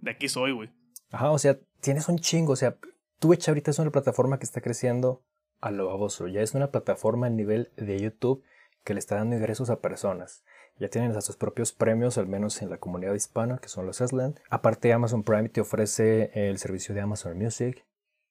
[0.00, 0.70] de aquí soy, güey.
[1.10, 2.78] Ajá, o sea, tienes un chingo, o sea,
[3.18, 5.22] Twitch ahorita es una plataforma que está creciendo
[5.60, 6.26] a lo baboso.
[6.28, 8.42] Ya es una plataforma a nivel de YouTube
[8.84, 10.44] que le está dando ingresos a personas.
[10.78, 14.00] Ya tienen hasta sus propios premios, al menos en la comunidad hispana, que son los
[14.00, 14.34] Aslan.
[14.48, 17.86] Aparte, Amazon Prime te ofrece el servicio de Amazon Music,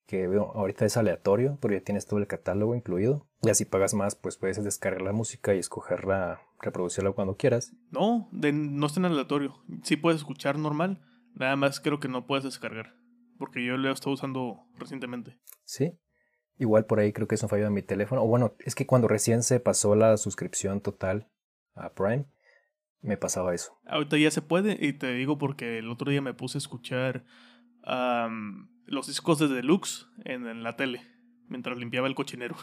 [0.07, 3.27] que veo ahorita es aleatorio, porque ya tienes todo el catálogo incluido.
[3.43, 7.73] Y así pagas más, pues puedes descargar la música y escogerla, reproducirla cuando quieras.
[7.91, 9.63] No, no está en aleatorio.
[9.83, 11.01] Sí puedes escuchar normal,
[11.35, 13.02] nada más creo que no puedes descargar.
[13.43, 15.37] Porque yo lo he estado usando recientemente.
[15.65, 15.99] Sí,
[16.57, 18.23] Igual por ahí creo que es un fallo de mi teléfono.
[18.23, 21.27] O bueno, es que cuando recién se pasó la suscripción total
[21.73, 22.25] a Prime,
[23.01, 23.77] me pasaba eso.
[23.85, 27.25] Ahorita ya se puede y te digo porque el otro día me puse a escuchar
[28.85, 31.01] los discos de Deluxe en, la tele
[31.49, 32.55] mientras limpiaba el cochinero.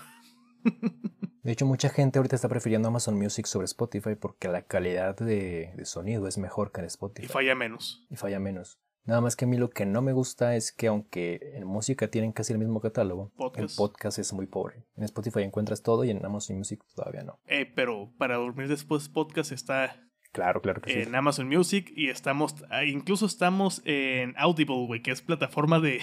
[1.43, 5.73] De hecho, mucha gente ahorita está prefiriendo Amazon Music sobre Spotify porque la calidad de,
[5.75, 7.27] de, sonido es mejor que en Spotify.
[7.27, 8.07] Y falla menos.
[8.11, 8.79] Y falla menos.
[9.05, 12.09] Nada más que a mí lo que no me gusta es que aunque en música
[12.09, 14.85] tienen casi el mismo catálogo, el podcast es muy pobre.
[14.97, 17.41] En Spotify encuentras todo y en Amazon Music todavía no.
[17.47, 19.97] Eh, pero para dormir después podcast está
[20.33, 25.11] Claro, claro que en Amazon Music y estamos, ah, incluso estamos en Audible, güey, que
[25.11, 26.01] es plataforma de,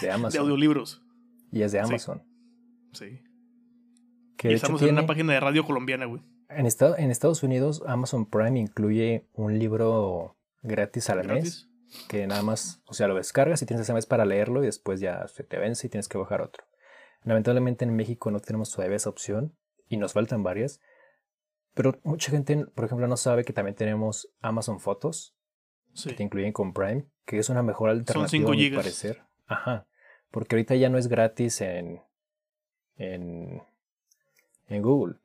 [0.00, 1.04] de, audiolibros.
[1.52, 2.24] Y es de Amazon.
[2.92, 3.20] Sí.
[4.42, 6.22] y estamos en una página de radio colombiana, güey.
[6.48, 11.67] En, en Estados Unidos, Amazon Prime incluye un libro gratis al mes.
[12.08, 15.00] Que nada más, o sea, lo descargas y tienes ese mes para leerlo y después
[15.00, 16.64] ya se te vence y tienes que bajar otro.
[17.24, 19.56] Lamentablemente en México no tenemos todavía esa opción
[19.88, 20.80] y nos faltan varias.
[21.74, 25.34] Pero mucha gente, por ejemplo, no sabe que también tenemos Amazon Fotos,
[26.04, 29.22] que te incluyen con Prime, que es una mejor alternativa, a mi parecer.
[29.46, 29.86] Ajá.
[30.30, 32.02] Porque ahorita ya no es gratis en,
[32.96, 33.62] en,
[34.66, 35.16] en Google.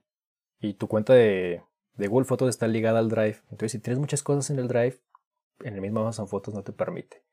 [0.60, 1.64] Y tu cuenta de,
[1.96, 3.42] de Google Fotos está ligada al Drive.
[3.52, 5.00] Entonces, si tienes muchas cosas en el Drive,
[5.64, 7.24] en el mismo Amazon Fotos no te permite.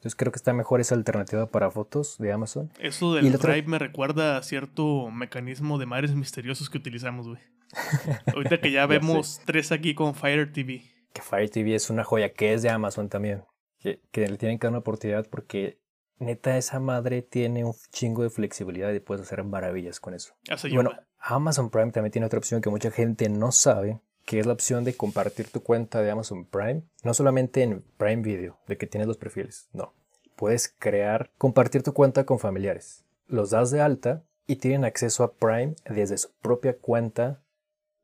[0.00, 2.72] Entonces creo que está mejor esa alternativa para fotos de Amazon.
[2.78, 7.40] Eso del Drive me recuerda a cierto mecanismo de mares misteriosos que utilizamos, güey.
[8.34, 10.84] Ahorita que ya vemos tres aquí con Fire TV.
[11.12, 13.44] Que Fire TV es una joya, que es de Amazon también.
[13.78, 15.78] Que, le tienen que dar una oportunidad porque
[16.18, 20.32] neta esa madre tiene un chingo de flexibilidad y puedes hacer maravillas con eso.
[20.72, 24.52] bueno, Amazon Prime también tiene otra opción que mucha gente no sabe, que es la
[24.52, 28.86] opción de compartir tu cuenta de Amazon Prime, no solamente en Prime Video, de que
[28.86, 29.92] tienes los perfiles, no.
[30.36, 33.04] Puedes crear, compartir tu cuenta con familiares.
[33.26, 37.42] Los das de alta y tienen acceso a Prime desde su propia cuenta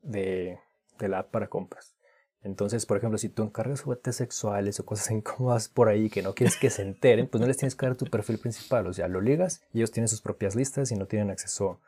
[0.02, 0.60] de,
[0.98, 1.96] la app para compras.
[2.42, 6.34] Entonces, por ejemplo, si tú encargas juguetes sexuales o cosas incómodas por ahí que no
[6.34, 8.86] quieres que se enteren, pues no les tienes que dar tu perfil principal.
[8.86, 11.80] O sea, lo ligas y ellos tienen sus propias listas y no tienen acceso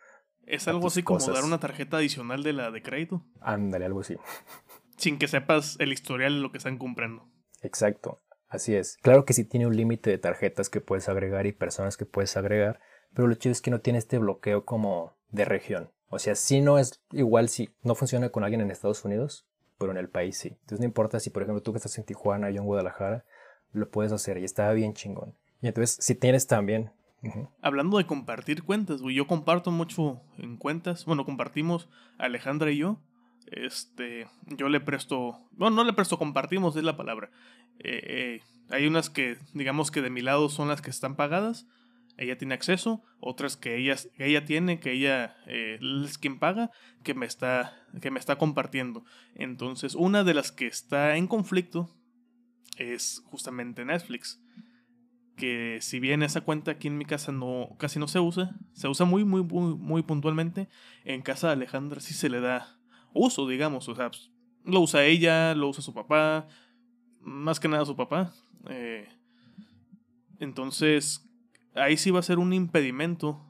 [0.48, 3.24] es algo así como dar una tarjeta adicional de la de crédito.
[3.40, 4.16] Ándale, algo así.
[4.96, 7.28] Sin que sepas el historial de lo que están comprando.
[7.62, 8.96] Exacto, así es.
[9.02, 12.36] Claro que sí tiene un límite de tarjetas que puedes agregar y personas que puedes
[12.36, 12.80] agregar,
[13.14, 15.90] pero lo chido es que no tiene este bloqueo como de región.
[16.10, 19.46] O sea, si no es igual si no funciona con alguien en Estados Unidos,
[19.78, 20.48] pero en el país sí.
[20.48, 23.24] Entonces no importa si, por ejemplo, tú que estás en Tijuana, yo en Guadalajara,
[23.72, 25.36] lo puedes hacer y está bien chingón.
[25.60, 26.92] Y entonces, si tienes también
[27.60, 31.04] Hablando de compartir cuentas, yo comparto mucho en cuentas.
[31.04, 33.00] Bueno, compartimos Alejandra y yo.
[33.46, 37.30] Este, yo le presto, bueno, no le presto, compartimos es la palabra.
[37.78, 41.66] Eh, eh, hay unas que, digamos que de mi lado son las que están pagadas.
[42.18, 46.70] Ella tiene acceso, otras que ella, ella tiene, que ella eh, es quien paga,
[47.04, 49.04] que me, está, que me está compartiendo.
[49.34, 51.88] Entonces, una de las que está en conflicto
[52.76, 54.40] es justamente Netflix
[55.38, 58.88] que si bien esa cuenta aquí en mi casa no casi no se usa, se
[58.88, 60.68] usa muy muy muy, muy puntualmente,
[61.04, 62.78] en casa de Alejandra sí se le da
[63.14, 64.30] uso, digamos, o sea, pues,
[64.64, 66.46] lo usa ella, lo usa su papá,
[67.20, 68.32] más que nada su papá.
[68.68, 69.08] Eh,
[70.38, 71.26] entonces,
[71.74, 73.40] ahí sí va a ser un impedimento,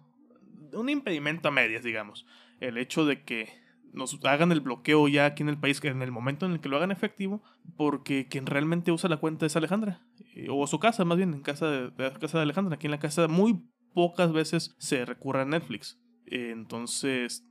[0.72, 2.26] un impedimento a medias, digamos,
[2.60, 3.48] el hecho de que
[3.92, 6.68] nos hagan el bloqueo ya aquí en el país, en el momento en el que
[6.68, 7.42] lo hagan efectivo,
[7.76, 10.02] porque quien realmente usa la cuenta es Alejandra.
[10.34, 12.76] Eh, o su casa, más bien, en casa de, casa de Alejandra.
[12.76, 13.62] Aquí en la casa muy
[13.94, 16.00] pocas veces se recurre a Netflix.
[16.26, 17.44] entonces,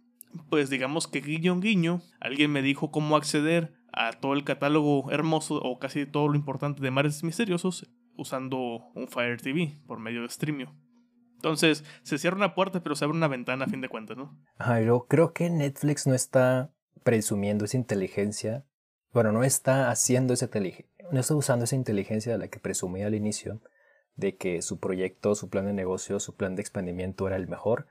[0.49, 5.55] pues digamos que guiño guiño, alguien me dijo cómo acceder a todo el catálogo hermoso
[5.55, 10.29] o casi todo lo importante de Mares Misteriosos usando un Fire TV por medio de
[10.29, 10.73] Streamio.
[11.38, 14.38] Entonces, se cierra una puerta, pero se abre una ventana a fin de cuentas, ¿no?
[14.57, 16.71] Ajá, yo creo que Netflix no está
[17.03, 18.65] presumiendo esa inteligencia.
[19.13, 23.07] Bueno, no está haciendo esa inteligencia no está usando esa inteligencia de la que presumía
[23.07, 23.61] al inicio,
[24.15, 27.88] de que su proyecto, su plan de negocio, su plan de expandimiento era el mejor,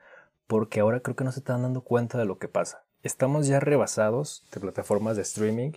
[0.47, 2.85] porque ahora creo que no se están dando cuenta de lo que pasa.
[3.03, 5.73] Estamos ya rebasados de plataformas de streaming,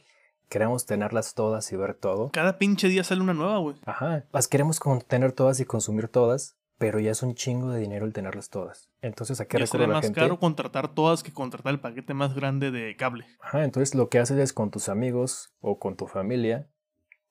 [0.50, 2.30] queremos tenerlas todas y ver todo.
[2.32, 3.76] Cada pinche día sale una nueva, güey.
[3.86, 8.08] Ajá, las queremos tener todas y consumir todas, pero ya es un chingo de dinero
[8.08, 8.90] el tenerlas todas.
[9.02, 12.72] Entonces, ¿a qué recurre la más caro contratar todas que contratar el paquete más grande
[12.72, 13.28] de cable.
[13.40, 16.68] Ajá, entonces lo que haces es con tus amigos o con tu familia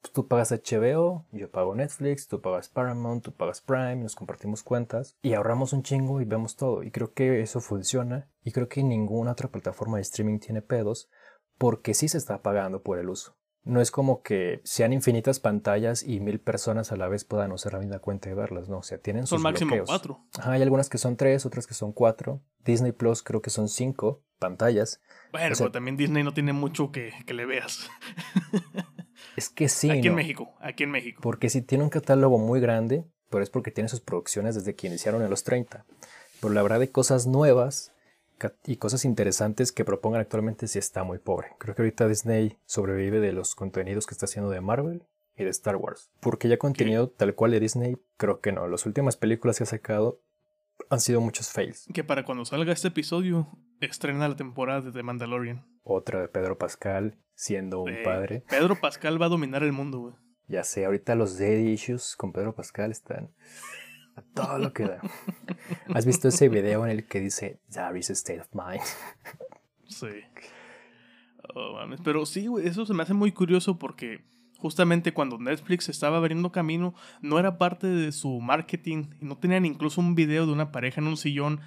[0.00, 4.62] pues, tú pagas HBO, yo pago Netflix, tú pagas Paramount, tú pagas Prime, nos compartimos
[4.62, 6.82] cuentas y ahorramos un chingo y vemos todo.
[6.82, 11.10] Y creo que eso funciona y creo que ninguna otra plataforma de streaming tiene pedos
[11.56, 13.36] porque sí se está pagando por el uso.
[13.68, 17.74] No es como que sean infinitas pantallas y mil personas a la vez puedan usar
[17.74, 20.24] la misma cuenta y verlas, no, o sea, tienen son sus máximo cuatro.
[20.42, 22.40] hay algunas que son tres, otras que son cuatro.
[22.64, 25.00] Disney Plus creo que son cinco pantallas.
[25.32, 27.88] Bueno, pero también Disney no tiene mucho que, que le veas.
[29.36, 29.90] Es que sí.
[29.90, 31.20] Aquí en México, aquí en México.
[31.22, 34.86] Porque si tiene un catálogo muy grande, pero es porque tiene sus producciones desde que
[34.86, 35.84] iniciaron en los 30.
[36.40, 37.92] Pero la verdad de cosas nuevas
[38.66, 41.48] y cosas interesantes que propongan actualmente sí está muy pobre.
[41.58, 45.02] Creo que ahorita Disney sobrevive de los contenidos que está haciendo de Marvel
[45.36, 46.10] y de Star Wars.
[46.20, 48.66] Porque ya contenido tal cual de Disney, creo que no.
[48.68, 50.20] Las últimas películas que ha sacado
[50.90, 51.86] han sido muchos fails.
[51.92, 53.48] Que para cuando salga este episodio,
[53.80, 55.66] estrena la temporada de The Mandalorian.
[55.82, 58.44] Otra de Pedro Pascal siendo un Eh, padre.
[58.48, 60.14] Pedro Pascal va a dominar el mundo, güey.
[60.48, 63.30] Ya sé, ahorita los daddy issues con Pedro Pascal están
[64.34, 65.00] todo lo que da.
[65.94, 68.82] ¿Has visto ese video en el que dice Darius State of Mind?
[69.88, 70.06] Sí.
[71.54, 72.00] Oh, mames.
[72.02, 74.24] Pero sí, eso se me hace muy curioso porque
[74.58, 79.64] justamente cuando Netflix estaba abriendo camino, no era parte de su marketing y no tenían
[79.64, 81.60] incluso un video de una pareja en un sillón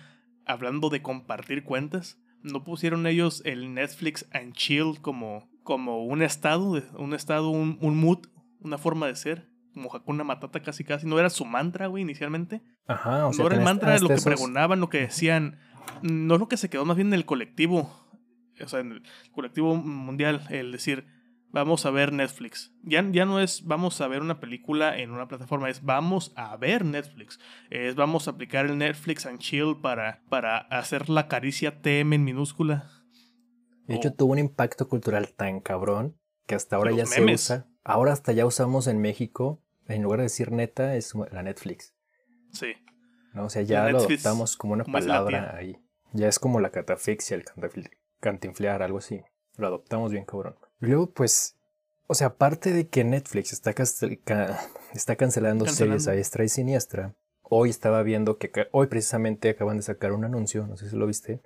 [0.45, 2.19] hablando de compartir cuentas.
[2.43, 7.97] No pusieron ellos el Netflix and chill como, como un estado, un estado, un, un
[7.97, 8.27] mood,
[8.59, 9.50] una forma de ser.
[9.73, 11.07] Como Hakuna Matata casi casi.
[11.07, 12.61] No era su mantra, güey, inicialmente.
[12.87, 14.99] Ajá, o sea, no era el tenés mantra, hasta lo que esos- pregonaban, lo que
[15.01, 15.59] decían.
[16.01, 17.91] No es lo que se quedó más bien en el colectivo.
[18.61, 21.05] O sea, en el colectivo mundial, el decir,
[21.51, 22.71] vamos a ver Netflix.
[22.83, 26.55] Ya, ya no es vamos a ver una película en una plataforma, es vamos a
[26.57, 27.39] ver Netflix.
[27.69, 32.23] Es vamos a aplicar el Netflix and chill para, para hacer la caricia TM en
[32.23, 32.89] minúscula.
[33.87, 34.13] De hecho, Oh.
[34.13, 36.15] tuvo un impacto cultural tan cabrón
[36.45, 37.41] que hasta ahora Los ya se memes.
[37.45, 37.67] usa.
[37.83, 41.93] Ahora hasta ya usamos en México, en lugar de decir neta, es la Netflix.
[42.51, 42.73] Sí.
[43.33, 43.45] ¿no?
[43.45, 45.77] O sea, ya La lo Netflix, adoptamos como una palabra ahí.
[46.13, 47.45] Ya es como la catafixia, el
[48.19, 49.21] cantinflear, algo así.
[49.57, 50.55] Lo adoptamos bien, cabrón.
[50.79, 51.57] Luego, pues,
[52.07, 54.25] o sea, aparte de que Netflix está, cancelando,
[54.93, 55.65] Cancelando.
[55.67, 60.25] series a diestra y siniestra, hoy estaba viendo que hoy precisamente acaban de sacar un
[60.25, 61.41] anuncio, no sé si lo viste,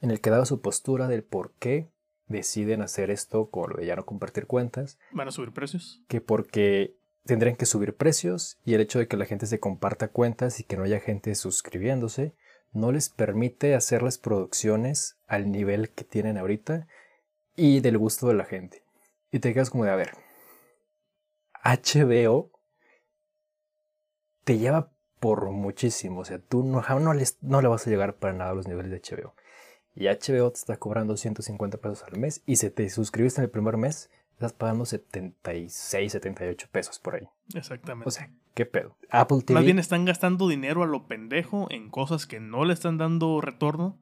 [0.00, 1.88] en el que daba su postura del por qué
[2.26, 6.02] deciden hacer esto con lo de ya no compartir cuentas, ¿Van a subir precios?
[6.08, 10.08] que porque tendrían que subir precios y el hecho de que la gente se comparta
[10.08, 12.34] cuentas y que no haya gente suscribiéndose
[12.72, 16.88] no les permite hacer las producciones al nivel que tienen ahorita
[17.54, 18.82] y del gusto de la gente.
[19.30, 20.12] Y te quedas como de, a ver,
[21.62, 22.50] HBO
[24.44, 28.16] te lleva por muchísimo, o sea, tú no, no, les- no le vas a llegar
[28.16, 29.34] para nada a los niveles de HBO.
[29.94, 33.50] Y HBO te está cobrando 150 pesos al mes y si te suscribiste en el
[33.50, 37.28] primer mes, estás pagando 76, 78 pesos por ahí.
[37.54, 38.08] Exactamente.
[38.08, 38.96] O sea, ¿qué pedo?
[39.10, 39.54] Apple TV.
[39.54, 43.40] Más bien están gastando dinero a lo pendejo en cosas que no le están dando
[43.40, 43.98] retorno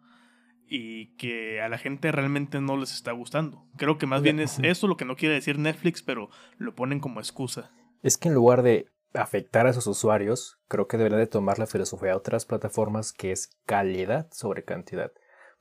[0.67, 3.67] y que a la gente realmente no les está gustando.
[3.77, 7.01] Creo que más bien es eso lo que no quiere decir Netflix, pero lo ponen
[7.01, 7.73] como excusa.
[8.03, 11.67] Es que en lugar de afectar a sus usuarios, creo que deberían de tomar la
[11.67, 15.11] filosofía de otras plataformas que es calidad sobre cantidad.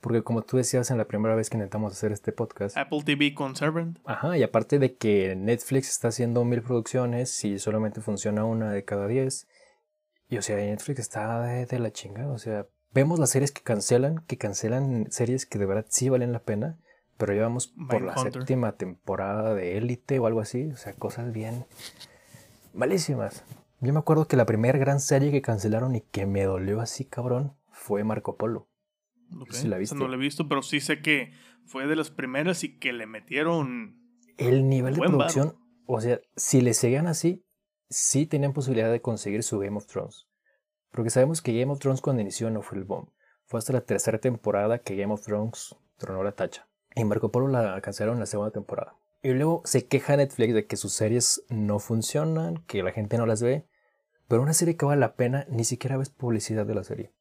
[0.02, 3.34] Porque como tú decías en la primera vez que intentamos hacer este podcast, Apple TV
[3.34, 4.00] con Servant.
[4.06, 8.86] Ajá, y aparte de que Netflix está haciendo mil producciones y solamente funciona una de
[8.86, 9.48] cada diez.
[10.30, 12.32] Y o sea, Netflix está de, de la chingada.
[12.32, 16.32] O sea, vemos las series que cancelan, que cancelan series que de verdad sí valen
[16.32, 16.78] la pena.
[17.18, 20.72] Pero llevamos por la séptima temporada de Élite o algo así.
[20.72, 21.66] O sea, cosas bien
[22.74, 23.44] malísimas.
[23.82, 27.04] Yo me acuerdo que la primera gran serie que cancelaron y que me dolió así,
[27.04, 28.68] cabrón, fue Marco Polo.
[29.32, 29.46] La
[29.96, 31.34] no la he visto, pero sí sé que
[31.66, 33.98] fue de las primeras y que le metieron.
[34.38, 35.56] El nivel de producción,
[35.86, 37.46] o sea, si le seguían así,
[37.90, 40.28] sí tenían posibilidad de conseguir su Game of Thrones.
[40.92, 43.10] Porque sabemos que Game of Thrones cuando inició no fue el bomb.
[43.46, 46.68] Fue hasta la tercera temporada que Game of Thrones tronó la tacha.
[46.96, 48.96] Y Marco Polo la cancelaron en la segunda temporada.
[49.22, 53.26] Y luego se queja Netflix de que sus series no funcionan, que la gente no
[53.26, 53.68] las ve.
[54.28, 57.12] Pero una serie que vale la pena, ni siquiera ves publicidad de la serie.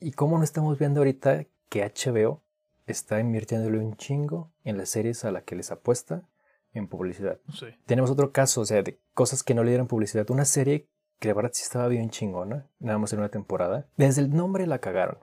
[0.00, 2.42] ¿Y cómo no estamos viendo ahorita que HBO
[2.86, 6.28] está invirtiéndole un chingo en las series a las que les apuesta
[6.72, 7.40] en publicidad?
[7.86, 10.30] Tenemos otro caso, o sea, de cosas que no le dieron publicidad.
[10.30, 10.88] Una serie
[11.18, 13.88] que de verdad sí estaba bien chingona, nada más en una temporada.
[13.96, 15.18] Desde el nombre la cagaron.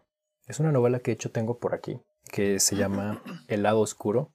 [0.47, 4.33] Es una novela que de hecho tengo por aquí, que se llama El lado oscuro,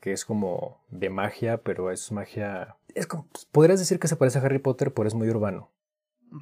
[0.00, 2.76] que es como de magia, pero es magia...
[2.94, 5.70] Es como, pues, podrías decir que se parece a Harry Potter, pero es muy urbano.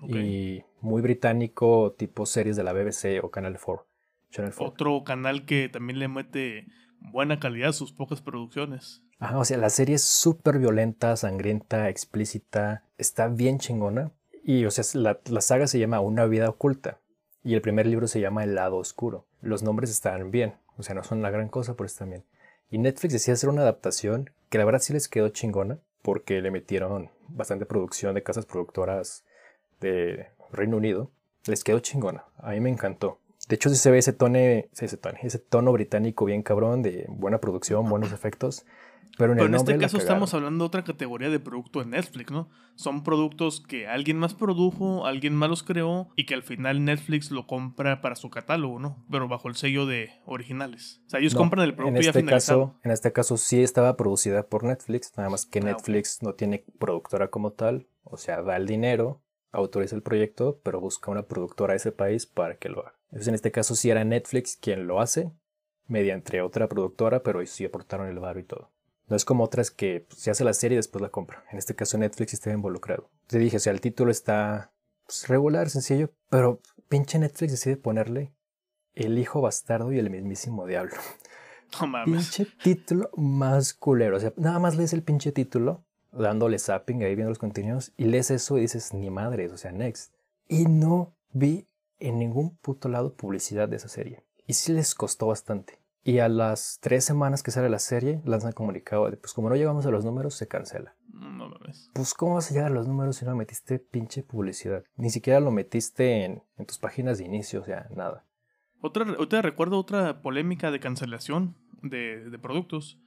[0.08, 3.86] Y muy británico, tipo series de la BBC o Canal 4.
[4.34, 4.66] Channel 4.
[4.66, 6.66] Otro canal que también le mete
[6.98, 9.02] buena calidad a sus pocas producciones.
[9.20, 14.10] Ajá, o sea, la serie es súper violenta, sangrienta, explícita, está bien chingona.
[14.42, 16.98] Y, o sea, la, la saga se llama Una vida oculta.
[17.44, 19.26] Y el primer libro se llama El lado oscuro.
[19.40, 22.24] Los nombres están bien, o sea, no son la gran cosa, pero están bien.
[22.70, 26.50] Y Netflix decía hacer una adaptación que la verdad sí les quedó chingona, porque le
[26.50, 29.24] metieron bastante producción de casas productoras
[29.80, 31.10] de Reino Unido.
[31.46, 33.20] Les quedó chingona, a mí me encantó.
[33.48, 37.06] De hecho, sí se ve ese tono, ese tono, ese tono británico bien cabrón, de
[37.08, 38.64] buena producción, buenos efectos.
[39.16, 42.32] Pero en, Pero en este caso estamos hablando de otra categoría de producto de Netflix,
[42.32, 42.48] ¿no?
[42.74, 47.30] Son productos que alguien más produjo, alguien más los creó y que al final Netflix
[47.30, 49.04] lo compra para su catálogo, ¿no?
[49.08, 51.00] Pero bajo el sello de originales.
[51.06, 52.66] O sea, ellos No, compran el producto en ya este finalizado.
[52.72, 55.66] caso, en este caso sí estaba producida por Netflix, nada más que Ah.
[55.66, 59.22] Netflix no tiene productora como tal, o sea, da el dinero,
[59.54, 62.94] autoriza el proyecto, pero busca una productora de ese país para que lo haga.
[63.06, 65.32] Entonces en este caso sí era Netflix quien lo hace,
[65.86, 68.70] mediante otra productora, pero ellos sí aportaron el varo y todo.
[69.06, 71.44] No es como otras que pues, se hace la serie y después la compra.
[71.50, 73.10] En este caso Netflix está involucrado.
[73.26, 74.72] Te dije, o sea, el título está
[75.06, 78.32] pues, regular, sencillo, pero pinche Netflix decide ponerle
[78.94, 80.94] El hijo bastardo y el mismísimo diablo.
[81.80, 82.28] No mames.
[82.28, 84.18] Pinche título más culero.
[84.18, 85.84] O sea, nada más lees el pinche título,
[86.16, 89.72] dándole zapping ahí viendo los contenidos, y lees eso y dices, ni madres, o sea,
[89.72, 90.14] next.
[90.48, 91.66] Y no vi
[91.98, 94.22] en ningún puto lado publicidad de esa serie.
[94.46, 95.78] Y sí les costó bastante.
[96.02, 99.56] Y a las tres semanas que sale la serie, lanzan comunicado de, pues como no
[99.56, 100.94] llegamos a los números, se cancela.
[101.10, 101.90] No mames.
[101.94, 104.84] Pues cómo vas a llegar a los números si no metiste pinche publicidad.
[104.96, 108.24] Ni siquiera lo metiste en, en tus páginas de inicio, o sea, nada.
[108.82, 112.98] Otra, ahorita recuerdo otra polémica de cancelación de, de productos.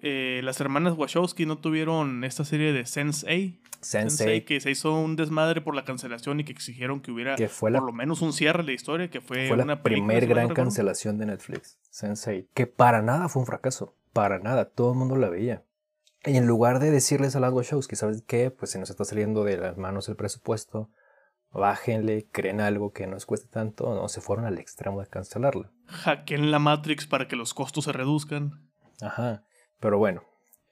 [0.00, 3.58] Eh, las hermanas Wachowski no tuvieron esta serie de Sense8.
[3.80, 7.48] Sensei, que se hizo un desmadre por la cancelación y que exigieron que hubiera que
[7.48, 9.82] fue la por lo menos un cierre de la historia, que fue, Fue la una
[9.82, 13.46] película, primer si mal no gran cancelación de Netflix, Sense8, que para nada fue un
[13.46, 15.64] fracaso, para nada, todo el mundo la veía.
[16.24, 17.52] Y en lugar de decirles a las
[17.86, 20.90] que sabes qué, pues se nos está saliendo de las manos el presupuesto,
[21.52, 25.70] bájenle, creen algo que no les cueste tanto, no, se fueron al extremo de cancelarla.
[25.86, 28.68] Hackeen la Matrix para que los costos se reduzcan.
[29.00, 29.44] Ajá,
[29.80, 30.22] pero bueno,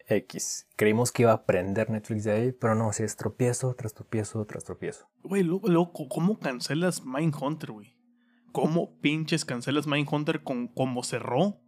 [0.09, 0.69] X.
[0.77, 4.45] Creímos que iba a aprender Netflix de ahí, pero no, si es tropiezo tras tropiezo
[4.47, 5.09] tras tropiezo.
[5.23, 7.97] Güey, loco, ¿cómo cancelas Mindhunter, güey?
[8.53, 11.61] ¿Cómo pinches cancelas Mindhunter con cómo cerró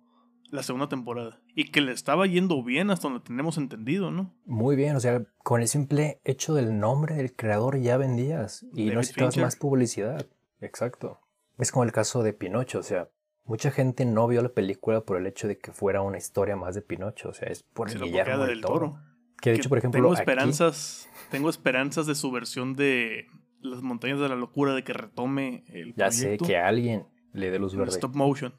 [0.50, 1.42] la segunda temporada?
[1.54, 4.34] Y que le estaba yendo bien hasta donde tenemos entendido, ¿no?
[4.46, 8.84] Muy bien, o sea, con el simple hecho del nombre del creador ya vendías y
[8.84, 9.44] David no necesitabas Fincher.
[9.44, 10.26] más publicidad.
[10.60, 11.20] Exacto.
[11.58, 13.10] Es como el caso de Pinocho, o sea,
[13.48, 16.74] mucha gente no vio la película por el hecho de que fuera una historia más
[16.76, 18.74] de Pinocho, o sea, es por porque Guillermo del Toro.
[18.74, 18.98] Toro.
[19.40, 23.26] Que de hecho, por ejemplo, tengo aquí- esperanzas, tengo esperanzas de su versión de
[23.60, 27.58] Las montañas de la locura de que retome el ya sé que alguien le dé
[27.58, 27.92] luz en verde.
[27.94, 28.54] stop motion.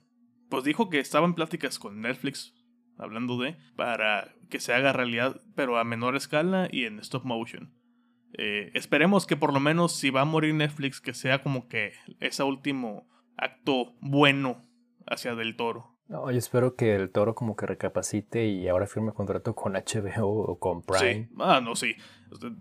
[0.49, 2.53] Pues dijo que estaba en pláticas con Netflix
[2.97, 7.73] hablando de para que se haga realidad, pero a menor escala y en stop motion.
[8.37, 11.93] Eh, esperemos que por lo menos si va a morir Netflix que sea como que
[12.19, 14.68] ese último acto bueno
[15.09, 15.95] hacia del Toro.
[16.07, 20.27] No, yo espero que el Toro como que recapacite y ahora firme contrato con HBO
[20.27, 21.27] o con Prime.
[21.27, 21.35] Sí.
[21.39, 21.95] Ah, no, sí.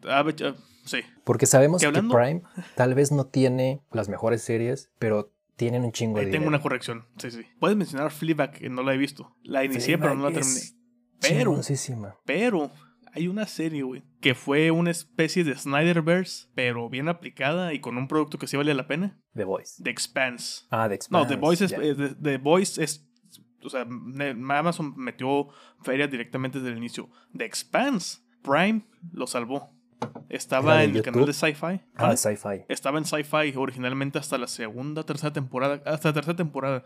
[0.07, 1.01] Ah, ah, sí.
[1.25, 2.43] Porque sabemos Que Prime
[2.75, 6.49] tal vez no tiene las mejores series, pero tienen un chingo de Ahí tengo dinero.
[6.51, 7.07] una corrección.
[7.17, 7.43] Sí, sí.
[7.59, 9.35] Puedes mencionar Fleabag, que no la he visto.
[9.43, 10.61] La inicié, pero no la terminé.
[11.21, 11.61] Pero,
[12.25, 12.71] pero,
[13.15, 17.97] hay una serie, güey, que fue una especie de Snyderverse, pero bien aplicada y con
[17.97, 19.19] un producto que sí vale la pena.
[19.35, 19.83] The Voice.
[19.83, 20.65] The Expanse.
[20.71, 21.29] Ah, The No, Expanse.
[21.29, 23.09] The Voice es, eh, The, The Voice es,
[23.63, 25.49] o sea, Amazon metió
[25.83, 27.09] feria directamente desde el inicio.
[27.37, 29.71] The Expanse, Prime lo salvó.
[30.29, 31.13] Estaba ¿Era de en el YouTube?
[31.13, 31.67] canal de Sci-Fi.
[31.97, 32.17] Ah, ¿Vale?
[32.17, 32.65] Sci-Fi.
[32.69, 35.83] Estaba en Sci-Fi originalmente hasta la segunda, tercera temporada.
[35.87, 36.85] Hasta la tercera temporada.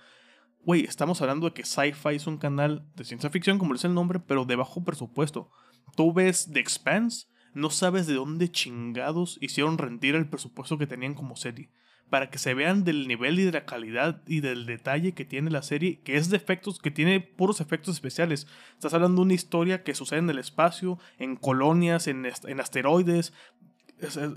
[0.64, 3.94] Güey, estamos hablando de que Sci-Fi es un canal de ciencia ficción, como dice el
[3.94, 5.50] nombre, pero de bajo presupuesto.
[5.96, 11.14] Tú ves The Expanse, no sabes de dónde chingados hicieron rendir el presupuesto que tenían
[11.14, 11.70] como serie.
[12.08, 15.50] Para que se vean del nivel y de la calidad y del detalle que tiene
[15.50, 18.46] la serie, que es de efectos, que tiene puros efectos especiales.
[18.74, 23.32] Estás hablando de una historia que sucede en el espacio, en colonias, en, en asteroides.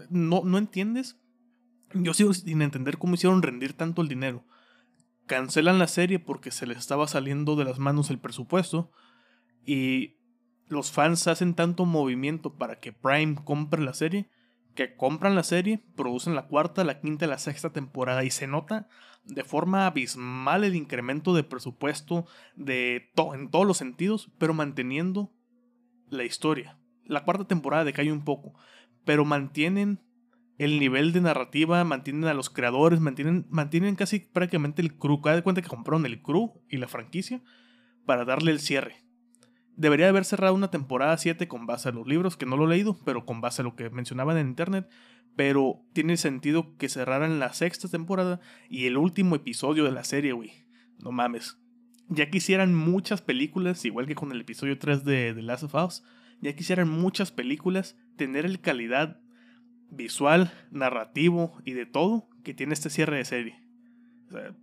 [0.10, 1.20] No, ¿No entiendes?
[1.94, 4.46] Yo sigo sin entender cómo hicieron rendir tanto el dinero.
[5.28, 8.92] Cancelan la serie porque se les estaba saliendo de las manos el presupuesto.
[9.66, 10.16] Y
[10.68, 14.30] los fans hacen tanto movimiento para que Prime compre la serie.
[14.74, 18.26] Que compran la serie, producen la cuarta, la quinta y la sexta temporada.
[18.26, 18.90] Y se nota
[19.24, 25.32] de forma abismal el incremento de presupuesto de en todos los sentidos, pero manteniendo
[26.10, 26.78] la historia.
[27.06, 28.54] La cuarta temporada decae un poco,
[29.06, 30.02] pero mantienen
[30.58, 35.22] el nivel de narrativa, mantienen a los creadores, mantienen, mantienen casi prácticamente el crew.
[35.22, 37.42] Cada de cuenta que compraron el crew y la franquicia
[38.06, 39.05] para darle el cierre.
[39.78, 42.70] Debería haber cerrado una temporada 7 con base a los libros, que no lo he
[42.70, 44.90] leído, pero con base a lo que mencionaban en internet.
[45.36, 50.32] Pero tiene sentido que cerraran la sexta temporada y el último episodio de la serie,
[50.32, 50.52] güey.
[51.04, 51.58] No mames.
[52.08, 56.04] Ya quisieran muchas películas, igual que con el episodio 3 de The Last of Us,
[56.42, 59.20] ya quisieran muchas películas tener el calidad
[59.90, 63.60] visual, narrativo y de todo que tiene este cierre de serie.
[64.28, 64.56] O sea,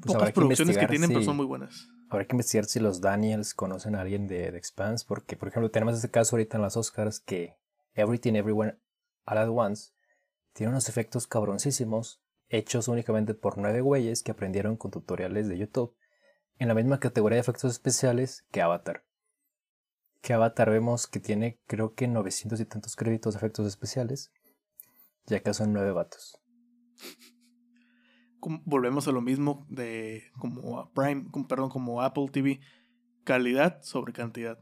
[0.00, 1.90] Pues pocas producciones que tienen, pero son muy buenas.
[2.10, 5.70] Habrá que investigar si los Daniels conocen a alguien de, de Expanse, porque, por ejemplo,
[5.70, 7.56] tenemos este caso ahorita en las Oscars que
[7.94, 8.78] Everything Everywhere
[9.26, 9.92] All at Once
[10.54, 15.94] tiene unos efectos cabroncísimos hechos únicamente por nueve güeyes que aprendieron con tutoriales de YouTube
[16.58, 19.04] en la misma categoría de efectos especiales que Avatar.
[20.22, 24.32] Que Avatar vemos que tiene creo que 900 y tantos créditos de efectos especiales,
[25.26, 26.40] ya que son nueve vatos.
[28.64, 32.60] Volvemos a lo mismo de como Prime, perdón, como Apple TV,
[33.24, 34.58] calidad sobre cantidad.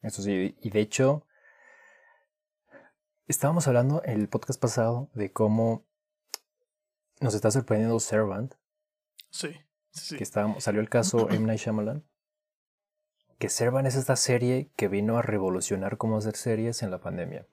[0.00, 1.26] Eso sí, y de hecho,
[3.26, 5.86] estábamos hablando en el podcast pasado de cómo
[7.20, 8.54] nos está sorprendiendo Servant.
[9.30, 9.54] Sí,
[9.90, 10.16] sí.
[10.16, 11.46] Que estábamos, salió el caso M.
[11.46, 12.04] Night Shyamalan.
[13.38, 17.46] Que Servant es esta serie que vino a revolucionar cómo hacer series en la pandemia.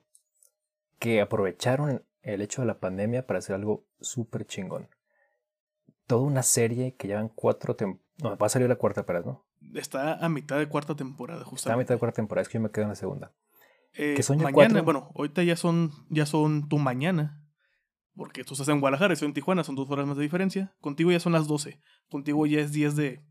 [1.00, 4.88] Que aprovecharon el hecho de la pandemia para hacer algo súper chingón.
[6.08, 8.06] Toda una serie que llevan cuatro temporadas.
[8.24, 9.46] No, va a salir la cuarta apenas, ¿no?
[9.74, 11.62] Está a mitad de cuarta temporada, justamente.
[11.62, 13.34] Está a mitad de cuarta temporada, es que yo me quedo en la segunda.
[13.94, 17.46] Eh, que son mañana, bueno, ahorita ya son, ya son tu mañana
[18.16, 20.74] porque tú estás en Guadalajara, estoy en Tijuana, son dos horas más de diferencia.
[20.80, 21.82] Contigo ya son las 12.
[22.10, 23.26] Contigo ya es 10 de,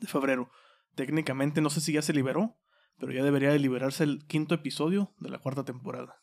[0.00, 0.50] de febrero.
[0.94, 2.56] Técnicamente no sé si ya se liberó,
[2.98, 6.22] pero ya debería de liberarse el quinto episodio de la cuarta temporada.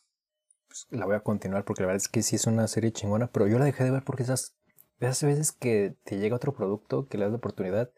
[0.68, 3.28] Pues la voy a continuar porque la verdad es que sí es una serie chingona,
[3.28, 4.55] pero yo la dejé de ver porque esas,
[5.00, 7.90] esas veces que te llega otro producto, que le das la oportunidad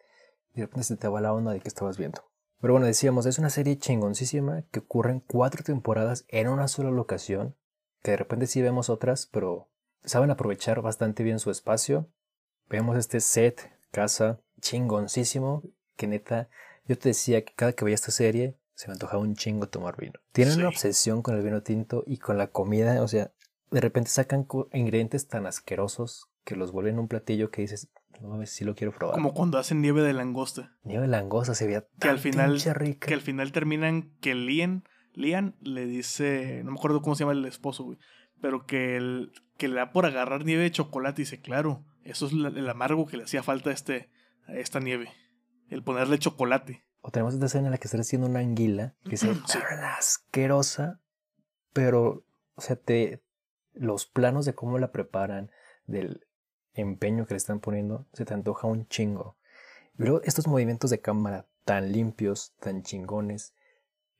[0.55, 2.23] y de repente se te va la onda de que estabas viendo.
[2.61, 6.91] Pero bueno, decíamos, es una serie chingoncísima que ocurre en cuatro temporadas en una sola
[6.91, 7.55] locación
[8.03, 9.69] que de repente sí vemos otras, pero
[10.05, 12.09] saben aprovechar bastante bien su espacio.
[12.69, 15.63] Vemos este set, casa, chingoncísimo,
[15.97, 16.49] que neta,
[16.87, 19.97] yo te decía que cada que veía esta serie se me antojaba un chingo tomar
[19.97, 20.21] vino.
[20.33, 23.33] Tienen una obsesión con el vino tinto y con la comida, o sea,
[23.71, 27.91] de repente sacan ingredientes tan asquerosos que los vuelven un platillo que dices,
[28.23, 29.15] no mames, sí lo quiero probar.
[29.15, 30.75] Como cuando hacen nieve de langosta.
[30.83, 33.07] Nieve de langosta se veía que al final rica.
[33.07, 37.33] Que al final terminan que Lian Lian le dice, no me acuerdo cómo se llama
[37.33, 37.99] el esposo, güey,
[38.41, 42.29] pero que, el, que le da por agarrar nieve de chocolate y dice, claro, eso
[42.29, 44.09] es el amargo que le hacía falta a, este,
[44.47, 45.11] a esta nieve,
[45.69, 46.87] el ponerle chocolate.
[47.03, 49.31] O tenemos esta escena en la que está haciendo una anguila que se
[49.99, 51.03] asquerosa,
[51.75, 53.23] pero, o sea, te,
[53.75, 55.51] los planos de cómo la preparan,
[55.87, 56.28] del
[56.75, 59.37] empeño que le están poniendo, se te antoja un chingo.
[59.99, 63.55] Y luego estos movimientos de cámara tan limpios, tan chingones,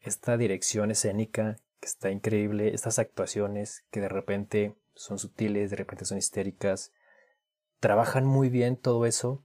[0.01, 6.05] esta dirección escénica que está increíble, estas actuaciones que de repente son sutiles, de repente
[6.05, 6.93] son histéricas,
[7.81, 9.45] trabajan muy bien todo eso.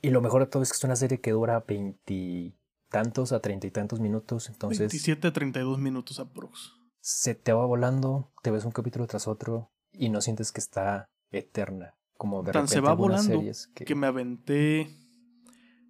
[0.00, 3.66] Y lo mejor de todo es que es una serie que dura veintitantos a treinta
[3.66, 4.78] y tantos minutos, entonces...
[4.78, 6.72] 27 a 32 minutos aprox.
[7.00, 11.10] Se te va volando, te ves un capítulo tras otro y no sientes que está
[11.30, 11.94] eterna.
[12.16, 13.42] Como de Tan se va volando
[13.74, 13.84] que...
[13.84, 14.90] que me aventé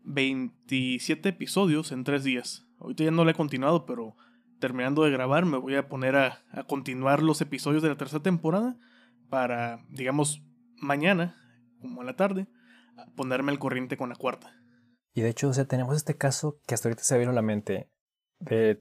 [0.05, 2.67] 27 episodios en tres días.
[2.79, 4.17] Ahorita ya no lo he continuado, pero
[4.59, 8.77] terminando de grabar me voy a poner a, continuar los episodios de la tercera temporada
[9.29, 10.43] para, digamos,
[10.77, 11.37] mañana,
[11.81, 12.47] como a la tarde,
[13.17, 14.53] ponerme al corriente con la cuarta.
[15.15, 17.43] Y de hecho, o sea, tenemos este caso que hasta ahorita se vino a la
[17.43, 17.91] mente.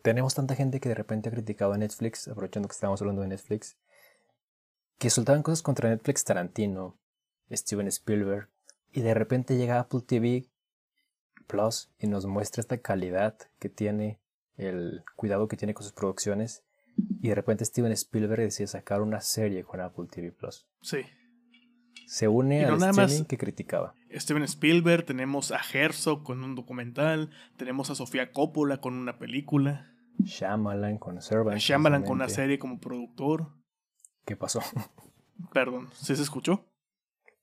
[0.04, 3.30] tenemos tanta gente que de repente ha criticado a Netflix, aprovechando que estábamos hablando de
[3.30, 3.78] Netflix,
[4.98, 6.98] que soltaban cosas contra Netflix Tarantino,
[7.52, 8.50] Steven Spielberg,
[8.92, 10.48] y de repente llega Apple TV
[11.46, 14.20] Plus y nos muestra esta calidad que tiene,
[14.58, 16.64] el cuidado que tiene con sus producciones.
[17.22, 20.68] Y de repente Steven Spielberg decide sacar una serie con Apple TV Plus.
[20.82, 21.02] Sí.
[22.08, 23.94] Se une al streaming que criticaba.
[24.12, 29.94] Steven Spielberg, tenemos a Herzog con un documental, tenemos a Sofía Coppola con una película.
[30.24, 31.60] Shyamalan con Servant.
[31.60, 33.57] Shyamalan con una serie como productor.
[34.28, 34.62] ¿Qué pasó?
[35.54, 36.64] Perdón, ¿sí se escuchó?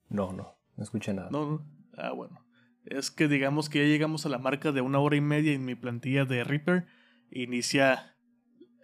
[0.08, 1.30] No, no, no escuché nada.
[1.30, 1.66] No, no.
[1.96, 2.44] Ah, bueno
[2.86, 5.64] es que digamos que ya llegamos a la marca de una hora y media en
[5.64, 6.86] mi plantilla de Reaper.
[7.30, 8.16] Inicia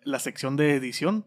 [0.05, 1.27] la sección de edición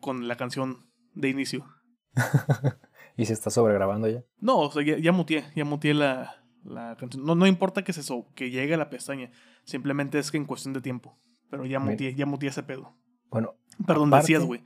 [0.00, 1.66] con la canción de inicio.
[3.16, 4.24] ¿Y se está sobregrabando ya?
[4.40, 7.24] No, o sea, ya, ya muteé, ya muteé la, la canción.
[7.24, 8.02] No, no importa que se
[8.34, 9.30] que llegue a la pestaña,
[9.64, 11.18] simplemente es que en cuestión de tiempo.
[11.50, 12.96] Pero ya muteé, ya muteé ese pedo.
[13.30, 13.54] Bueno,
[13.86, 14.62] perdón, decías, güey.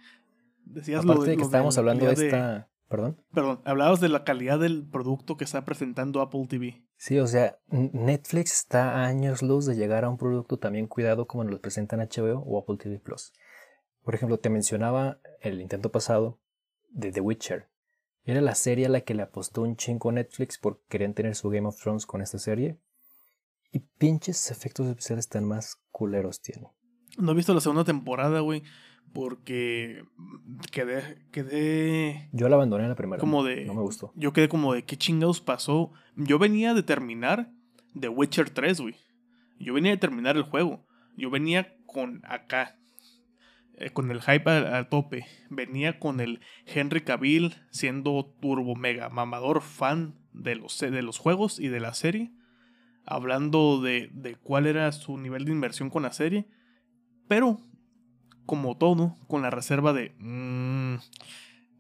[0.65, 3.17] Decías lo de, que estábamos hablando de esta ¿Perdón?
[3.33, 6.85] Perdón, hablabas de la calidad del producto que está presentando Apple TV.
[6.99, 11.27] Sí, o sea, Netflix está a años luz de llegar a un producto también cuidado
[11.27, 13.33] como nos lo presentan HBO o Apple TV Plus.
[14.03, 16.39] Por ejemplo, te mencionaba el intento pasado
[16.91, 17.71] de The Witcher.
[18.25, 21.49] Era la serie a la que le apostó un chingo Netflix por querer tener su
[21.49, 22.79] Game of Thrones con esta serie.
[23.71, 26.69] Y pinches efectos especiales tan más culeros tiene.
[27.17, 28.63] No he visto la segunda temporada, güey
[29.13, 30.05] porque
[30.71, 32.29] quedé, quedé...
[32.33, 33.21] Yo la abandoné en la primera.
[33.21, 33.65] Como de...
[33.65, 34.13] No me gustó.
[34.17, 35.93] Yo quedé como de qué chingados pasó.
[36.17, 37.51] Yo venía de terminar
[37.99, 38.95] The Witcher 3, güey.
[39.59, 40.85] Yo venía de terminar el juego.
[41.17, 42.77] Yo venía con acá.
[43.77, 45.27] eh, con el hype a, a tope.
[45.51, 51.59] Venía con el Henry Cavill siendo turbo mega mamador fan de los, de los juegos
[51.61, 52.33] y de la serie.
[53.05, 56.47] Hablando de, de cuál era su nivel de inversión con la serie.
[57.29, 57.59] Pero,
[58.47, 60.15] como todo, con la reserva de...
[60.19, 60.97] "Mm,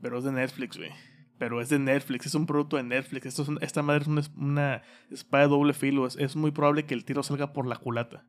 [0.01, 0.90] pero es de Netflix, güey.
[1.39, 3.26] Pero es de Netflix, es un producto de Netflix.
[3.26, 6.06] Esto es un- esta madre es una, una espada de doble filo.
[6.06, 8.24] Es, es muy probable que el tiro salga por la culata.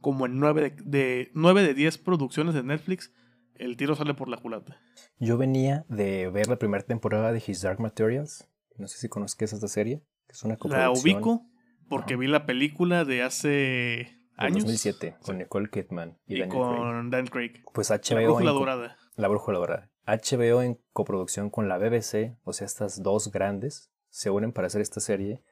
[0.00, 3.12] Como en 9 de, de, 9 de 10 producciones de Netflix,
[3.54, 4.80] el tiro sale por la culata.
[5.18, 8.48] Yo venía de ver la primera temporada de His Dark Materials.
[8.76, 10.02] No sé si conozcas esta serie.
[10.26, 11.46] que Es una La ubico
[11.88, 14.64] porque vi la película de hace años.
[14.64, 16.76] 2007 con Nicole Kidman y, Y Daniel Craig.
[16.76, 17.52] con Dan Craig.
[17.72, 18.96] Pues La HBO brújula en co- dorada.
[19.16, 19.90] La Brújula Dorada.
[20.06, 24.80] HBO en coproducción con la BBC, o sea, estas dos grandes, se unen para hacer
[24.80, 25.42] esta serie,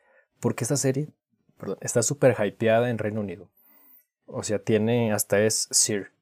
[0.41, 1.09] porque esta serie
[1.59, 3.51] perdón, está súper hypeada en Reino Unido.
[4.27, 6.13] O sea, tiene, hasta es Sir.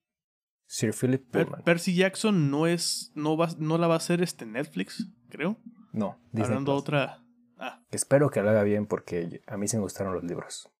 [0.66, 1.62] Sir Philip Per- Pullman.
[1.64, 3.12] Percy Jackson no es.
[3.14, 5.56] No, va, no la va a hacer este Netflix, creo.
[5.92, 6.82] no, Disney Hablando Plus.
[6.82, 7.22] otra.
[7.56, 10.70] Ah, Espero que lo haga bien porque a mí sí me gustaron los libros.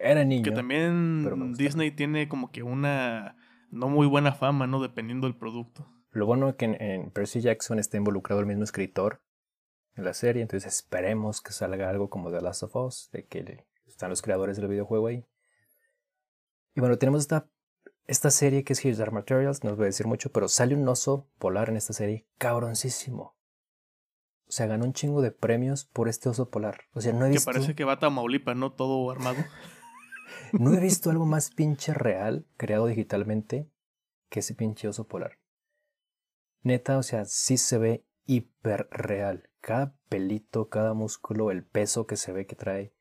[0.00, 0.44] Era niño.
[0.44, 1.54] que también.
[1.54, 3.36] Disney tiene como que una
[3.70, 4.80] no muy buena fama, ¿no?
[4.80, 5.88] Dependiendo del producto.
[6.10, 9.22] Lo bueno es que en, en Percy Jackson está involucrado el mismo escritor
[9.94, 13.66] en la serie, entonces esperemos que salga algo como The Last of Us, de que
[13.86, 15.24] están los creadores del videojuego ahí.
[16.74, 17.48] Y bueno, tenemos esta,
[18.06, 20.74] esta serie que es His Dark Materials, no os voy a decir mucho, pero sale
[20.74, 23.36] un oso polar en esta serie, cabroncísimo.
[24.48, 26.80] O sea, ganó un chingo de premios por este oso polar.
[26.92, 28.72] O sea, no he Que visto, parece que va a Tamaulipas, ¿no?
[28.72, 29.36] Todo armado.
[30.52, 33.70] no he visto algo más pinche real creado digitalmente
[34.28, 35.38] que ese pinche oso polar.
[36.62, 39.50] Neta, o sea, sí se ve hiper real.
[39.60, 42.94] Cada pelito, cada músculo, el peso que se ve que trae,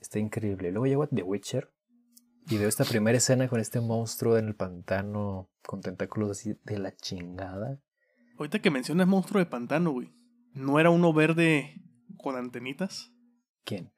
[0.00, 0.70] está increíble.
[0.70, 1.72] Luego llego a The Witcher
[2.48, 6.78] y veo esta primera escena con este monstruo en el pantano con tentáculos así de
[6.78, 7.80] la chingada.
[8.36, 10.12] Ahorita que mencionas monstruo de pantano, güey.
[10.52, 11.80] ¿No era uno verde
[12.18, 13.12] con antenitas?
[13.64, 13.92] ¿Quién?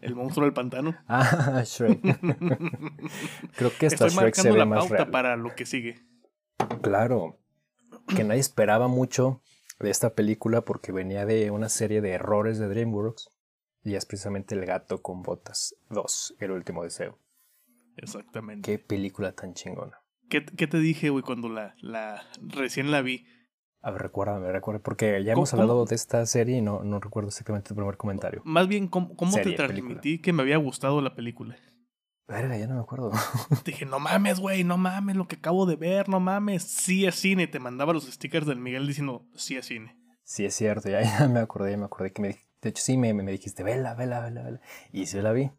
[0.00, 0.96] El monstruo del pantano.
[1.08, 2.00] Ah, Shrek.
[3.56, 5.10] Creo que hasta Estoy Shrek se ve la más pauta real.
[5.10, 6.00] para lo que sigue.
[6.82, 7.38] Claro,
[8.14, 9.42] que nadie esperaba mucho
[9.80, 13.30] de esta película porque venía de una serie de errores de DreamWorks
[13.84, 17.18] y es precisamente El gato con botas 2, el último deseo.
[17.96, 18.70] Exactamente.
[18.70, 19.98] Qué película tan chingona.
[20.28, 23.26] ¿Qué, qué te dije, güey, cuando la, la recién la vi?
[23.80, 25.84] A ver, recuérdame, recuérdame, porque ya ¿Cómo- hemos hablado cómo?
[25.86, 28.42] de esta serie y no, no recuerdo exactamente tu primer comentario.
[28.44, 31.56] Más bien, ¿cómo, cómo Serie, te transmití que me había gustado la película?
[32.26, 33.10] Verga, ya no me acuerdo.
[33.62, 37.06] Te dije, no mames, güey, no mames, lo que acabo de ver, no mames, sí
[37.06, 37.46] es cine.
[37.46, 39.96] Te mandaba los stickers del Miguel diciendo, sí es cine.
[40.24, 42.98] sí, es cierto, ya, ya me acordé, ya me acordé que me de hecho sí
[42.98, 44.60] me, me dijiste, vela, vela, vela, vela.
[44.92, 45.50] Y sí la vi.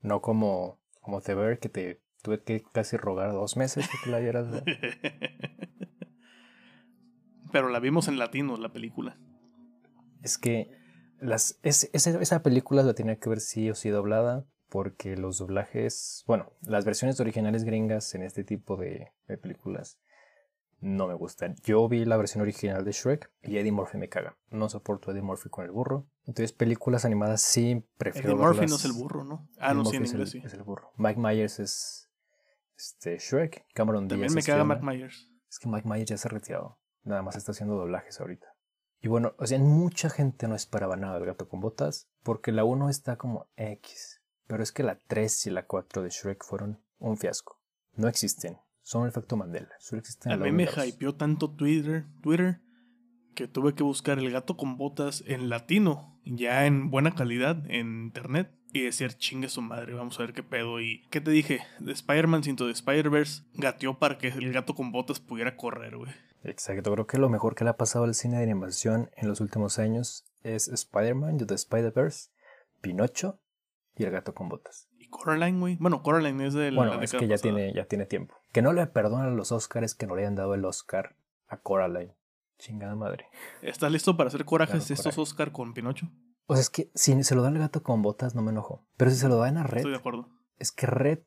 [0.00, 4.10] No como, como The Bear, que te tuve que casi rogar dos meses que te
[4.10, 4.46] la vieras.
[7.56, 9.18] Pero la vimos en latino, la película.
[10.22, 10.70] Es que
[11.20, 15.38] las, es, esa, esa película la tenía que ver sí o sí doblada porque los
[15.38, 19.98] doblajes, bueno, las versiones originales gringas en este tipo de, de películas
[20.80, 21.54] no me gustan.
[21.62, 24.36] Yo vi la versión original de Shrek y Eddie Murphy me caga.
[24.50, 26.06] No soporto a Eddie Murphy con el burro.
[26.26, 29.48] Entonces películas animadas sí prefiero Eddie Murphy verlas- no es el burro, ¿no?
[29.58, 30.42] Ah, Eddie no, sí, en es el- inglés sí.
[30.44, 30.92] es el burro.
[30.98, 32.10] Mike Myers es
[32.76, 33.64] este, Shrek.
[33.72, 34.64] Cameron También Diaz me es caga.
[34.64, 35.32] Mac Myers.
[35.48, 36.78] Es que Mike Myers ya se ha retirado.
[37.06, 38.46] Nada más está haciendo doblajes ahorita.
[39.00, 42.08] Y bueno, o sea, mucha gente no esperaba nada del gato con botas.
[42.22, 44.20] Porque la 1 está como X.
[44.46, 47.60] Pero es que la 3 y la 4 de Shrek fueron un fiasco.
[47.94, 48.58] No existen.
[48.82, 49.70] Son un efecto Mandela.
[49.78, 52.60] Solo existen A en la mí me hypeó tanto Twitter, Twitter
[53.34, 58.04] que tuve que buscar el gato con botas en latino, ya en buena calidad en
[58.06, 60.80] internet y decir chingue su madre, vamos a ver qué pedo.
[60.80, 61.60] Y ¿qué te dije?
[61.78, 66.12] De Spider-Man Cinto de Spider-Verse gateó para que el gato con botas pudiera correr, güey.
[66.48, 66.92] Exacto.
[66.92, 69.78] Creo que lo mejor que le ha pasado al cine de animación en los últimos
[69.78, 72.30] años es Spider-Man, The Spider-Verse,
[72.80, 73.40] Pinocho
[73.96, 74.88] y el gato con botas.
[74.98, 75.76] Y Coraline, güey.
[75.76, 77.42] Bueno, Coraline es de la Bueno, es que ya pasada.
[77.54, 78.34] tiene, ya tiene tiempo.
[78.52, 81.16] Que no le perdonan a los Oscars que no le hayan dado el Oscar
[81.48, 82.14] a Coraline.
[82.58, 83.26] Chingada madre.
[83.62, 85.20] ¿Estás listo para hacer corajes Claro, estos coraje.
[85.20, 86.06] Oscar con Pinocho?
[86.46, 88.86] O sea, es que si se lo da el gato con botas no me enojo.
[88.96, 90.28] Pero si se lo dan a Red, Estoy de acuerdo.
[90.58, 91.18] es que Red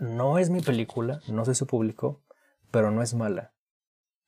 [0.00, 2.22] no es mi película, no soy su público,
[2.70, 3.52] pero no es mala.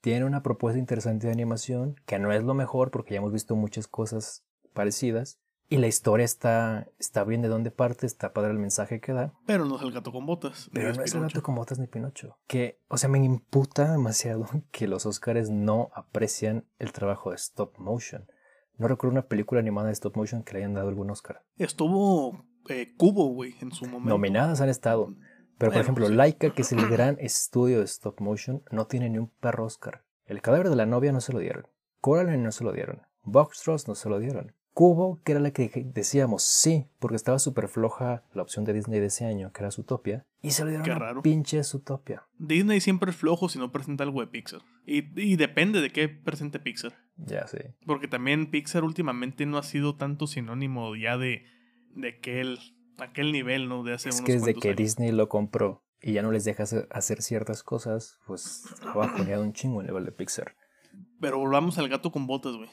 [0.05, 3.57] Tiene una propuesta interesante de animación, que no es lo mejor porque ya hemos visto
[3.57, 4.45] muchas cosas
[4.75, 5.41] parecidas.
[5.71, 9.33] Y la historia está, está bien de dónde parte, está padre el mensaje que da.
[9.47, 10.69] Pero no es el gato con botas.
[10.75, 12.37] Pero no es el gato con botas ni Pinocho.
[12.47, 17.79] Que, o sea, me imputa demasiado que los Oscars no aprecian el trabajo de stop
[17.79, 18.27] motion.
[18.77, 21.47] No recuerdo una película animada de stop motion que le hayan dado algún Oscar.
[21.57, 24.11] Estuvo eh, Cubo, güey, en su momento.
[24.11, 25.15] Nominadas han estado.
[25.59, 26.15] Pero, por ejemplo, sí.
[26.15, 30.03] Laika, que es el gran estudio de stop motion, no tiene ni un perro Oscar.
[30.27, 31.67] El cadáver de la novia no se lo dieron.
[32.01, 33.03] Coraline no se lo dieron.
[33.23, 34.53] Box Trolls no se lo dieron.
[34.75, 38.99] Cubo, que era la que decíamos sí, porque estaba súper floja la opción de Disney
[38.99, 41.23] de ese año, que era Zootopia, y se lo dieron Qué a raro.
[41.23, 42.25] pinche Zootopia.
[42.39, 44.63] Disney siempre es flojo si no presenta algo de Pixar.
[44.85, 46.93] Y, y depende de qué presente Pixar.
[47.17, 47.77] Ya sé.
[47.87, 51.45] Porque también Pixar últimamente no ha sido tanto sinónimo ya de,
[51.95, 52.59] de aquel,
[52.99, 53.83] aquel nivel, ¿no?
[53.83, 54.79] De hace Es unos que desde que años.
[54.79, 59.43] Disney lo compró y ya no les deja hacer- hacer ciertas cosas, pues ha bajoneado
[59.43, 60.55] un chingo el nivel de Pixar.
[61.21, 62.69] Pero volvamos al gato con botas, güey.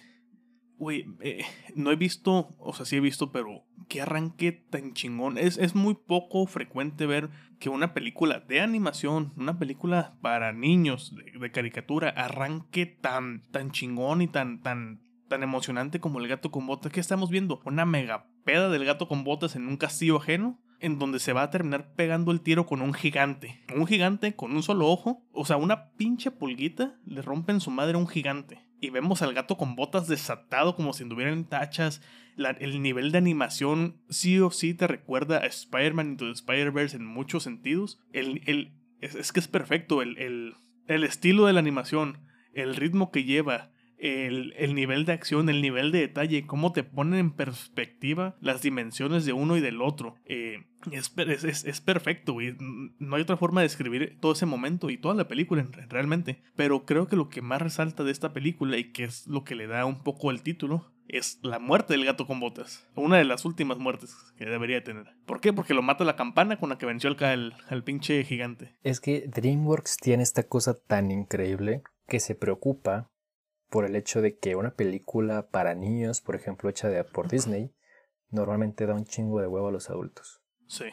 [0.77, 1.43] Güey, eh,
[1.75, 5.37] no he visto, o sea, sí he visto, pero qué arranque tan chingón.
[5.37, 7.29] Es, es muy poco frecuente ver
[7.59, 13.69] que una película de animación, una película para niños de, de caricatura, arranque tan, tan
[13.71, 15.01] chingón y tan, tan,
[15.31, 16.91] tan emocionante como el gato con botas.
[16.91, 17.61] ¿Qué estamos viendo?
[17.63, 20.59] Una mega peda del gato con botas en un castillo ajeno.
[20.81, 23.63] En donde se va a terminar pegando el tiro con un gigante.
[23.73, 25.25] Un gigante con un solo ojo.
[25.31, 28.59] O sea, una pinche pulguita le rompen su madre a un gigante.
[28.81, 32.01] Y vemos al gato con botas desatado como si anduvieran tachas.
[32.59, 37.43] El nivel de animación sí o sí te recuerda a Spider-Man the Spider-Verse en muchos
[37.43, 38.01] sentidos.
[38.11, 40.01] El, el, es, es que es perfecto.
[40.01, 40.55] El, el,
[40.87, 42.17] el estilo de la animación,
[42.53, 43.69] el ritmo que lleva,
[44.01, 48.61] el, el nivel de acción, el nivel de detalle, cómo te ponen en perspectiva las
[48.61, 50.15] dimensiones de uno y del otro.
[50.25, 51.13] Eh, es,
[51.65, 52.55] es, perfecto, güey.
[52.97, 56.41] No hay otra forma de describir todo ese momento y toda la película en- realmente.
[56.55, 59.55] Pero creo que lo que más resalta de esta película y que es lo que
[59.55, 62.89] le da un poco el título es la muerte del gato con botas.
[62.95, 65.07] Una de las últimas muertes que debería tener.
[65.25, 65.53] ¿Por qué?
[65.53, 68.73] Porque lo mata la campana con la que venció al, al pinche gigante.
[68.81, 73.10] Es que DreamWorks tiene esta cosa tan increíble que se preocupa
[73.71, 77.73] por el hecho de que una película para niños, por ejemplo, hecha de, por Disney,
[78.29, 80.43] normalmente da un chingo de huevo a los adultos.
[80.67, 80.85] Sí.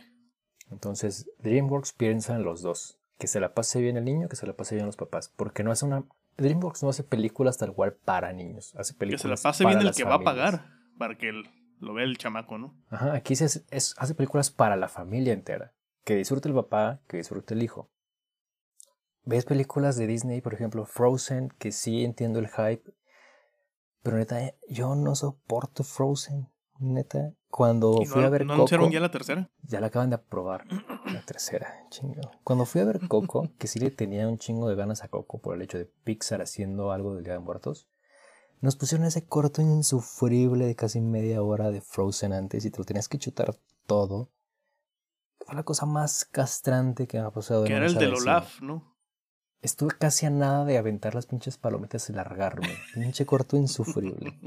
[0.71, 2.99] Entonces, DreamWorks piensa en los dos.
[3.19, 5.29] Que se la pase bien el niño, que se la pase bien los papás.
[5.37, 6.05] Porque no hace una...
[6.37, 8.75] DreamWorks no hace películas tal cual para niños.
[8.77, 11.29] Hace Que películas se la pase para bien el que va a pagar para que
[11.31, 11.45] el-
[11.81, 12.77] lo vea el chamaco, ¿no?
[12.91, 15.73] Ajá, aquí se hace, es- hace películas para la familia entera.
[16.05, 17.91] Que disfrute el papá, que disfrute el hijo.
[19.29, 22.83] Ves películas de Disney, por ejemplo, Frozen, que sí entiendo el hype.
[24.03, 26.49] Pero neta, yo no soporto Frozen.
[26.79, 29.51] Neta, cuando ¿Y fui no, a ver ¿no Coco, anunciaron ya la tercera?
[29.65, 30.65] ya la acaban de aprobar.
[31.13, 32.23] La tercera, chingo.
[32.43, 35.43] Cuando fui a ver Coco, que sí le tenía un chingo de ganas a Coco
[35.43, 37.87] por el hecho de Pixar haciendo algo del Día de Muertos,
[38.63, 42.85] nos pusieron ese corto insufrible de casi media hora de Frozen antes y te lo
[42.85, 43.55] tenías que chutar
[43.87, 44.31] todo.
[45.45, 47.63] Fue la cosa más castrante que me ha pasado.
[47.63, 48.15] en Que era el del.
[48.15, 48.97] Olaf, ¿no?
[49.61, 52.69] Estuve casi a nada de aventar las pinches palomitas y largarme.
[52.95, 54.39] Pinche corto insufrible.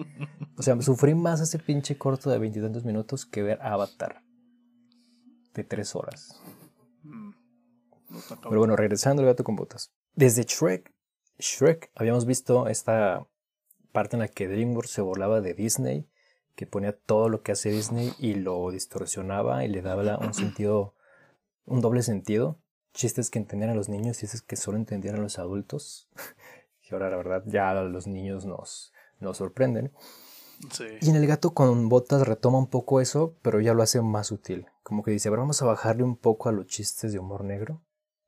[0.57, 4.23] O sea, sufrí más ese pinche corto de veintitantos minutos que ver Avatar.
[5.53, 6.41] De tres horas.
[7.03, 7.31] Mm.
[8.43, 9.91] Pero bueno, regresando al gato con botas.
[10.15, 10.93] Desde Shrek,
[11.39, 13.27] Shrek habíamos visto esta
[13.91, 16.09] parte en la que DreamWorks se volaba de Disney,
[16.55, 20.95] que ponía todo lo que hace Disney y lo distorsionaba y le daba un sentido,
[21.65, 22.59] un doble sentido.
[22.93, 26.09] Chistes que entendían a los niños, chistes que solo entendían a los adultos.
[26.83, 28.91] Y ahora la verdad ya los niños nos,
[29.21, 29.93] nos sorprenden.
[30.71, 30.83] Sí.
[30.99, 34.27] Y en el gato con botas retoma un poco eso, pero ya lo hace más
[34.27, 34.65] sutil.
[34.83, 37.45] Como que dice, "A ver, vamos a bajarle un poco a los chistes de humor
[37.45, 37.81] negro,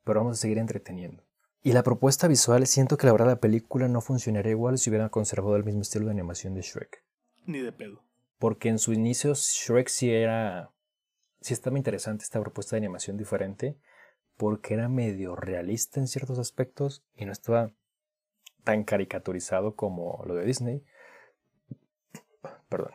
[0.04, 1.24] pero vamos a seguir entreteniendo.
[1.62, 5.10] Y la propuesta visual, siento que la verdad la película no funcionaría igual si hubieran
[5.10, 7.04] conservado el mismo estilo de animación de Shrek.
[7.46, 8.04] Ni de pedo.
[8.38, 10.72] Porque en su inicio Shrek sí era...
[11.40, 13.78] Sí estaba interesante esta propuesta de animación diferente,
[14.44, 17.72] porque era medio realista en ciertos aspectos y no estaba
[18.66, 20.84] tan caricaturizado como lo de Disney.
[22.68, 22.92] Perdón.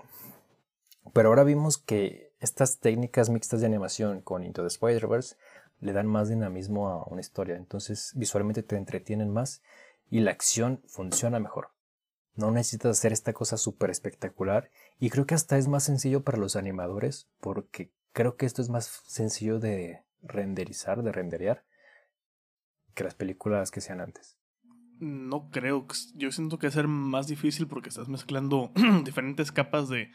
[1.15, 5.37] Pero ahora vimos que estas técnicas mixtas de animación con Into the Spider-Verse
[5.81, 7.57] le dan más dinamismo a una historia.
[7.57, 9.63] Entonces visualmente te entretienen más
[10.11, 11.71] y la acción funciona mejor.
[12.35, 14.71] No necesitas hacer esta cosa súper espectacular
[15.01, 18.69] y creo que hasta es más sencillo para los animadores porque creo que esto es
[18.69, 21.65] más sencillo de renderizar, de renderear
[22.95, 24.39] que las películas que sean antes.
[25.01, 25.87] No creo.
[26.15, 28.73] Yo siento que va a ser más difícil porque estás mezclando
[29.05, 30.11] diferentes capas de,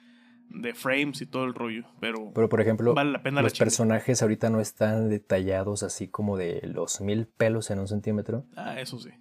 [0.49, 1.85] de frames y todo el rollo.
[1.99, 6.37] Pero, Pero por ejemplo, vale la pena los personajes ahorita no están detallados así como
[6.37, 8.45] de los mil pelos en un centímetro.
[8.55, 9.11] Ah, eso sí.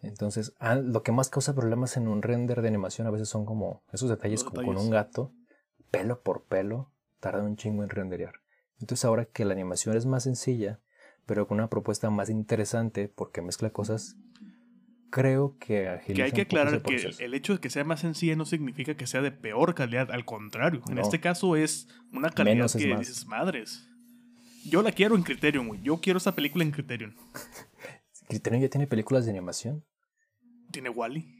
[0.00, 3.44] Entonces, ah, lo que más causa problemas en un render de animación a veces son
[3.44, 5.32] como esos detalles Los como con un gato,
[5.90, 8.34] pelo por pelo, tarda un chingo en renderear.
[8.80, 10.80] Entonces ahora que la animación es más sencilla,
[11.26, 14.16] pero con una propuesta más interesante porque mezcla cosas,
[15.10, 18.44] creo que Que hay que aclarar que el hecho de que sea más sencilla no
[18.44, 20.82] significa que sea de peor calidad, al contrario.
[20.88, 23.84] En este caso es una calidad que dices, madres.
[24.64, 25.80] Yo la quiero en Criterion, güey.
[25.82, 27.14] Yo quiero esa película en Criterion.
[28.28, 29.84] ¿Criterion ya tiene películas de animación?
[30.70, 31.34] Tiene Wally.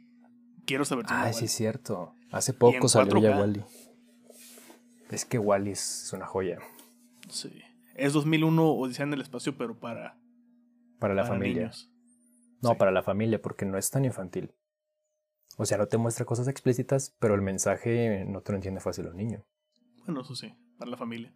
[0.64, 2.14] Quiero saber si Ah, sí, es cierto.
[2.30, 3.64] Hace poco salió ya Wally.
[5.10, 6.58] Es que Wally es una joya.
[7.28, 7.62] Sí.
[7.94, 10.18] Es 2001 Odisea en el espacio, pero para.
[10.98, 11.70] Para la familia.
[12.60, 14.54] No, para la familia, porque no es tan infantil.
[15.56, 19.06] O sea, no te muestra cosas explícitas, pero el mensaje no te lo entiende fácil
[19.06, 19.44] un niño.
[20.04, 21.34] Bueno, eso sí, para la familia.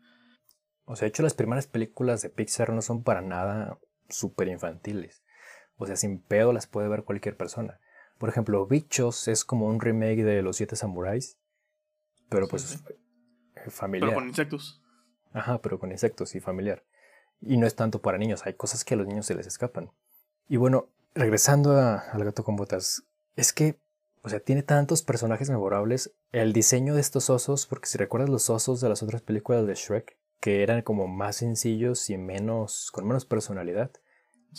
[0.85, 3.79] O sea, de hecho, las primeras películas de Pixar no son para nada
[4.09, 5.25] súper infantiles.
[5.77, 7.81] O sea, sin pedo las puede ver cualquier persona.
[8.19, 11.39] Por ejemplo, Bichos es como un remake de Los Siete Samuráis,
[12.29, 12.85] pero pues
[13.57, 14.11] eh, familiar.
[14.11, 14.82] Pero con insectos.
[15.33, 16.85] Ajá, pero con insectos y familiar.
[17.41, 19.91] Y no es tanto para niños, hay cosas que a los niños se les escapan.
[20.49, 23.05] Y bueno, regresando al gato con botas,
[23.37, 23.79] es que,
[24.23, 26.13] o sea, tiene tantos personajes memorables.
[26.31, 29.75] El diseño de estos osos, porque si recuerdas los osos de las otras películas de
[29.75, 33.91] Shrek, que eran como más sencillos y menos, con menos personalidad,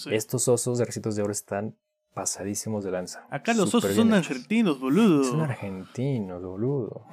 [0.10, 1.78] estos osos de Recitos de Oro están
[2.14, 3.28] pasadísimos de lanza.
[3.30, 5.24] Acá los osos son argentinos, boludo.
[5.24, 7.06] Son argentinos, boludo.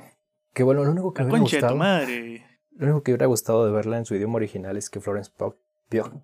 [0.52, 1.76] Que bueno, lo único que me hubiera gustado.
[1.76, 2.46] madre.
[2.76, 5.56] Lo único que hubiera gustado de verla en su idioma original es que Florence Pugh,
[5.88, 6.22] Pugh,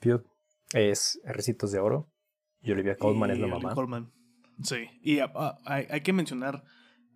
[0.00, 0.24] Pugh,
[0.72, 2.10] es Recitos de Oro
[2.62, 3.74] y Olivia Colman es la mamá.
[3.74, 4.12] Colman.
[4.62, 6.64] Sí, y ah, ah, hay, que mencionar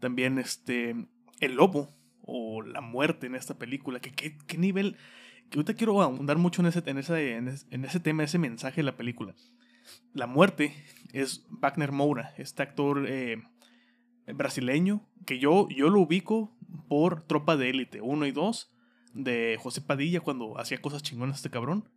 [0.00, 0.94] también este
[1.40, 4.00] el lobo o la muerte en esta película.
[4.00, 4.96] Que qué nivel.
[5.50, 8.82] Que ahorita quiero ahondar mucho en ese, en, ese, en ese tema, ese mensaje de
[8.82, 9.34] la película.
[10.12, 10.74] La muerte
[11.12, 13.42] es Wagner Moura, este actor eh,
[14.34, 16.56] brasileño que yo, yo lo ubico
[16.88, 18.72] por Tropa de Élite 1 y 2
[19.14, 21.88] de José Padilla cuando hacía cosas chingonas este cabrón.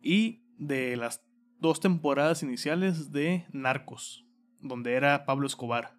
[0.00, 1.24] Y de las
[1.58, 4.26] dos temporadas iniciales de Narcos,
[4.60, 5.96] donde era Pablo Escobar.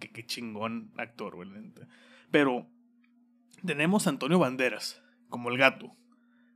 [0.00, 1.50] Que qué chingón actor, güey.
[2.30, 2.66] Pero
[3.64, 5.96] tenemos a Antonio Banderas, como el gato,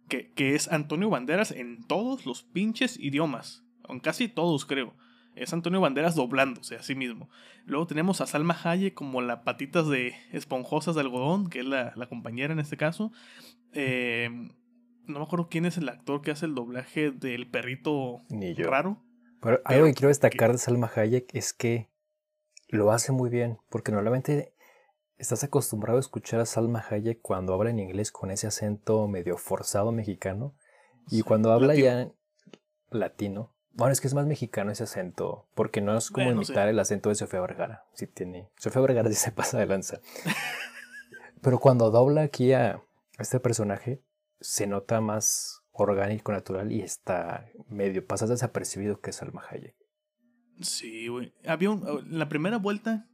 [0.09, 4.95] que, que es Antonio Banderas en todos los pinches idiomas, en casi todos creo.
[5.43, 7.29] Es Antonio Banderas doblándose a sí mismo.
[7.65, 11.93] Luego tenemos a Salma Hayek como la patitas de esponjosas de algodón, que es la,
[11.97, 13.13] la compañera en este caso.
[13.73, 14.29] Eh,
[15.07, 18.71] no me acuerdo quién es el actor que hace el doblaje del perrito Ni yo.
[18.71, 19.03] raro.
[19.41, 21.89] Pero, algo que quiero destacar de Salma Hayek es que
[22.69, 24.53] lo hace muy bien, porque normalmente
[25.17, 29.39] estás acostumbrado a escuchar a Salma Hayek cuando habla en inglés con ese acento medio
[29.39, 30.55] forzado mexicano,
[31.11, 32.11] y cuando habla ya
[32.91, 36.79] latino, bueno, es que es más mexicano ese acento, porque no es como imitar el
[36.79, 37.85] acento de Sofía Vergara.
[37.95, 38.51] Si tiene.
[38.57, 40.01] Sofía Vergara sí se pasa de lanza.
[41.43, 42.83] Pero cuando dobla aquí a
[43.19, 44.03] este personaje,
[44.41, 49.77] se nota más orgánico, natural y está medio pasas desapercibido que es Alma Hayek.
[50.61, 51.33] Sí, güey.
[51.47, 53.09] Había un, la primera vuelta,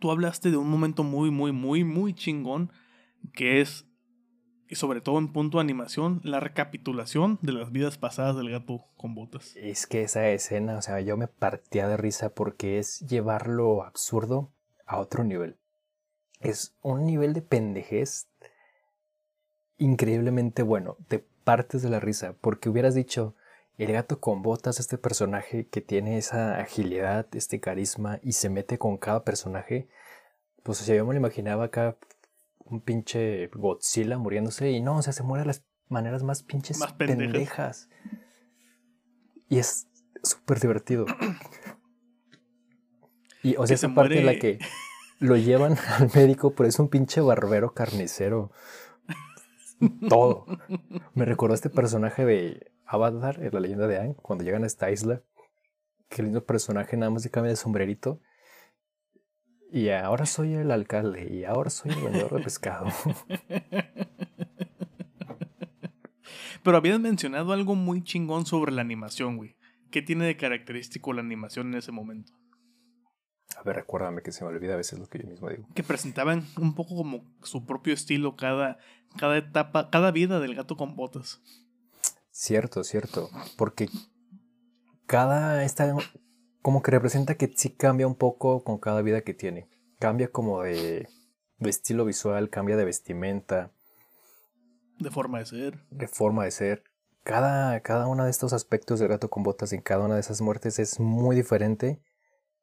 [0.00, 2.72] tú hablaste de un momento muy, muy, muy, muy chingón
[3.32, 3.86] que es,
[4.68, 8.84] y sobre todo en punto de animación, la recapitulación de las vidas pasadas del gato
[8.96, 9.54] con botas.
[9.56, 13.84] Es que esa escena, o sea, yo me partía de risa porque es llevar lo
[13.84, 14.50] absurdo
[14.86, 15.56] a otro nivel.
[16.40, 18.28] Es un nivel de pendejez
[19.78, 20.96] increíblemente bueno.
[21.08, 23.36] Te partes de la risa porque hubieras dicho,
[23.78, 28.78] el gato con botas, este personaje que tiene esa agilidad, este carisma y se mete
[28.78, 29.88] con cada personaje.
[30.62, 31.96] Pues o sea, yo me lo imaginaba acá
[32.66, 36.80] un pinche Godzilla muriéndose y no, o sea, se muere de las maneras más pinches
[36.98, 37.88] pendejas.
[39.48, 39.88] Y es
[40.22, 41.06] súper divertido.
[43.42, 44.58] Y o sea, esa parte en la que
[45.20, 48.50] lo llevan al médico, pero es un pinche barbero carnicero
[50.08, 50.46] todo.
[51.14, 54.90] Me recordó este personaje de Avatar, en la leyenda de Aang, cuando llegan a esta
[54.90, 55.22] isla.
[56.08, 58.20] Qué lindo personaje, nada más se cambia de sombrerito.
[59.72, 62.86] Y ahora soy el alcalde, y ahora soy el vendedor de pescado.
[66.62, 69.56] Pero habías mencionado algo muy chingón sobre la animación, güey.
[69.90, 72.32] ¿Qué tiene de característico la animación en ese momento?
[73.56, 75.68] A ver, recuérdame que se me olvida a veces lo que yo mismo digo.
[75.74, 78.78] Que presentaban un poco como su propio estilo cada,
[79.16, 81.40] cada etapa, cada vida del gato con botas.
[82.30, 83.30] Cierto, cierto.
[83.56, 83.88] Porque
[85.06, 85.94] cada esta
[86.66, 89.68] como que representa que sí cambia un poco con cada vida que tiene.
[90.00, 91.08] Cambia como de,
[91.60, 93.70] de estilo visual, cambia de vestimenta.
[94.98, 95.78] De forma de ser.
[95.92, 96.82] De forma de ser.
[97.22, 100.40] Cada, cada uno de estos aspectos del gato con botas en cada una de esas
[100.40, 102.00] muertes es muy diferente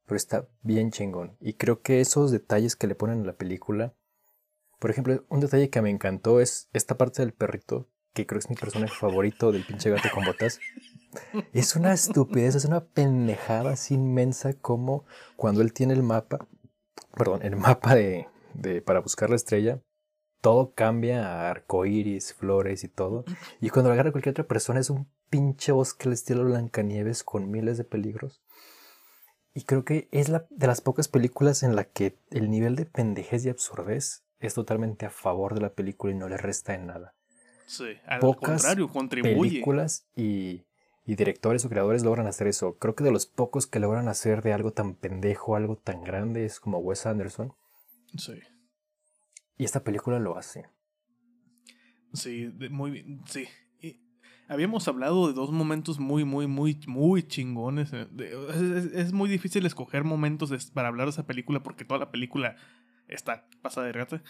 [0.05, 1.37] pero está bien chingón.
[1.39, 3.93] Y creo que esos detalles que le ponen a la película,
[4.79, 8.43] por ejemplo, un detalle que me encantó es esta parte del perrito, que creo que
[8.43, 10.59] es mi personaje favorito del pinche gato con botas.
[11.53, 16.47] Es una estupidez, es una pendejada así inmensa como cuando él tiene el mapa,
[17.15, 19.81] perdón, el mapa de, de para buscar la estrella,
[20.41, 23.23] todo cambia a arcoíris, flores y todo.
[23.61, 27.49] Y cuando lo agarra cualquier otra persona es un pinche bosque al estilo Blancanieves con
[27.49, 28.43] miles de peligros.
[29.53, 32.85] Y creo que es la de las pocas películas en la que el nivel de
[32.85, 36.87] pendejez y absurdez es totalmente a favor de la película y no le resta en
[36.87, 37.15] nada.
[37.65, 39.49] Sí, al contrario, contribuye.
[39.49, 40.65] Películas y,
[41.05, 42.77] y directores o creadores logran hacer eso.
[42.77, 46.45] Creo que de los pocos que logran hacer de algo tan pendejo, algo tan grande,
[46.45, 47.53] es como Wes Anderson.
[48.17, 48.39] Sí.
[49.57, 50.65] Y esta película lo hace.
[52.13, 53.47] Sí, muy bien, sí.
[54.47, 57.91] habíamos hablado de dos momentos muy, muy, muy, muy chingones.
[57.91, 58.07] Eh,
[58.93, 62.55] es, muy difícil escoger momentos para hablar de esa película porque toda la película
[63.07, 64.23] está pasada de gata.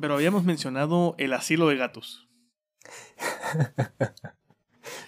[0.00, 2.28] Pero habíamos mencionado El asilo de gatos.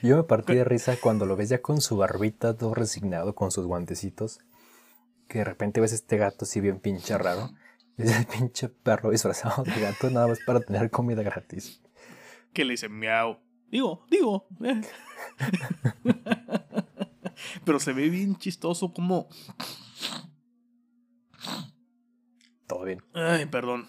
[0.03, 3.51] Yo me partí de risa cuando lo ves ya con su barbita, todo resignado, con
[3.51, 4.41] sus guantecitos.
[5.29, 7.51] Que de repente ves este gato así bien pinche raro.
[7.97, 11.83] Es el pinche perro disfrazado de gato nada más para tener comida gratis.
[12.55, 13.41] Que le dice miau.
[13.69, 14.49] Digo, digo.
[14.65, 14.81] Eh.
[17.67, 19.29] Pero se ve bien chistoso como...
[22.67, 23.03] Todo bien.
[23.13, 23.87] Ay, perdón.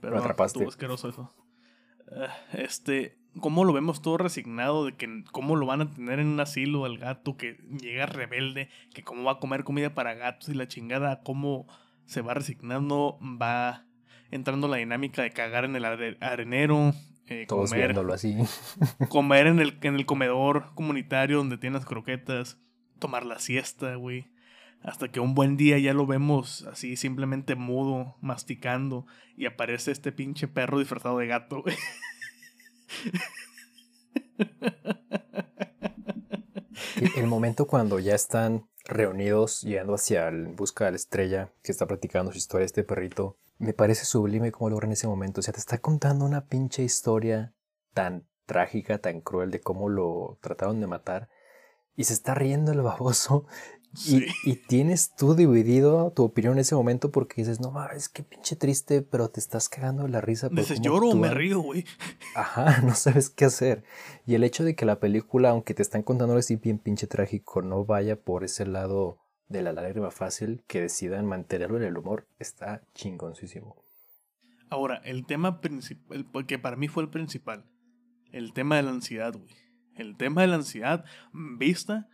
[0.00, 0.64] Perdón, atrapaste.
[0.64, 1.34] asqueroso eso.
[2.12, 6.28] Ah, este, cómo lo vemos todo resignado de que cómo lo van a tener en
[6.28, 10.48] un asilo al gato que llega rebelde, que cómo va a comer comida para gatos
[10.48, 11.66] y la chingada, cómo
[12.04, 13.84] se va resignando, va
[14.30, 16.92] entrando la dinámica de cagar en el arenero,
[17.26, 18.36] eh, Todos comer, viéndolo así.
[19.08, 22.58] comer en el, en el comedor comunitario donde tienes croquetas,
[22.98, 24.28] tomar la siesta, güey.
[24.82, 29.06] Hasta que un buen día ya lo vemos así simplemente mudo, masticando,
[29.36, 31.74] y aparece este pinche perro disfrazado de gato, güey.
[37.16, 41.86] El momento cuando ya están reunidos yendo hacia el busca de la estrella que está
[41.86, 45.40] practicando su historia este perrito, me parece sublime cómo logra en ese momento.
[45.40, 47.54] O sea, te está contando una pinche historia
[47.94, 51.28] tan trágica, tan cruel de cómo lo trataron de matar.
[51.96, 53.46] Y se está riendo el baboso
[54.04, 58.56] y, tienes tú dividido tu opinión en ese momento porque dices, no es que pinche
[58.56, 60.48] triste, pero te estás cagando de la risa.
[60.48, 61.84] Dices, lloro o me río, güey.
[62.34, 63.84] Ajá, no sabes qué hacer.
[64.26, 67.62] Y el hecho de que la película, aunque te están contando así bien pinche trágico,
[67.62, 69.18] no vaya por ese lado
[69.48, 73.76] de la lágrima fácil, que decidan mantenerlo en el humor, está chingoncísimo.
[74.68, 77.64] Ahora, el tema principal, que para mí fue el principal,
[78.32, 79.54] el tema de la ansiedad, güey.
[79.94, 82.08] El tema de la ansiedad vista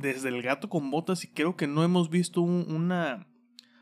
[0.00, 3.26] desde el gato con botas y creo que no hemos visto una,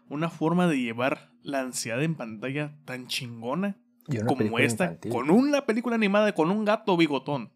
[0.09, 3.77] una forma de llevar la ansiedad en pantalla tan chingona
[4.27, 7.51] como esta, con una película animada con un gato bigotón.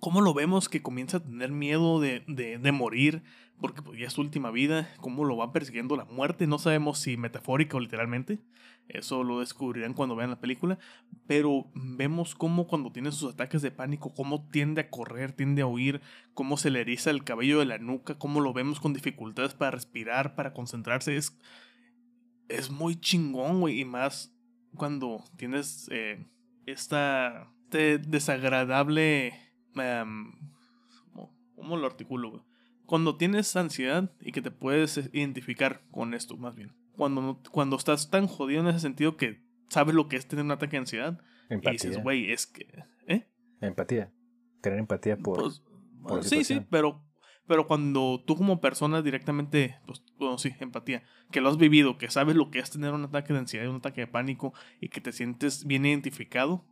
[0.00, 3.22] ¿Cómo lo vemos que comienza a tener miedo de, de, de morir?
[3.60, 4.88] Porque pues, ya es su última vida.
[5.00, 6.46] ¿Cómo lo va persiguiendo la muerte?
[6.46, 8.40] No sabemos si metafórica o literalmente.
[8.88, 10.78] Eso lo descubrirán cuando vean la película.
[11.26, 15.66] Pero vemos cómo cuando tiene sus ataques de pánico, cómo tiende a correr, tiende a
[15.66, 16.00] huir,
[16.34, 19.72] cómo se le eriza el cabello de la nuca, cómo lo vemos con dificultades para
[19.72, 21.16] respirar, para concentrarse.
[21.16, 21.36] Es,
[22.48, 23.80] es muy chingón, güey.
[23.80, 24.34] Y más
[24.76, 26.26] cuando tienes eh,
[26.66, 29.34] esta este desagradable...
[29.74, 30.32] Em,
[31.56, 32.44] ¿Cómo lo articulo?
[32.86, 38.10] Cuando tienes ansiedad y que te puedes identificar con esto, más bien cuando, cuando estás
[38.10, 41.20] tan jodido en ese sentido que sabes lo que es tener un ataque de ansiedad.
[41.48, 41.70] Empatía.
[41.70, 42.66] Y dices, güey, es que.
[43.06, 43.26] ¿Eh?
[43.60, 44.12] Empatía.
[44.60, 45.42] Tener empatía por.
[46.02, 47.04] Pues, sí, sí, pero,
[47.46, 49.78] pero cuando tú como persona directamente.
[49.86, 51.02] Pues, bueno, sí, empatía.
[51.30, 53.76] Que lo has vivido, que sabes lo que es tener un ataque de ansiedad, un
[53.76, 56.64] ataque de pánico y que te sientes bien identificado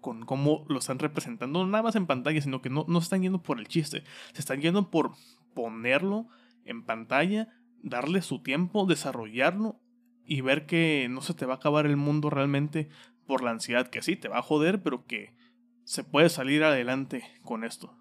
[0.00, 3.22] con cómo lo están representando, no nada más en pantalla, sino que no, no están
[3.22, 4.02] yendo por el chiste,
[4.32, 5.12] se están yendo por
[5.54, 6.26] ponerlo
[6.64, 7.48] en pantalla
[7.82, 9.80] darle su tiempo, desarrollarlo
[10.24, 12.88] y ver que no se te va a acabar el mundo realmente
[13.26, 15.34] por la ansiedad, que sí, te va a joder, pero que
[15.84, 17.96] se puede salir adelante con esto.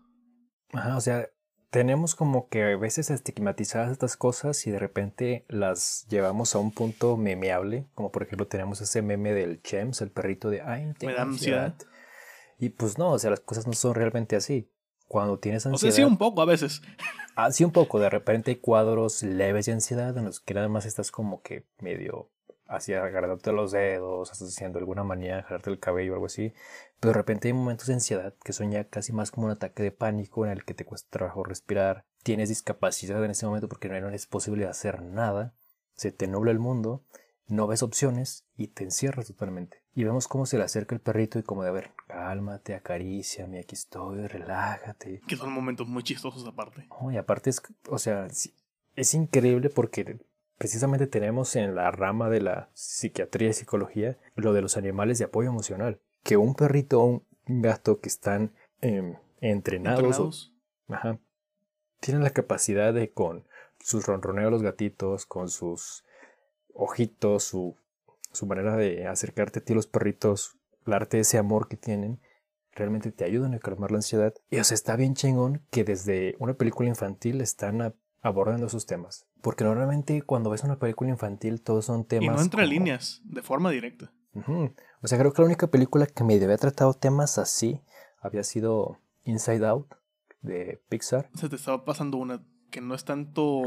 [0.73, 1.27] Ajá, o sea,
[1.71, 6.71] tenemos como que a veces estigmatizadas estas cosas y de repente las llevamos a un
[6.71, 11.13] punto memeable, como por ejemplo tenemos ese meme del Chems, el perrito de, ay, Me
[11.13, 11.75] da ansiedad.
[12.59, 14.69] Y pues no, o sea, las cosas no son realmente así.
[15.11, 15.91] Cuando tienes ansiedad...
[15.91, 16.81] O sea, sí un poco a veces.
[17.35, 20.85] Así un poco, de repente hay cuadros leves de ansiedad en los que nada más
[20.85, 22.29] estás como que medio
[22.65, 26.53] hacia agarrarte los dedos, estás haciendo alguna manía, jalarte el cabello o algo así.
[27.01, 29.83] Pero de repente hay momentos de ansiedad que son ya casi más como un ataque
[29.83, 32.05] de pánico en el que te cuesta trabajo respirar.
[32.23, 35.53] Tienes discapacidad en ese momento porque no es posible hacer nada.
[35.93, 37.03] Se te nubla el mundo
[37.47, 39.83] no ves opciones y te encierras totalmente.
[39.93, 42.81] Y vemos cómo se le acerca el perrito y como de, a ver, cálmate,
[43.47, 45.21] mi aquí estoy, relájate.
[45.27, 46.87] Que son momentos muy chistosos aparte.
[47.11, 48.27] y aparte es, o sea,
[48.95, 50.19] es increíble porque
[50.57, 55.25] precisamente tenemos en la rama de la psiquiatría y psicología lo de los animales de
[55.25, 55.99] apoyo emocional.
[56.23, 60.53] Que un perrito o un gato que están em, entrenados,
[61.99, 63.45] tienen la capacidad de con
[63.79, 66.05] sus ronroneos los gatitos, con sus
[66.73, 67.75] ojitos, su,
[68.31, 72.19] su manera de acercarte a ti los perritos, darte ese amor que tienen,
[72.73, 74.33] realmente te ayudan a calmar la ansiedad.
[74.49, 79.27] Y o sea, está bien chingón que desde una película infantil están abordando esos temas.
[79.41, 82.35] Porque normalmente cuando ves una película infantil todos son temas...
[82.35, 84.11] Y no entre líneas, de forma directa.
[85.01, 87.81] O sea, creo que la única película que me había tratado temas así
[88.21, 89.93] había sido Inside Out
[90.41, 91.29] de Pixar.
[91.35, 92.41] Se te estaba pasando una
[92.71, 93.61] que no es tanto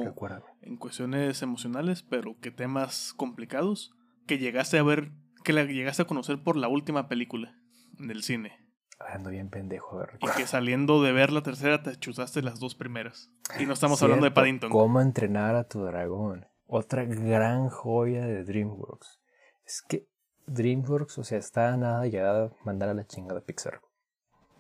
[0.63, 3.93] en cuestiones emocionales, pero que temas complicados,
[4.27, 5.13] que llegaste a ver,
[5.45, 7.55] que la llegaste a conocer por la última película
[7.99, 8.59] del cine.
[8.99, 10.19] Ando bien pendejo, a ver.
[10.21, 13.31] Y que saliendo de ver la tercera te chuzaste las dos primeras.
[13.61, 14.71] Y no estamos hablando de Paddington.
[14.71, 16.47] ¿Cómo entrenar a tu dragón?
[16.67, 19.21] Otra gran joya de DreamWorks.
[19.67, 20.09] Es que
[20.47, 23.81] DreamWorks, o sea, está nada ya a mandar a la chingada a Pixar.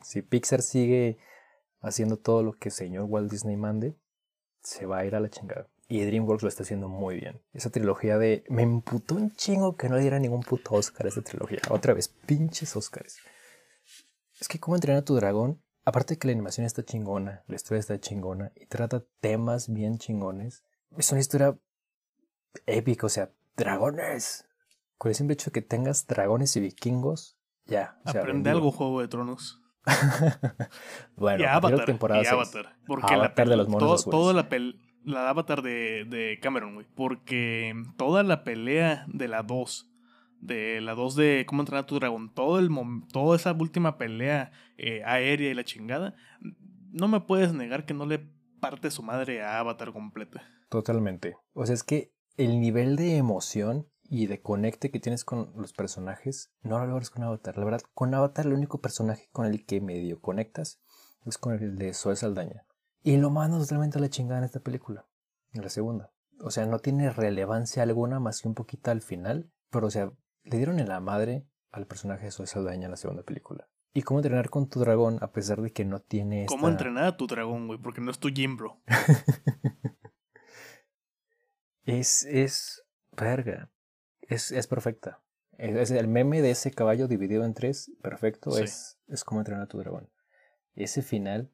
[0.02, 1.16] Si Pixar sigue
[1.80, 3.96] haciendo todo lo que el señor Walt Disney mande,
[4.64, 5.68] se va a ir a la chingada.
[5.88, 7.40] Y DreamWorks lo está haciendo muy bien.
[7.52, 8.44] Esa trilogía de...
[8.48, 11.60] Me imputó un chingo que no le diera ningún puto Oscar a esta trilogía.
[11.70, 13.18] Otra vez, pinches Oscars.
[14.40, 17.56] Es que cómo entrenar a tu dragón, aparte de que la animación está chingona, la
[17.56, 20.64] historia está chingona y trata temas bien chingones,
[20.96, 21.56] es una historia
[22.66, 24.46] épica, o sea, dragones.
[24.98, 27.36] Con el simple hecho de que tengas dragones y vikingos,
[27.66, 27.98] ya.
[28.04, 29.63] Aprende algo Juego de Tronos.
[31.16, 32.76] bueno, y Avatar, temporada y Avatar.
[32.86, 34.48] Porque la, de los monos toda la,
[35.04, 36.86] la Avatar de, de Cameron, güey.
[36.94, 39.90] Porque toda la pelea de la 2,
[40.40, 42.70] de la 2 de cómo entrenar a tu dragón, todo el
[43.12, 46.14] toda esa última pelea eh, aérea y la chingada,
[46.92, 48.26] no me puedes negar que no le
[48.60, 50.42] parte su madre a Avatar completa.
[50.70, 51.36] Totalmente.
[51.52, 55.72] O sea, es que el nivel de emoción y de conecte que tienes con los
[55.72, 57.56] personajes, no lo logras con Avatar.
[57.58, 60.80] La verdad, con Avatar el único personaje con el que medio conectas
[61.24, 62.66] es con el de Zoe Saldaña.
[63.02, 65.06] Y lo mandas totalmente a la chingada en esta película,
[65.52, 66.12] en la segunda.
[66.40, 70.12] O sea, no tiene relevancia alguna más que un poquito al final, pero o sea,
[70.42, 73.68] le dieron en la madre al personaje de Zoe Saldaña en la segunda película.
[73.92, 77.16] ¿Y cómo entrenar con tu dragón a pesar de que no tiene ¿Cómo entrenar a
[77.16, 77.78] tu dragón, güey?
[77.78, 78.82] Porque no es tu gym, bro.
[81.84, 82.82] es, es,
[83.12, 83.70] verga
[84.28, 85.20] es, es perfecta.
[85.58, 89.68] Es, el meme de ese caballo dividido en tres, perfecto, es, es como entrenar a
[89.68, 90.10] tu dragón.
[90.74, 91.52] Ese final,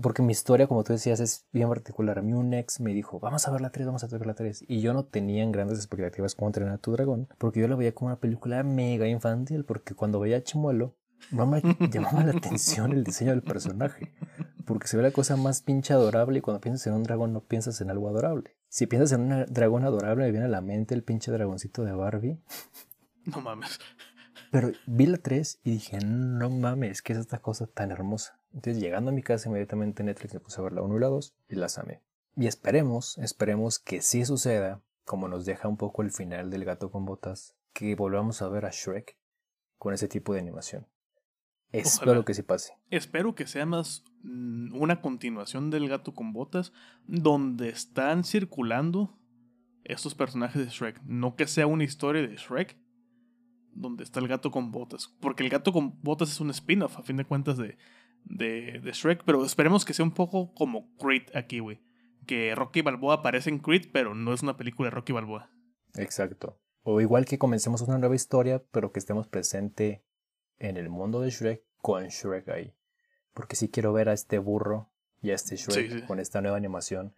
[0.00, 2.18] porque mi historia, como tú decías, es bien particular.
[2.18, 4.34] A mí un ex me dijo, vamos a ver la 3, vamos a ver la
[4.34, 4.64] 3.
[4.68, 7.76] Y yo no tenía en grandes expectativas cómo entrenar a tu dragón, porque yo la
[7.76, 10.96] veía como una película mega infantil, porque cuando veía a Chimuelo,
[11.30, 14.12] no me llamaba la atención el diseño del personaje,
[14.66, 17.40] porque se ve la cosa más pinche adorable y cuando piensas en un dragón no
[17.40, 18.54] piensas en algo adorable.
[18.76, 21.92] Si piensas en un dragón adorable, me viene a la mente el pinche dragoncito de
[21.92, 22.38] Barbie.
[23.24, 23.78] No mames.
[24.52, 28.38] Pero vi la 3 y dije, no mames, ¿qué es esta cosa tan hermosa?
[28.52, 31.06] Entonces, llegando a mi casa, inmediatamente Netflix me puse a ver la 1 y la
[31.06, 32.02] 2 y las amé.
[32.34, 36.90] Y esperemos, esperemos que sí suceda, como nos deja un poco el final del gato
[36.90, 39.16] con botas, que volvamos a ver a Shrek
[39.78, 40.86] con ese tipo de animación.
[41.80, 42.74] Espero que sí pase.
[42.90, 46.72] Espero que sea más mm, una continuación del gato con botas,
[47.06, 49.18] donde están circulando
[49.84, 51.02] estos personajes de Shrek.
[51.04, 52.76] No que sea una historia de Shrek,
[53.72, 55.08] donde está el gato con botas.
[55.20, 57.76] Porque el gato con botas es un spin-off, a fin de cuentas, de,
[58.24, 59.24] de, de, Shrek.
[59.24, 61.80] Pero esperemos que sea un poco como Creed aquí, güey.
[62.26, 65.50] Que Rocky Balboa aparece en Creed, pero no es una película de Rocky Balboa.
[65.94, 66.58] Exacto.
[66.82, 70.04] O igual que comencemos una nueva historia, pero que estemos presente
[70.58, 72.74] en el mundo de Shrek con Shrek ahí.
[73.32, 74.90] Porque si quiero ver a este burro
[75.22, 77.14] y a este Shrek con esta nueva animación.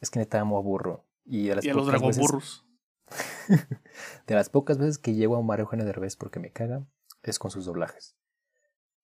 [0.00, 1.06] Es que neta amo a burro.
[1.24, 2.66] Y, a, las los dragón burros.
[4.26, 6.84] de las pocas veces que llego a Mario Eugenio Derbez porque me caga,
[7.22, 8.14] es con sus doblajes.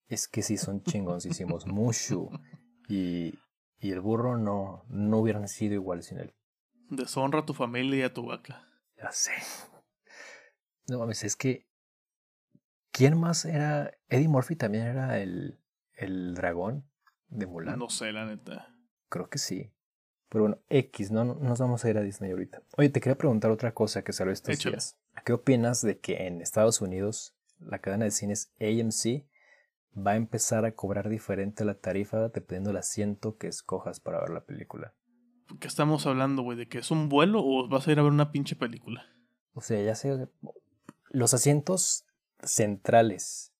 [0.09, 2.29] Es que sí son hicimos mucho.
[2.87, 3.39] Y,
[3.79, 6.35] y el burro no, no hubieran sido igual sin él.
[6.91, 8.67] Deshonra a tu familia y a tu vaca.
[8.95, 9.31] Ya sé.
[10.87, 11.68] No mames, es que
[12.91, 13.91] ¿Quién más era?
[14.07, 15.59] Eddie Murphy también era el,
[15.93, 16.85] el dragón
[17.29, 17.79] de Mulan.
[17.79, 18.73] No sé, la neta.
[19.09, 19.71] Creo que sí.
[20.29, 22.61] Pero bueno, X, no, nos vamos a ir a Disney ahorita.
[22.77, 24.97] Oye, te quería preguntar otra cosa que salió estos días.
[25.25, 29.25] ¿Qué opinas de que en Estados Unidos la cadena de cines AMC
[29.97, 34.29] va a empezar a cobrar diferente la tarifa dependiendo del asiento que escojas para ver
[34.29, 34.93] la película?
[35.59, 36.57] ¿Qué estamos hablando, güey?
[36.57, 39.05] ¿De que es un vuelo o vas a ir a ver una pinche película?
[39.53, 40.27] O sea, ya sé,
[41.09, 42.05] los asientos
[42.43, 43.53] centrales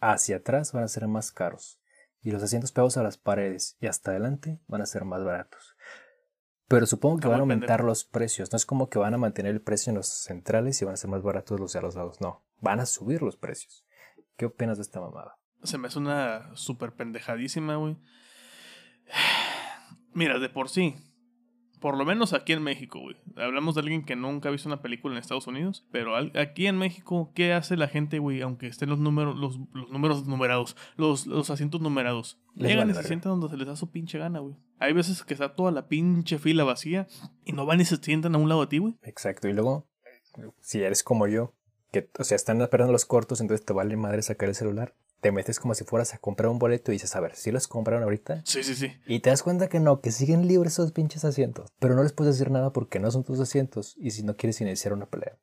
[0.00, 1.80] hacia atrás van a ser más caros
[2.20, 5.76] y los asientos pegados a las paredes y hasta adelante van a ser más baratos.
[6.68, 8.50] Pero supongo que van a aumentar los precios.
[8.50, 10.96] No es como que van a mantener el precio en los centrales y van a
[10.96, 12.20] ser más baratos los de los lados.
[12.22, 13.84] No, van a subir los precios.
[14.36, 15.38] ¿Qué opinas de esta mamada?
[15.62, 17.98] Se me hace una súper pendejadísima, güey.
[20.14, 20.96] Mira, de por sí,
[21.84, 23.14] por lo menos aquí en México, güey.
[23.36, 26.78] Hablamos de alguien que nunca ha visto una película en Estados Unidos, pero aquí en
[26.78, 28.40] México, ¿qué hace la gente, güey?
[28.40, 29.58] Aunque estén los números, los,
[29.90, 32.40] números numerados, los, los asientos numerados.
[32.54, 34.56] Llegan y se sientan donde se les da su pinche gana, güey.
[34.78, 37.06] Hay veces que está toda la pinche fila vacía
[37.44, 38.94] y no van y se sientan a un lado de ti, güey.
[39.02, 39.46] Exacto.
[39.46, 39.86] Y luego,
[40.60, 41.52] si eres como yo,
[41.92, 44.94] que, o sea, están esperando los cortos, entonces te vale madre sacar el celular
[45.24, 47.66] te metes como si fueras a comprar un boleto y dices, a ver, ¿sí los
[47.66, 48.42] compraron ahorita?
[48.44, 48.92] Sí, sí, sí.
[49.06, 51.70] Y te das cuenta que no, que siguen libres esos pinches asientos.
[51.78, 54.60] Pero no les puedes decir nada porque no son tus asientos y si no quieres
[54.60, 55.38] iniciar una pelea.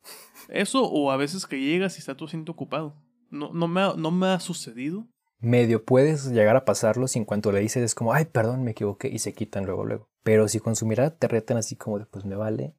[0.49, 2.95] Eso o a veces que llegas y está tu asiento ocupado.
[3.31, 5.07] No, no, me, ha, no me ha sucedido.
[5.39, 8.71] Medio puedes llegar a pasarlos y en cuanto le dices es como, ay, perdón, me
[8.71, 10.09] equivoqué y se quitan luego, luego.
[10.21, 12.75] Pero si con su mirada te retan así como de, pues me vale.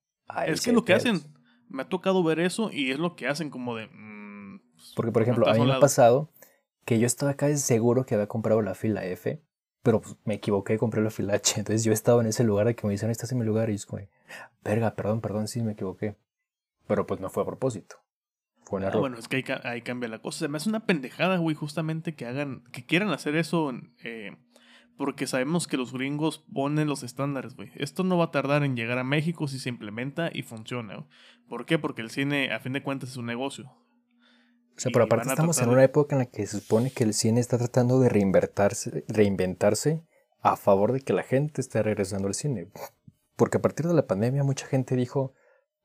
[0.47, 1.21] es que lo que hacen,
[1.69, 3.89] me ha tocado ver eso y es lo que hacen como de...
[3.89, 6.32] Mm, pues, porque, por ejemplo, a mí me ha pasado
[6.85, 9.43] que yo estaba casi seguro que había comprado la fila F,
[9.83, 11.61] pero pues, me equivoqué y compré la fila H.
[11.61, 13.75] Entonces yo estaba en ese lugar de que me dicen, estás en mi lugar, y
[13.75, 14.03] es como,
[14.65, 16.17] verga, perdón, perdón, sí, me equivoqué.
[16.87, 17.97] Pero pues no fue a propósito.
[18.65, 19.01] Fue un ah, error.
[19.01, 20.41] bueno, es que ahí, cambia la cosa.
[20.41, 23.73] Se me hace una pendejada, güey, justamente que hagan, que quieran hacer eso,
[24.03, 24.37] eh,
[24.97, 27.73] porque sabemos que los gringos ponen los estándares, güey.
[27.75, 31.07] Esto no va a tardar en llegar a México si se implementa y funciona.
[31.49, 31.79] ¿Por qué?
[31.79, 33.73] Porque el cine, a fin de cuentas, es un negocio.
[34.77, 37.15] O sea, pero aparte estamos en una época en la que se supone que el
[37.15, 40.03] cine está tratando de reinventarse, reinventarse
[40.41, 42.69] a favor de que la gente esté regresando al cine.
[43.37, 45.35] Porque a partir de la pandemia mucha gente dijo,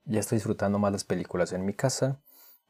[0.05, 2.21] ya estoy disfrutando más las películas en mi casa.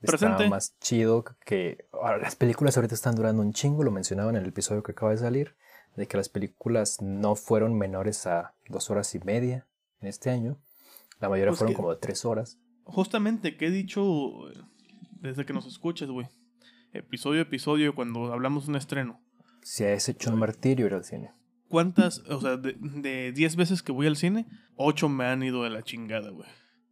[0.02, 1.88] Está más chido que...
[2.22, 5.18] las películas ahorita están durando un chingo, lo mencionaba en el episodio que acaba de
[5.18, 5.56] salir,
[5.96, 9.68] de que las películas no fueron menores a dos horas y media
[10.02, 10.60] en este año.
[11.20, 12.60] La mayoría pues fueron como de tres horas.
[12.84, 14.04] Justamente, que he dicho
[15.22, 16.28] desde que nos escuches, güey.
[16.94, 19.20] Episodio a episodio cuando hablamos de un estreno.
[19.62, 21.32] Se has hecho un martirio ir al cine.
[21.68, 24.46] ¿Cuántas, o sea, de 10 veces que voy al cine,
[24.76, 26.48] 8 me han ido de la chingada, güey.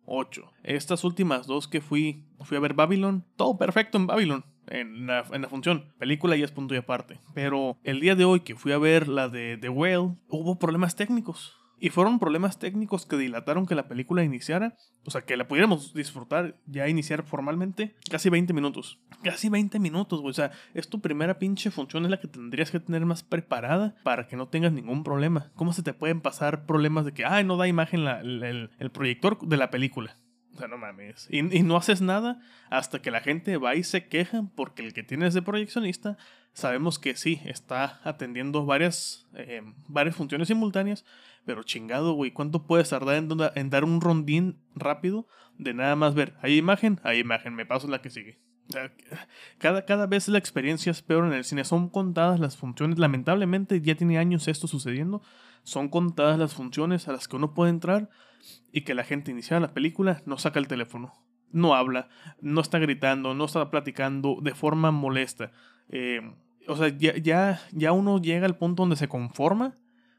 [0.05, 0.51] 8.
[0.63, 4.45] Estas últimas dos que fui, fui a ver Babylon, todo perfecto en Babylon.
[4.67, 5.93] En la, en la, función.
[5.99, 7.19] Película ya es punto y aparte.
[7.35, 10.95] Pero el día de hoy que fui a ver la de The Whale, hubo problemas
[10.95, 11.55] técnicos.
[11.79, 14.75] Y fueron problemas técnicos que dilataron que la película iniciara,
[15.05, 18.99] o sea, que la pudiéramos disfrutar, ya iniciar formalmente, casi 20 minutos.
[19.23, 20.31] Casi 20 minutos, güey.
[20.31, 23.95] O sea, es tu primera pinche función, es la que tendrías que tener más preparada
[24.03, 25.51] para que no tengas ningún problema.
[25.55, 29.39] ¿Cómo se te pueden pasar problemas de que, ay, no da imagen el, el proyector
[29.39, 30.15] de la película?
[30.55, 31.27] O sea, no mames.
[31.29, 32.39] Y, no haces nada
[32.69, 36.17] hasta que la gente va y se queja porque el que tienes de proyeccionista
[36.55, 41.05] sabemos que sí, está atendiendo varias, eh, varias funciones simultáneas,
[41.45, 43.17] pero chingado, güey, ¿cuánto puedes tardar
[43.55, 45.27] en, dar un rondín rápido
[45.57, 48.39] de nada más ver, hay imagen, hay imagen, me paso la que sigue?
[49.59, 51.63] Cada, cada vez la experiencia es peor en el cine.
[51.63, 52.97] Son contadas las funciones.
[52.97, 55.21] Lamentablemente ya tiene años esto sucediendo.
[55.61, 58.09] Son contadas las funciones a las que uno puede entrar
[58.71, 61.13] y que la gente inicia la película no saca el teléfono.
[61.51, 62.09] No habla,
[62.41, 65.51] no está gritando, no está platicando de forma molesta.
[65.89, 66.21] Eh,
[66.67, 69.75] o sea, ya, ya, ya, uno llega al punto donde se conforma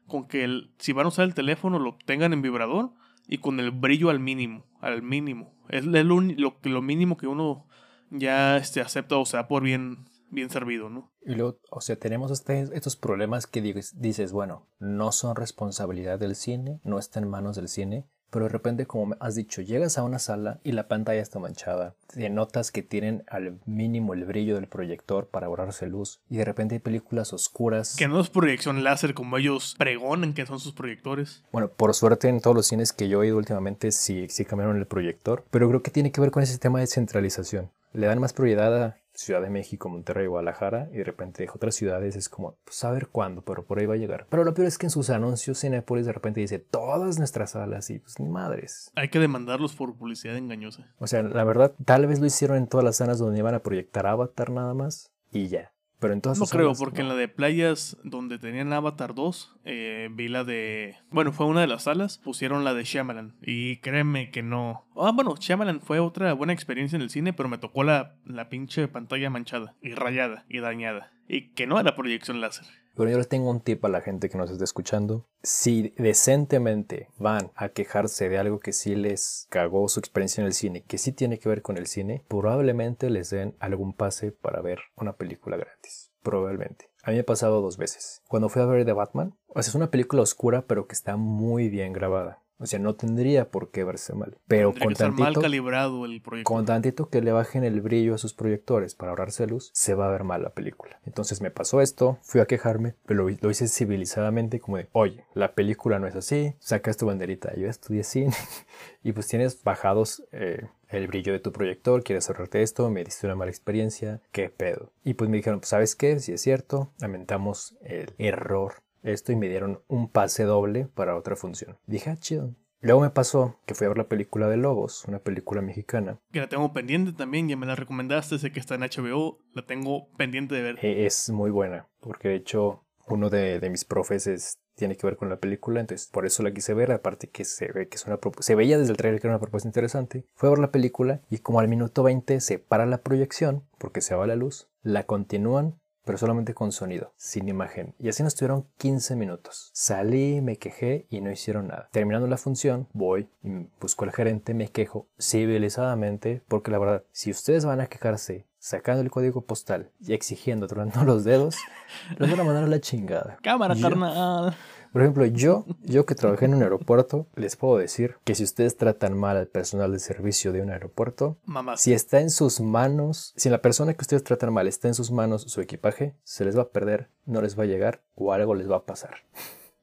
[0.07, 2.91] con que el, si van a usar el teléfono lo tengan en vibrador
[3.27, 5.53] y con el brillo al mínimo, al mínimo.
[5.69, 6.21] Es lo,
[6.61, 7.67] lo mínimo que uno
[8.09, 11.11] ya este, acepta o sea por bien, bien servido, ¿no?
[11.21, 16.35] Y luego, o sea, tenemos este, estos problemas que dices, bueno, no son responsabilidad del
[16.35, 20.03] cine, no está en manos del cine, pero de repente, como has dicho, llegas a
[20.03, 21.95] una sala y la pantalla está manchada.
[22.07, 26.19] Te notas que tienen al mínimo el brillo del proyector para ahorrarse luz.
[26.29, 27.95] Y de repente hay películas oscuras.
[27.95, 31.43] Que no es proyección láser como ellos pregonan que son sus proyectores.
[31.51, 34.77] Bueno, por suerte en todos los cines que yo he ido últimamente sí, sí cambiaron
[34.77, 35.45] el proyector.
[35.49, 37.71] Pero creo que tiene que ver con ese sistema de centralización.
[37.93, 42.15] Le dan más prioridad a Ciudad de México, Monterrey, Guadalajara, y de repente otras ciudades
[42.15, 44.27] es como, pues a ver cuándo, pero por ahí va a llegar.
[44.29, 47.89] Pero lo peor es que en sus anuncios Cinepolis de repente dice todas nuestras salas
[47.89, 48.91] y pues ni madres.
[48.95, 50.93] Hay que demandarlos por publicidad engañosa.
[50.99, 53.63] O sea, la verdad, tal vez lo hicieron en todas las salas donde iban a
[53.63, 55.73] proyectar Avatar nada más y ya.
[55.99, 56.39] Pero entonces.
[56.39, 60.95] No creo, porque en la de playas donde tenían Avatar 2, eh, vi la de.
[61.09, 63.35] Bueno, fue una de las salas, pusieron la de Shyamalan.
[63.41, 64.85] Y créeme que no.
[64.95, 68.49] Ah, bueno, Shyamalan fue otra buena experiencia en el cine, pero me tocó la, la
[68.49, 71.11] pinche pantalla manchada, y rayada, y dañada.
[71.27, 72.67] Y que no era proyección láser.
[72.97, 75.27] Pero yo les tengo un tip a la gente que nos está escuchando.
[75.43, 80.53] Si decentemente van a quejarse de algo que sí les cagó su experiencia en el
[80.53, 84.61] cine, que sí tiene que ver con el cine, probablemente les den algún pase para
[84.61, 86.11] ver una película gratis.
[86.23, 86.89] Probablemente.
[87.03, 88.23] A mí me ha pasado dos veces.
[88.27, 91.93] Cuando fui a ver The Batman, es una película oscura, pero que está muy bien
[91.93, 92.41] grabada.
[92.59, 94.37] O sea, no tendría por qué verse mal.
[94.47, 96.51] Pero Tendría con que estar mal tantito, calibrado el proyecto.
[96.51, 100.07] con tantito que le bajen el brillo a sus proyectores para ahorrarse luz, se va
[100.07, 100.99] a ver mal la película.
[101.05, 105.25] Entonces me pasó esto, fui a quejarme, pero lo, lo hice civilizadamente como de, oye,
[105.33, 108.33] la película no es así, sacas tu banderita, yo estudié cine
[109.03, 113.27] y pues tienes bajados eh, el brillo de tu proyector, quieres ahorrarte esto, me diste
[113.27, 114.91] una mala experiencia, qué pedo.
[115.03, 119.35] Y pues me dijeron, pues sabes qué, si es cierto, lamentamos el error esto y
[119.35, 121.77] me dieron un pase doble para otra función.
[121.85, 122.53] Dije, ah, chido.
[122.79, 126.19] Luego me pasó que fui a ver la película de Lobos, una película mexicana.
[126.31, 129.65] Que la tengo pendiente también, ya me la recomendaste, sé que está en HBO, la
[129.65, 130.79] tengo pendiente de ver.
[130.83, 135.07] Eh, Es muy buena, porque de hecho uno de, de mis profes es- tiene que
[135.07, 137.95] ver con la película, entonces por eso la quise ver, aparte que se ve que
[137.95, 140.25] es una se veía desde el trailer que era una propuesta interesante.
[140.35, 144.01] Fue a ver la película y como al minuto 20 se para la proyección porque
[144.01, 147.93] se va la luz, la continúan pero solamente con sonido, sin imagen.
[147.99, 149.69] Y así nos tuvieron 15 minutos.
[149.73, 151.89] Salí, me quejé y no hicieron nada.
[151.91, 157.29] Terminando la función, voy y busco al gerente, me quejo civilizadamente, porque la verdad, si
[157.29, 161.55] ustedes van a quejarse sacando el código postal y exigiendo, tronando los dedos,
[162.17, 163.37] los van a mandar a la chingada.
[163.43, 164.55] Cámara, Yo- carnal.
[164.97, 168.77] Por ejemplo, yo, yo que trabajé en un aeropuerto, les puedo decir que si ustedes
[168.77, 171.77] tratan mal al personal de servicio de un aeropuerto, Mamá.
[171.77, 175.11] si está en sus manos, si la persona que ustedes tratan mal está en sus
[175.11, 178.55] manos su equipaje, se les va a perder, no les va a llegar o algo
[178.55, 179.17] les va a pasar.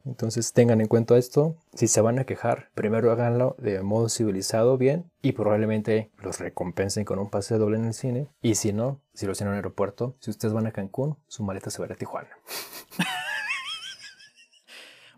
[0.04, 4.78] Entonces tengan en cuenta esto, si se van a quejar, primero háganlo de modo civilizado
[4.78, 8.26] bien y probablemente los recompensen con un pase doble en el cine.
[8.42, 11.44] Y si no, si lo hacen en un aeropuerto, si ustedes van a Cancún, su
[11.44, 12.30] maleta se va a Tijuana.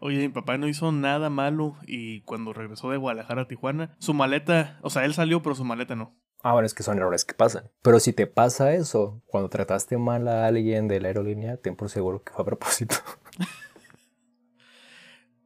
[0.01, 4.15] Oye, mi papá no hizo nada malo y cuando regresó de Guadalajara a Tijuana, su
[4.15, 6.15] maleta, o sea, él salió, pero su maleta no.
[6.43, 7.71] Ah, bueno, es que son errores que pasan.
[7.83, 11.89] Pero si te pasa eso, cuando trataste mal a alguien de la aerolínea, ten por
[11.91, 12.95] seguro que fue a propósito.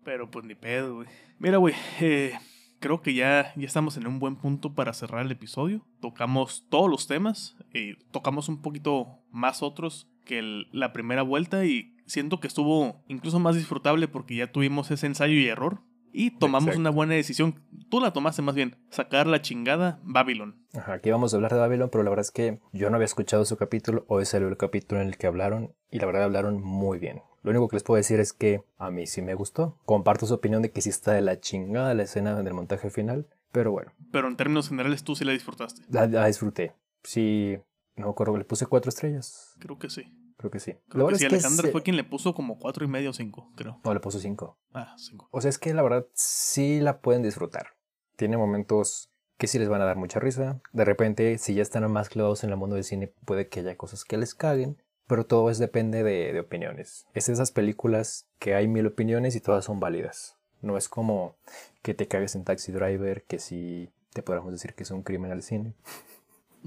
[0.05, 1.09] Pero pues ni pedo, güey.
[1.39, 2.32] Mira, güey, eh,
[2.81, 5.86] creo que ya, ya estamos en un buen punto para cerrar el episodio.
[6.01, 11.64] Tocamos todos los temas y tocamos un poquito más otros que el- la primera vuelta
[11.64, 15.81] y siento que estuvo incluso más disfrutable porque ya tuvimos ese ensayo y error.
[16.12, 16.81] Y tomamos Exacto.
[16.81, 17.62] una buena decisión.
[17.89, 18.77] Tú la tomaste más bien.
[18.91, 20.57] Sacar la chingada Babylon.
[20.74, 23.05] Ajá, aquí vamos a hablar de Babylon, pero la verdad es que yo no había
[23.05, 24.05] escuchado su capítulo.
[24.09, 27.23] Hoy salió el capítulo en el que hablaron y la verdad hablaron muy bien.
[27.45, 29.78] Lo único que les puedo decir es que a mí sí me gustó.
[29.87, 33.28] Comparto su opinión de que sí está de la chingada la escena del montaje final,
[33.53, 35.82] pero bueno, Pero en términos generales tú sí la disfrutaste.
[35.91, 36.73] la, la disfruté.
[37.05, 37.57] Sí,
[37.97, 39.55] no me acuerdo, le puse cuatro estrellas.
[39.61, 40.03] Creo que sí.
[40.40, 40.74] Creo que sí.
[40.88, 43.10] Creo que sí, es que Alejandra se- fue quien le puso como cuatro y medio
[43.10, 43.78] o cinco, creo.
[43.84, 44.56] No, le puso cinco.
[44.72, 45.28] Ah, cinco.
[45.32, 47.74] O sea, es que la verdad sí la pueden disfrutar.
[48.16, 50.60] Tiene momentos que sí les van a dar mucha risa.
[50.72, 53.76] De repente, si ya están más clavados en el mundo del cine, puede que haya
[53.76, 54.82] cosas que les caguen.
[55.06, 57.04] Pero todo es depende de, de opiniones.
[57.12, 60.38] Es de esas películas que hay mil opiniones y todas son válidas.
[60.62, 61.34] No es como
[61.82, 65.32] que te cagues en Taxi Driver, que sí te podríamos decir que es un crimen
[65.32, 65.74] al cine.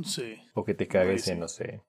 [0.04, 0.36] Sí.
[0.54, 1.32] O que te cagues sí.
[1.32, 1.82] en, no sé,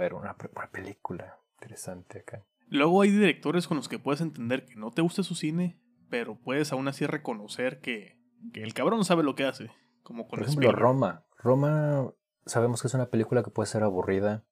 [0.00, 2.44] ver, una, una película interesante acá.
[2.68, 5.78] Luego hay directores con los que puedes entender que no te gusta su cine,
[6.08, 8.16] pero puedes aún así reconocer que,
[8.52, 9.70] que el cabrón sabe lo que hace.
[10.02, 10.80] Como con Por ejemplo, Spielberg.
[10.80, 11.24] Roma.
[11.38, 12.12] Roma
[12.46, 14.44] sabemos que es una película que puede ser aburrida,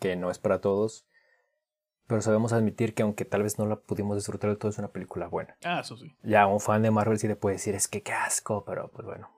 [0.00, 1.06] que no es para todos,
[2.06, 4.92] pero sabemos admitir que aunque tal vez no la pudimos disfrutar del todo, es una
[4.92, 5.56] película buena.
[5.64, 6.14] Ah, eso sí.
[6.22, 9.06] Ya un fan de Marvel sí le puede decir, es que qué asco, pero pues
[9.06, 9.30] bueno,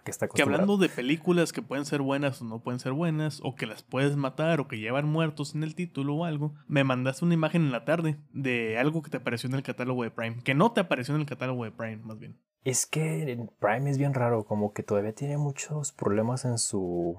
[0.00, 3.40] aquí está Que hablando de películas que pueden ser buenas o no pueden ser buenas,
[3.42, 6.84] o que las puedes matar, o que llevan muertos en el título o algo, me
[6.84, 10.10] mandaste una imagen en la tarde de algo que te apareció en el catálogo de
[10.10, 10.42] Prime.
[10.42, 12.38] Que no te apareció en el catálogo de Prime, más bien.
[12.64, 17.16] Es que en Prime es bien raro, como que todavía tiene muchos problemas en su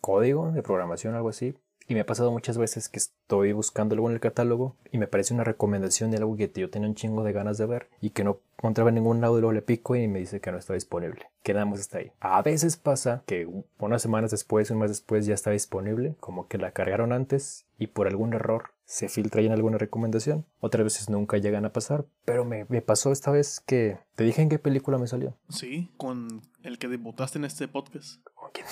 [0.00, 1.54] código de programación o algo así.
[1.86, 5.08] Y me ha pasado muchas veces que estoy buscando algo en el catálogo y me
[5.08, 8.10] parece una recomendación de algo que yo tenía un chingo de ganas de ver y
[8.10, 10.58] que no encontraba en ningún lado y luego le pico y me dice que no
[10.58, 11.30] está disponible.
[11.42, 12.12] Que nada más está ahí.
[12.20, 16.58] A veces pasa que unas semanas después, un mes después ya está disponible, como que
[16.58, 20.44] la cargaron antes y por algún error se filtra ahí en alguna recomendación.
[20.60, 24.42] Otras veces nunca llegan a pasar, pero me, me pasó esta vez que te dije
[24.42, 25.38] en qué película me salió.
[25.48, 28.20] Sí, con el que debutaste en este podcast.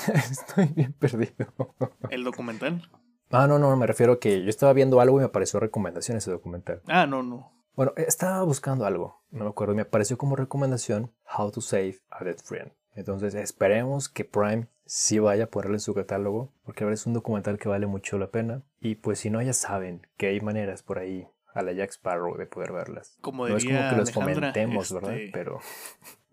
[0.31, 1.47] Estoy bien perdido.
[2.10, 2.90] El documental.
[3.31, 6.16] Ah, no, no, me refiero a que yo estaba viendo algo y me apareció recomendación
[6.19, 6.82] ese documental.
[6.86, 7.57] Ah, no, no.
[7.78, 12.24] Bueno, estaba buscando algo, no me acuerdo, me apareció como recomendación How to Save a
[12.24, 12.72] Dead Friend.
[12.96, 17.06] Entonces esperemos que Prime sí vaya a ponerle en su catálogo, porque a ver, es
[17.06, 18.64] un documental que vale mucho la pena.
[18.80, 22.36] Y pues si no, ya saben que hay maneras por ahí a la Jack Sparrow
[22.36, 23.16] de poder verlas.
[23.20, 25.14] Como no es como que los Alejandra, fomentemos, ¿verdad?
[25.14, 25.60] este, Pero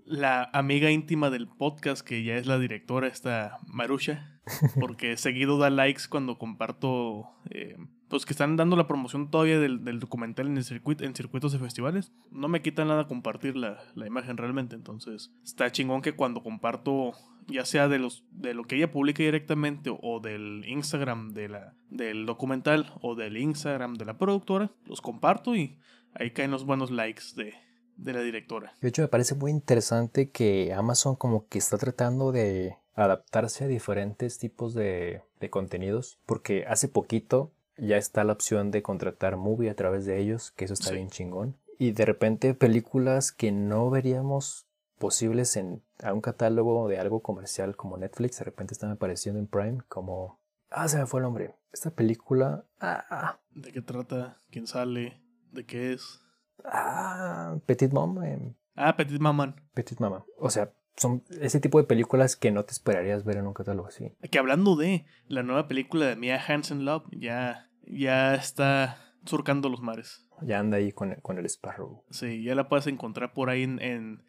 [0.06, 4.40] La amiga íntima del podcast, que ya es la directora, esta Marusha,
[4.80, 7.76] porque seguido da likes cuando comparto, eh,
[8.08, 11.54] pues que están dando la promoción todavía del, del documental en, el circuito, en circuitos
[11.54, 12.12] de festivales.
[12.30, 17.14] No me quita nada compartir la, la imagen realmente, entonces está chingón que cuando comparto,
[17.48, 21.74] ya sea de, los, de lo que ella publique directamente o del Instagram de la,
[21.90, 25.80] del documental o del Instagram de la productora, los comparto y
[26.14, 27.56] ahí caen los buenos likes de,
[27.98, 28.74] de la directora.
[28.82, 33.68] de hecho me parece muy interesante que Amazon como que está tratando de adaptarse a
[33.68, 39.70] diferentes tipos de, de contenidos, porque hace poquito ya está la opción de contratar movie
[39.70, 40.96] a través de ellos, que eso está Sí.
[40.96, 41.58] bien chingón.
[41.78, 44.66] Y de repente películas que no veríamos
[44.98, 49.48] posibles en a un catálogo de algo comercial como Netflix, de repente están apareciendo en
[49.48, 50.40] Prime como...
[50.70, 51.56] Ah, se me fue el nombre.
[51.74, 52.66] Esta película...
[52.80, 54.38] Ah, ¿De qué trata?
[54.52, 55.22] ¿Quién sale?
[55.52, 56.22] ¿De qué es?
[56.64, 58.24] Ah, Petit Mom.
[58.24, 59.56] em, Ah, Petit Maman.
[59.74, 60.26] Petit Mama.
[60.38, 63.88] O sea, son ese tipo de películas que no te esperarías ver en un catálogo
[63.88, 64.12] así.
[64.30, 69.82] Que hablando de la nueva película de Mia Hansen Love, ya, ya está surcando los
[69.82, 70.28] mares.
[70.42, 72.04] Ya anda ahí con, con el Sparrow.
[72.10, 74.24] Sí, ya la puedes encontrar por ahí en, en,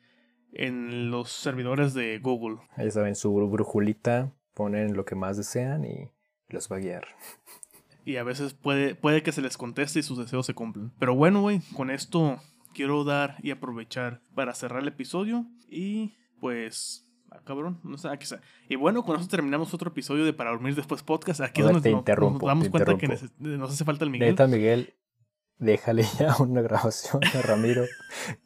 [0.53, 2.59] en los servidores de Google.
[2.77, 6.12] Ya saben, su brujulita, ponen lo que más desean y
[6.48, 7.07] los va a guiar.
[8.06, 10.92] Y a veces puede, puede que se les conteste y sus deseos se cumplan.
[11.00, 12.40] Pero bueno, güey, con esto
[12.72, 15.44] quiero dar y aprovechar para cerrar el episodio.
[15.68, 17.02] Y pues.
[17.32, 18.40] Ah, cabrón, no sé, aquí está.
[18.68, 21.40] Y bueno, con eso terminamos otro episodio de Para Dormir Después Podcast.
[21.40, 22.04] Aquí es donde nos
[22.40, 23.08] damos cuenta que
[23.40, 24.28] nos hace falta el Miguel.
[24.28, 24.94] Neta, Miguel,
[25.58, 27.86] déjale ya una grabación a Ramiro.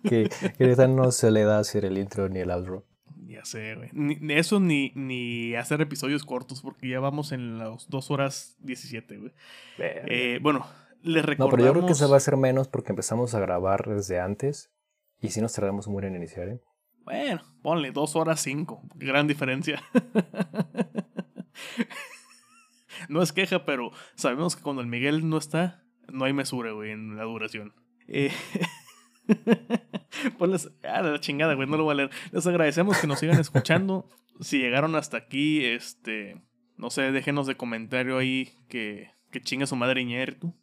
[0.05, 2.87] que, que no se le da hacer el intro ni el outro.
[3.31, 3.91] Ya sé, güey.
[3.93, 9.19] Ni, eso ni, ni hacer episodios cortos, porque ya vamos en las 2 horas 17,
[9.19, 9.33] güey.
[9.79, 10.67] Eh, bueno,
[11.03, 11.55] les no, recordamos...
[11.55, 14.73] pero yo creo que se va a hacer menos porque empezamos a grabar desde antes.
[15.21, 16.61] Y si nos tardamos muy en iniciar, ¿eh?
[17.05, 18.83] Bueno, ponle 2 horas 5.
[18.97, 19.81] Gran diferencia.
[23.09, 26.91] no es queja, pero sabemos que cuando el Miguel no está, no hay mesura, güey,
[26.91, 27.75] en la duración.
[28.09, 28.33] Eh...
[30.39, 30.71] Ponles...
[30.83, 32.11] Ah, la chingada, güey, no lo voy a leer.
[32.33, 34.09] Les agradecemos que nos sigan escuchando.
[34.41, 36.41] Si llegaron hasta aquí, este...
[36.79, 40.55] No sé, déjenos de comentario ahí que, que chinga su madre Iñárritu.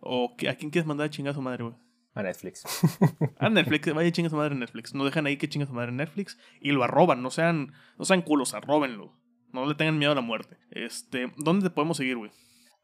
[0.00, 1.76] O que, a quién quieres mandar a chingar a su madre, güey.
[2.14, 2.64] A Netflix.
[3.38, 4.94] A Netflix, vaya chinga su madre en Netflix.
[4.94, 7.22] No dejan ahí que chinga su madre en Netflix y lo arroban.
[7.22, 9.12] No sean, no sean culos, arróbenlo.
[9.52, 10.56] No le tengan miedo a la muerte.
[10.70, 12.30] Este, ¿dónde te podemos seguir, güey?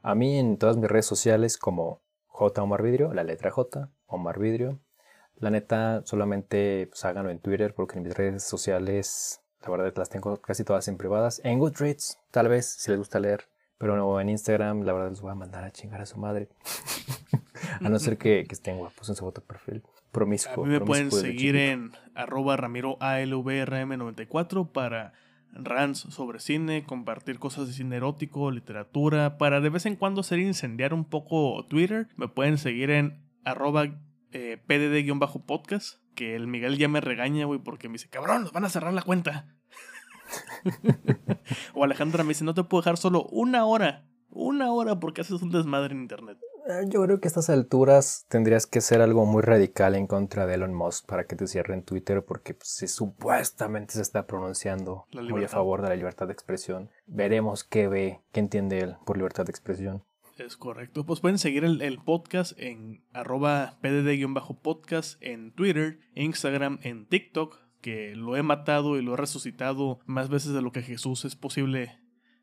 [0.02, 4.38] A mí en todas mis redes sociales como J Omar Vidrio, la letra J, Omar
[4.38, 4.80] Vidrio.
[5.44, 10.08] La neta, solamente pues, háganlo en Twitter porque en mis redes sociales, la verdad, las
[10.08, 11.42] tengo casi todas en privadas.
[11.44, 13.44] En Goodreads, tal vez, si les gusta leer.
[13.76, 16.48] Pero no, en Instagram, la verdad, les voy a mandar a chingar a su madre.
[17.84, 19.82] a no ser que, que estén guapos en su foto de perfil.
[20.12, 20.64] Promiscuo.
[20.64, 25.12] A mí me pueden seguir en arroba ramiro ALVRM94 para
[25.52, 30.38] rants sobre cine, compartir cosas de cine erótico, literatura, para de vez en cuando hacer
[30.38, 32.08] incendiar un poco Twitter.
[32.16, 33.90] Me pueden seguir en arroba
[34.34, 38.64] eh, PDD-podcast, que el Miguel ya me regaña, güey, porque me dice, cabrón, nos van
[38.64, 39.46] a cerrar la cuenta.
[41.74, 44.06] o Alejandra me dice, no te puedo dejar solo una hora.
[44.30, 46.38] Una hora porque haces un desmadre en internet.
[46.66, 50.46] Eh, Yo creo que a estas alturas tendrías que hacer algo muy radical en contra
[50.46, 55.06] de Elon Musk para que te cierren Twitter porque pues, si supuestamente se está pronunciando
[55.12, 56.90] muy a favor de la libertad de expresión.
[57.06, 60.02] Veremos qué ve, qué entiende él por libertad de expresión.
[60.36, 61.06] Es correcto.
[61.06, 68.16] Pues pueden seguir el, el podcast en arroba pdd-podcast en Twitter, Instagram, en TikTok, que
[68.16, 72.00] lo he matado y lo he resucitado más veces de lo que Jesús es posible,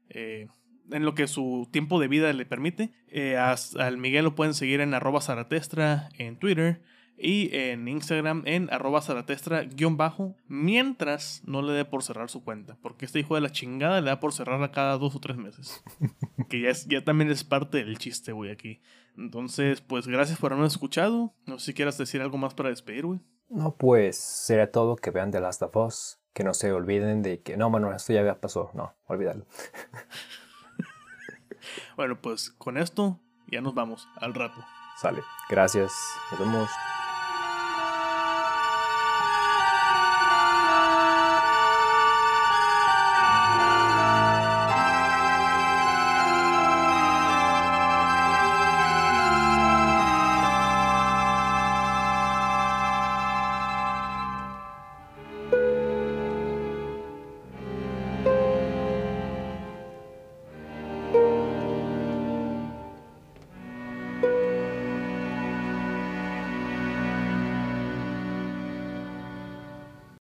[0.10, 0.48] eh,
[0.90, 2.94] en lo que su tiempo de vida le permite.
[3.08, 6.82] Eh, al Miguel lo pueden seguir en arroba zaratestra en Twitter
[7.22, 12.44] y en Instagram en arroba zaratestra guion bajo, mientras no le dé por cerrar su
[12.44, 15.38] cuenta, porque este hijo de la chingada le da por cerrarla cada dos o tres
[15.38, 15.84] meses
[16.50, 18.82] que ya, es, ya también es parte del chiste, güey, aquí.
[19.18, 21.34] Entonces, pues gracias por habernos escuchado.
[21.46, 23.20] No sé si quieras decir algo más para despedir, güey.
[23.50, 26.18] No, pues será todo que vean The Last of Us.
[26.34, 28.72] Que no se olviden de que no, mano, esto ya pasó.
[28.74, 29.46] No, olvídalo.
[31.96, 34.64] Bueno, pues con esto ya nos vamos al rato.
[35.02, 35.22] Sale.
[35.50, 35.92] Gracias.
[36.32, 36.70] Nos vemos.